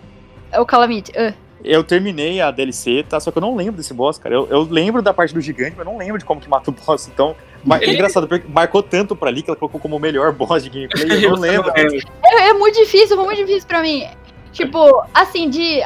[0.52, 1.12] É o Calamite.
[1.18, 1.34] Ah.
[1.64, 3.20] Eu terminei a DLC, tá?
[3.20, 4.36] Só que eu não lembro desse boss, cara.
[4.36, 6.70] Eu, eu lembro da parte do gigante, mas eu não lembro de como que mata
[6.70, 7.08] o boss.
[7.08, 7.82] Então, mar...
[7.84, 10.70] é engraçado, porque marcou tanto pra ali que ela colocou como o melhor boss de
[10.70, 11.26] gameplay.
[11.26, 11.72] Eu não lembro.
[11.76, 14.08] É, é muito difícil, foi muito difícil pra mim.
[14.54, 15.82] Tipo, assim, de,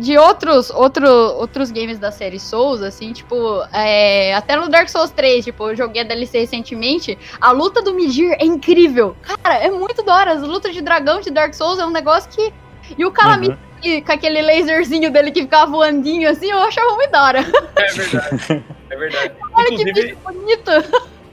[0.00, 5.10] de outros, outro, outros games da série Souls, assim, tipo, é, até no Dark Souls
[5.12, 9.14] 3, tipo, eu joguei a DLC recentemente, a luta do Midir é incrível.
[9.22, 10.32] Cara, é muito da hora.
[10.32, 12.52] As lutas de dragão de Dark Souls é um negócio que.
[12.98, 13.58] E o Calamite Uhum.
[13.80, 17.40] que- com aquele laserzinho dele que ficava voandinho assim, eu achava muito da hora.
[17.76, 18.64] É verdade.
[18.90, 19.32] É verdade.
[19.54, 20.70] Olha que Inclusive, bicho bonito.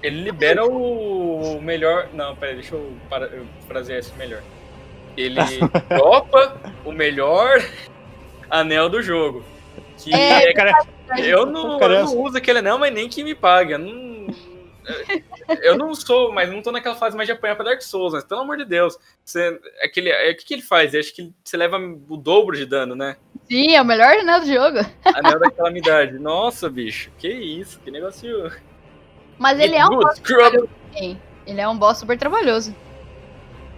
[0.04, 2.10] Ele libera o melhor.
[2.14, 3.26] Não, peraí, deixa eu, para...
[3.28, 4.44] eu frasear isso melhor.
[5.16, 5.40] Ele
[5.90, 7.64] dropa o melhor
[8.50, 9.44] anel do jogo.
[9.98, 10.74] Que É, é, cara,
[11.18, 13.76] eu, não, cara, eu não uso aquele anel, mas nem que me paga.
[13.76, 14.28] Eu não,
[15.62, 18.24] eu não sou, mas não tô naquela fase mais de apanhar pra Dark Souls, mas
[18.24, 18.98] pelo amor de Deus.
[19.24, 20.94] Você, aquele, é, o que, que ele faz?
[20.94, 23.16] Eu acho que você leva o dobro de dano, né?
[23.48, 24.80] Sim, é o melhor anel do jogo.
[25.06, 26.20] Anel da calamidade.
[26.20, 28.52] Nossa, bicho, que isso, que negócio.
[29.38, 30.00] Mas ele é um.
[31.46, 32.74] Ele é um boss super trabalhoso.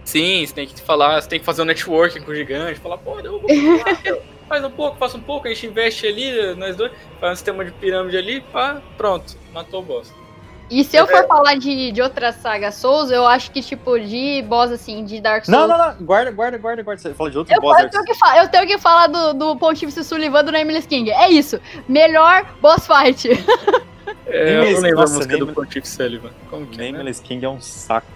[0.04, 2.96] Sim, você tem que falar, você tem que fazer um networking com o gigante, falar,
[2.98, 4.18] pô, eu vou falar,
[4.48, 7.64] faz um pouco, faça um pouco, a gente investe ali, nós dois, faz um sistema
[7.64, 10.14] de pirâmide ali, pá, pronto, matou o boss.
[10.70, 14.42] E se eu for falar de, de outra saga Souls, eu acho que, tipo, de
[14.42, 15.60] boss, assim, de Dark Souls...
[15.60, 16.04] Não, não, não.
[16.04, 17.00] Guarda, guarda, guarda, guarda.
[17.02, 17.80] Você fala de outro Eu, boss.
[17.80, 21.08] eu, tenho que fa- eu tenho que falar do, do Pontífice Sullivan do Nameless King.
[21.12, 21.60] É isso.
[21.88, 23.28] Melhor boss fight.
[24.28, 26.30] É, eu não lembro nossa, a música do Nameless- Pontífice Sullivan.
[26.50, 26.92] Como que é, né?
[26.98, 28.06] Nameless King é um saco.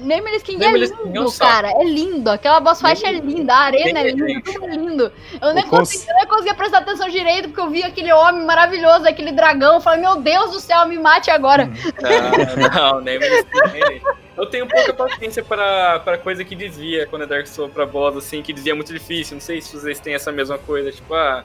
[0.00, 1.70] Nameless King Nameless é King lindo, é um cara.
[1.72, 2.30] É lindo.
[2.30, 3.52] Aquela boss fight é linda.
[3.52, 4.52] A arena é King é linda.
[4.52, 5.12] Tudo é lindo.
[5.42, 8.12] Eu nem, O cons- consegui, eu nem conseguia prestar atenção direito porque eu vi aquele
[8.12, 9.74] homem maravilhoso, aquele dragão.
[9.74, 11.68] Eu falei, meu Deus do céu, me mate agora.
[12.70, 14.00] Ah, não, Nameless King é.
[14.36, 18.16] Eu tenho pouca paciência para, para coisa que desvia quando é Dark Souls pra boss,
[18.16, 19.34] assim, que desvia muito difícil.
[19.34, 21.44] Não sei se vocês têm essa mesma coisa, tipo, ah.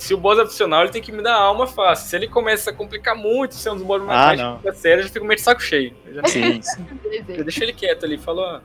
[0.00, 2.08] Se o boss é opcional, ele tem que me dar alma fácil.
[2.08, 5.12] Se ele começa a complicar muito, ser um dos boss Ah, mais sério, eu já
[5.12, 5.92] fico meio de saco cheio.
[6.06, 6.86] Eu já, Sim, sim.
[7.28, 8.62] eu deixo ele quieto ali, falou, ah,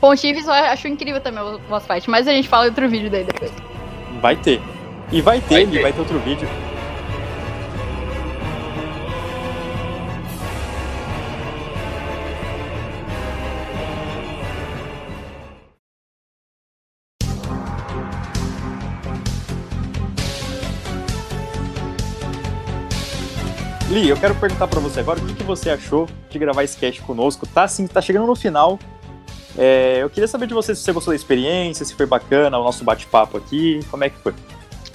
[0.00, 3.10] Pontífice eu acho incrível também o boss fight, mas a gente fala em outro vídeo
[3.10, 3.50] daí depois.
[4.20, 4.60] Vai ter.
[5.10, 5.82] E vai ter, Vai e ter.
[5.82, 6.48] vai ter outro vídeo.
[23.96, 26.76] Li, eu quero perguntar pra você agora o que, que você achou de gravar esse
[26.76, 27.46] cast conosco.
[27.46, 28.78] Tá assim, tá chegando no final.
[29.56, 32.62] É, eu queria saber de você se você gostou da experiência, se foi bacana o
[32.62, 34.34] nosso bate-papo aqui, como é que foi?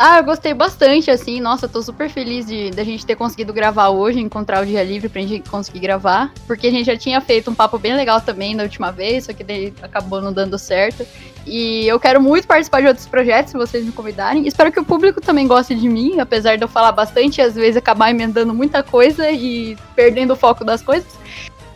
[0.03, 1.39] Ah, eu gostei bastante, assim.
[1.39, 5.07] Nossa, tô super feliz de da gente ter conseguido gravar hoje, encontrar o dia livre
[5.07, 6.33] pra gente conseguir gravar.
[6.47, 9.33] Porque a gente já tinha feito um papo bem legal também da última vez, só
[9.33, 11.05] que daí acabou não dando certo.
[11.45, 14.47] E eu quero muito participar de outros projetos, se vocês me convidarem.
[14.47, 17.53] Espero que o público também goste de mim, apesar de eu falar bastante e às
[17.53, 21.13] vezes acabar emendando muita coisa e perdendo o foco das coisas.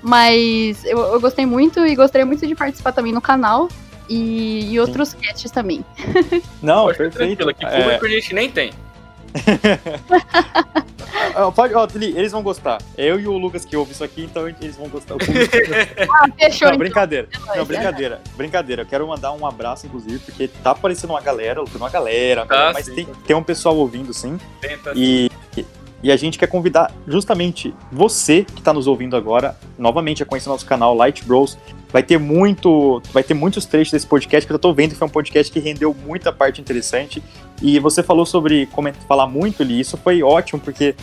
[0.02, 3.70] Mas eu, eu gostei muito e gostaria muito de participar também no canal
[4.10, 5.84] e, e outros casts também.
[6.62, 7.50] Não, pode perfeito.
[7.50, 8.72] aqui É, público a gente nem tem.
[11.36, 12.82] ah, pode, ó, Li, eles vão gostar.
[12.98, 15.16] Eu e o Lucas que ouvem isso aqui, então eles vão gostar.
[16.10, 16.78] Ah, fechou, Não, então.
[16.78, 17.28] brincadeira.
[17.46, 18.22] nóis, Não, brincadeira.
[18.38, 18.82] Brincadeira.
[18.84, 22.56] Eu quero mandar um abraço, inclusive, porque tá aparecendo uma galera, uma galera, uma Tá,
[22.56, 22.96] galera, mas sim.
[22.96, 24.40] tem, tem um pessoal ouvindo, sim.
[24.62, 25.30] Tenta E,
[26.06, 30.50] e a gente quer convidar justamente você que está nos ouvindo agora, novamente a conhecer
[30.50, 31.58] nosso canal Light Bros.
[31.92, 35.08] Vai ter muito, vai ter muitos trechos desse podcast que eu tô vendo que foi
[35.08, 37.24] um podcast que rendeu muita parte interessante.
[37.60, 40.94] E você falou sobre como falar muito ali, isso foi ótimo porque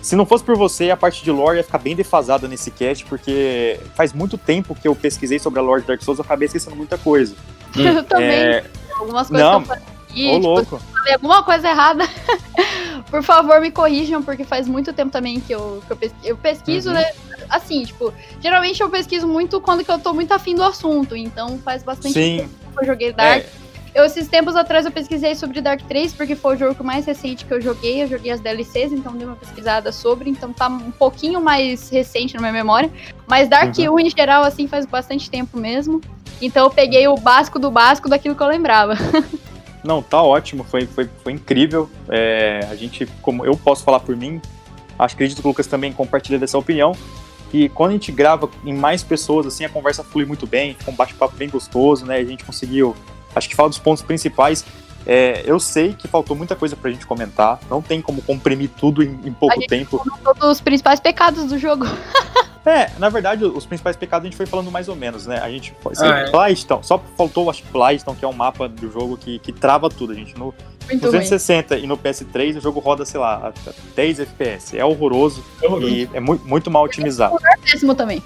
[0.00, 3.04] se não fosse por você, a parte de lore ia ficar bem defasada nesse cast,
[3.04, 6.46] porque faz muito tempo que eu pesquisei sobre a lore de Dark Souls, eu acabei
[6.46, 7.36] esquecendo muita coisa.
[7.76, 8.28] Eu também.
[8.28, 8.64] É,
[8.98, 10.78] Algumas coisas não, que eu falei, ô tipo, louco.
[10.92, 12.04] falei alguma coisa errada,
[13.10, 16.36] por favor me corrijam, porque faz muito tempo também que eu, que eu, pes- eu
[16.36, 16.94] pesquiso, Uhum.
[16.94, 17.04] né?
[17.48, 21.58] Assim, tipo, geralmente eu pesquiso muito quando que eu tô muito afim do assunto, então
[21.58, 23.44] faz bastante Sim, tempo que eu joguei Dark.
[23.44, 27.06] é, Eu, esses tempos atrás, eu pesquisei sobre Dark 3, porque foi o jogo mais
[27.06, 28.02] recente que eu joguei.
[28.02, 30.28] Eu joguei as DLCs, então dei uma pesquisada sobre.
[30.30, 32.90] Então tá um pouquinho mais recente na minha memória.
[33.26, 33.94] Mas Dark Uhum.
[33.94, 36.00] 1, em geral, assim, faz bastante tempo mesmo.
[36.40, 38.94] Então eu peguei o básico do básico daquilo que eu lembrava.
[39.84, 41.88] Não, tá ótimo, foi, foi, foi incrível.
[42.08, 44.40] É, a gente, como eu posso falar por mim,
[44.98, 46.92] acho que acredito que o Lucas também compartilha dessa opinião.
[47.52, 50.90] E quando a gente grava em mais pessoas, assim, a conversa flui muito bem, fica
[50.90, 52.16] um bate-papo bem gostoso, né?
[52.16, 52.94] A gente conseguiu
[53.34, 54.64] acho que fala dos pontos principais.
[55.10, 59.02] É, eu sei que faltou muita coisa pra gente comentar, não tem como comprimir tudo
[59.02, 60.04] em, em pouco tempo.
[60.22, 61.86] Todos os principais pecados do jogo.
[62.66, 65.38] É, na verdade, os principais pecados a gente foi falando mais ou menos, né?
[65.38, 65.74] A gente.
[65.90, 66.82] Assim, ah, é.
[66.82, 70.12] Só faltou, acho que Plaston, que é um mapa do jogo que, que trava tudo.
[70.12, 70.52] A gente no,
[70.94, 71.84] no 360 ruim.
[71.84, 73.52] e no PS3 o jogo roda, sei lá,
[73.94, 74.76] 10 FPS.
[74.76, 77.36] É horroroso é e é muito, muito mal otimizado.
[77.44, 78.22] É péssimo também.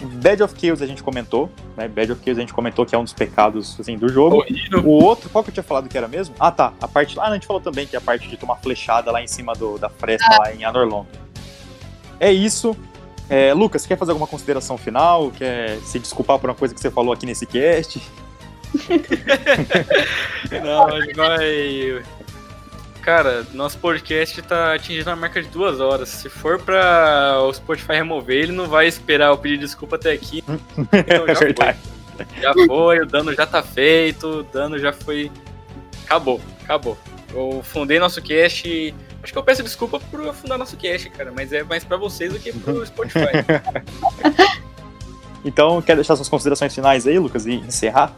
[0.00, 1.86] Bad of Kills a gente comentou, né?
[1.86, 4.44] Bad of Kills a gente comentou que é um dos pecados assim, do jogo.
[4.82, 6.34] O outro, qual que eu tinha falado que era mesmo?
[6.40, 6.72] Ah, tá.
[6.80, 7.18] A parte.
[7.18, 9.52] Ah, a gente falou também que é a parte de tomar flechada lá em cima
[9.54, 10.38] do, da fresta ah.
[10.38, 11.06] lá em Anorlong.
[12.18, 12.76] É isso.
[13.28, 15.30] É, Lucas, quer fazer alguma consideração final?
[15.30, 18.00] Quer se desculpar por uma coisa que você falou aqui nesse cast?
[20.62, 22.02] Não, mas vai.
[23.02, 26.08] Cara, nosso podcast tá atingindo a marca de duas horas.
[26.08, 30.44] Se for pra o Spotify remover, ele não vai esperar eu pedir desculpa até aqui.
[30.92, 31.78] Então já é verdade.
[31.78, 32.26] Foi.
[32.42, 35.30] Já foi, o dano já tá feito, o dano já foi.
[36.04, 36.98] Acabou, acabou.
[37.32, 41.52] Eu fundei nosso cast Acho que eu peço desculpa por afundar nosso cast, cara, mas
[41.52, 43.28] é mais para vocês do que pro Spotify.
[45.44, 48.14] então, quer deixar suas considerações finais aí, Lucas, e encerrar?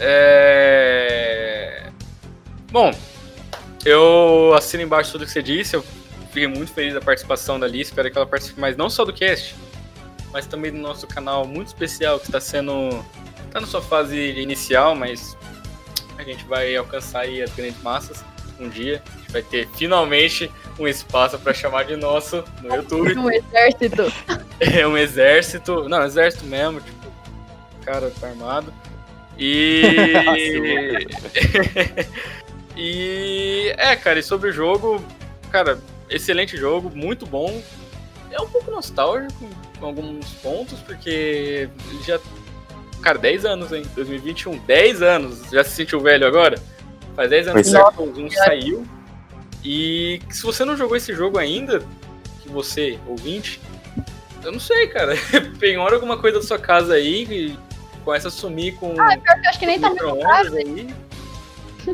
[0.00, 1.90] É...
[2.72, 2.90] Bom,
[3.84, 5.84] eu assino embaixo tudo que você disse, eu
[6.28, 9.54] fiquei muito feliz da participação dali, espero que ela participe mais não só do cast,
[10.32, 13.04] mas também do nosso canal muito especial que está sendo.
[13.46, 15.36] está na sua fase inicial, mas
[16.16, 18.24] a gente vai alcançar aí as grandes massas
[18.58, 19.02] um dia.
[19.06, 23.14] A gente vai ter finalmente um espaço para chamar de nosso no YouTube.
[23.18, 24.12] Um exército.
[24.60, 25.88] É um exército.
[25.88, 27.08] Não, exército mesmo, tipo,
[27.80, 28.72] o cara tá armado.
[29.40, 31.06] E.
[32.76, 33.74] e.
[33.78, 35.02] É, cara, e sobre o jogo,
[35.50, 35.78] cara,
[36.10, 37.62] excelente jogo, muito bom.
[38.30, 39.48] É um pouco nostálgico
[39.80, 42.20] em alguns pontos, porque ele já.
[43.00, 43.82] Cara, 10 anos, hein?
[43.94, 45.50] 2021, 10 anos.
[45.50, 46.60] Já se sentiu velho agora?
[47.16, 48.30] Faz 10 anos que o Platão é.
[48.30, 48.86] saiu.
[49.64, 51.82] E se você não jogou esse jogo ainda,
[52.42, 53.58] que você, ouvinte,
[54.44, 55.14] eu não sei, cara.
[55.58, 57.58] Penhora alguma coisa da sua casa aí e
[58.10, 59.00] começa a sumir com.
[59.00, 60.54] Ah, pior que eu acho que nem tá muito caro.
[60.56, 60.94] Aí.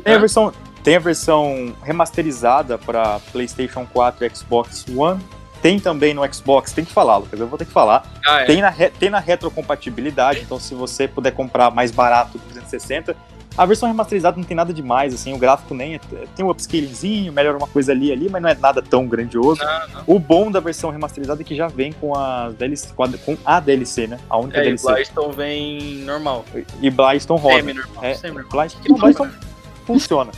[0.02, 0.52] Tem a versão,
[0.82, 5.20] tem a versão remasterizada para PlayStation 4 e Xbox One.
[5.60, 8.10] Tem também no Xbox, tem que falar, Lucas, eu vou ter que falar.
[8.26, 8.44] Ah, é.
[8.44, 13.16] tem, na, tem na retrocompatibilidade, então se você puder comprar mais barato do 360,
[13.56, 16.00] a versão remasterizada não tem nada demais, assim, o gráfico nem é,
[16.34, 19.62] tem um upscalingzinho, melhora uma coisa ali ali, mas não é nada tão grandioso.
[19.64, 20.04] Não, não.
[20.06, 23.04] O bom da versão remasterizada é que já vem com a DLC, com
[23.44, 24.18] a, DLC né?
[24.28, 24.86] A única é, DLC.
[24.86, 26.44] E Blaston vem normal.
[26.80, 27.56] E Blaston roda.
[27.56, 28.04] Semi-normal.
[28.04, 28.52] É, Semi-normal.
[28.52, 29.28] Blaston, Blaston
[29.86, 30.32] funciona.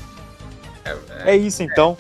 [0.85, 1.97] É, é, é isso então.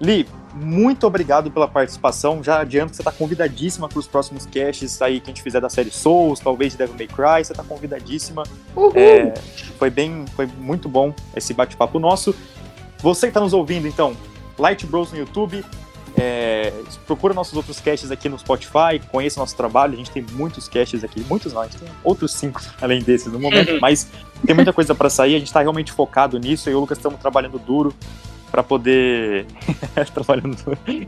[0.00, 2.42] Li, muito obrigado pela participação.
[2.42, 5.60] Já adianto que você está convidadíssima para os próximos casts aí que a gente fizer
[5.60, 7.44] da série Souls, talvez de Devil May Cry.
[7.44, 8.44] Você está convidadíssima.
[8.94, 9.34] É,
[9.78, 12.34] foi bem, foi muito bom esse bate-papo nosso.
[12.98, 14.16] Você que está nos ouvindo, então,
[14.58, 15.64] Light Bros no YouTube.
[16.16, 16.72] É,
[17.08, 19.94] procura nossos outros casts aqui no Spotify, conheça nosso trabalho.
[19.94, 23.32] A gente tem muitos casts aqui, muitos não, a gente tem outros cinco além desses
[23.32, 24.08] no momento, mas
[24.46, 25.34] tem muita coisa para sair.
[25.34, 26.68] A gente está realmente focado nisso.
[26.68, 27.92] Eu e o Lucas estamos trabalhando duro
[28.54, 29.46] para poder.
[30.14, 30.56] Trabalhando.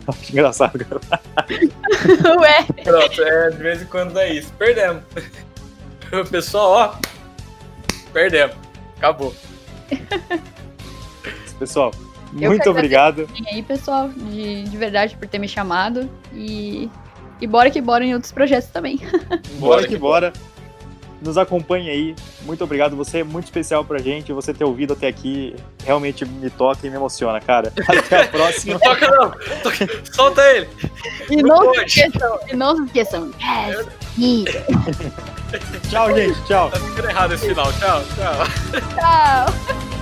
[0.08, 1.00] Acho engraçado, cara.
[2.40, 2.66] Ué.
[2.82, 4.52] Pronto, é, de vez em quando é isso.
[4.54, 5.04] Perdemos.
[6.12, 6.98] O pessoal, ó.
[8.12, 8.56] Perdemos.
[8.96, 9.32] Acabou.
[11.60, 11.92] Pessoal,
[12.32, 13.28] muito obrigado.
[13.52, 16.10] aí, pessoal, de, de verdade, por ter me chamado.
[16.32, 16.90] E,
[17.40, 18.98] e bora que bora em outros projetos também.
[19.60, 20.32] Bora que bora
[21.22, 22.16] nos acompanhe aí.
[22.42, 24.32] Muito obrigado, você é muito especial pra gente.
[24.32, 27.72] Você ter ouvido até aqui realmente me toca e me emociona, cara.
[27.86, 28.74] Até a próxima.
[28.74, 29.32] não toca não,
[30.12, 30.68] solta ele.
[31.30, 33.30] E não, se esqueçam, e não se esqueçam.
[35.88, 36.70] tchau, gente, tchau.
[36.70, 37.72] Tá ficando errado esse final.
[37.74, 38.46] Tchau, tchau.
[38.94, 39.46] Tchau.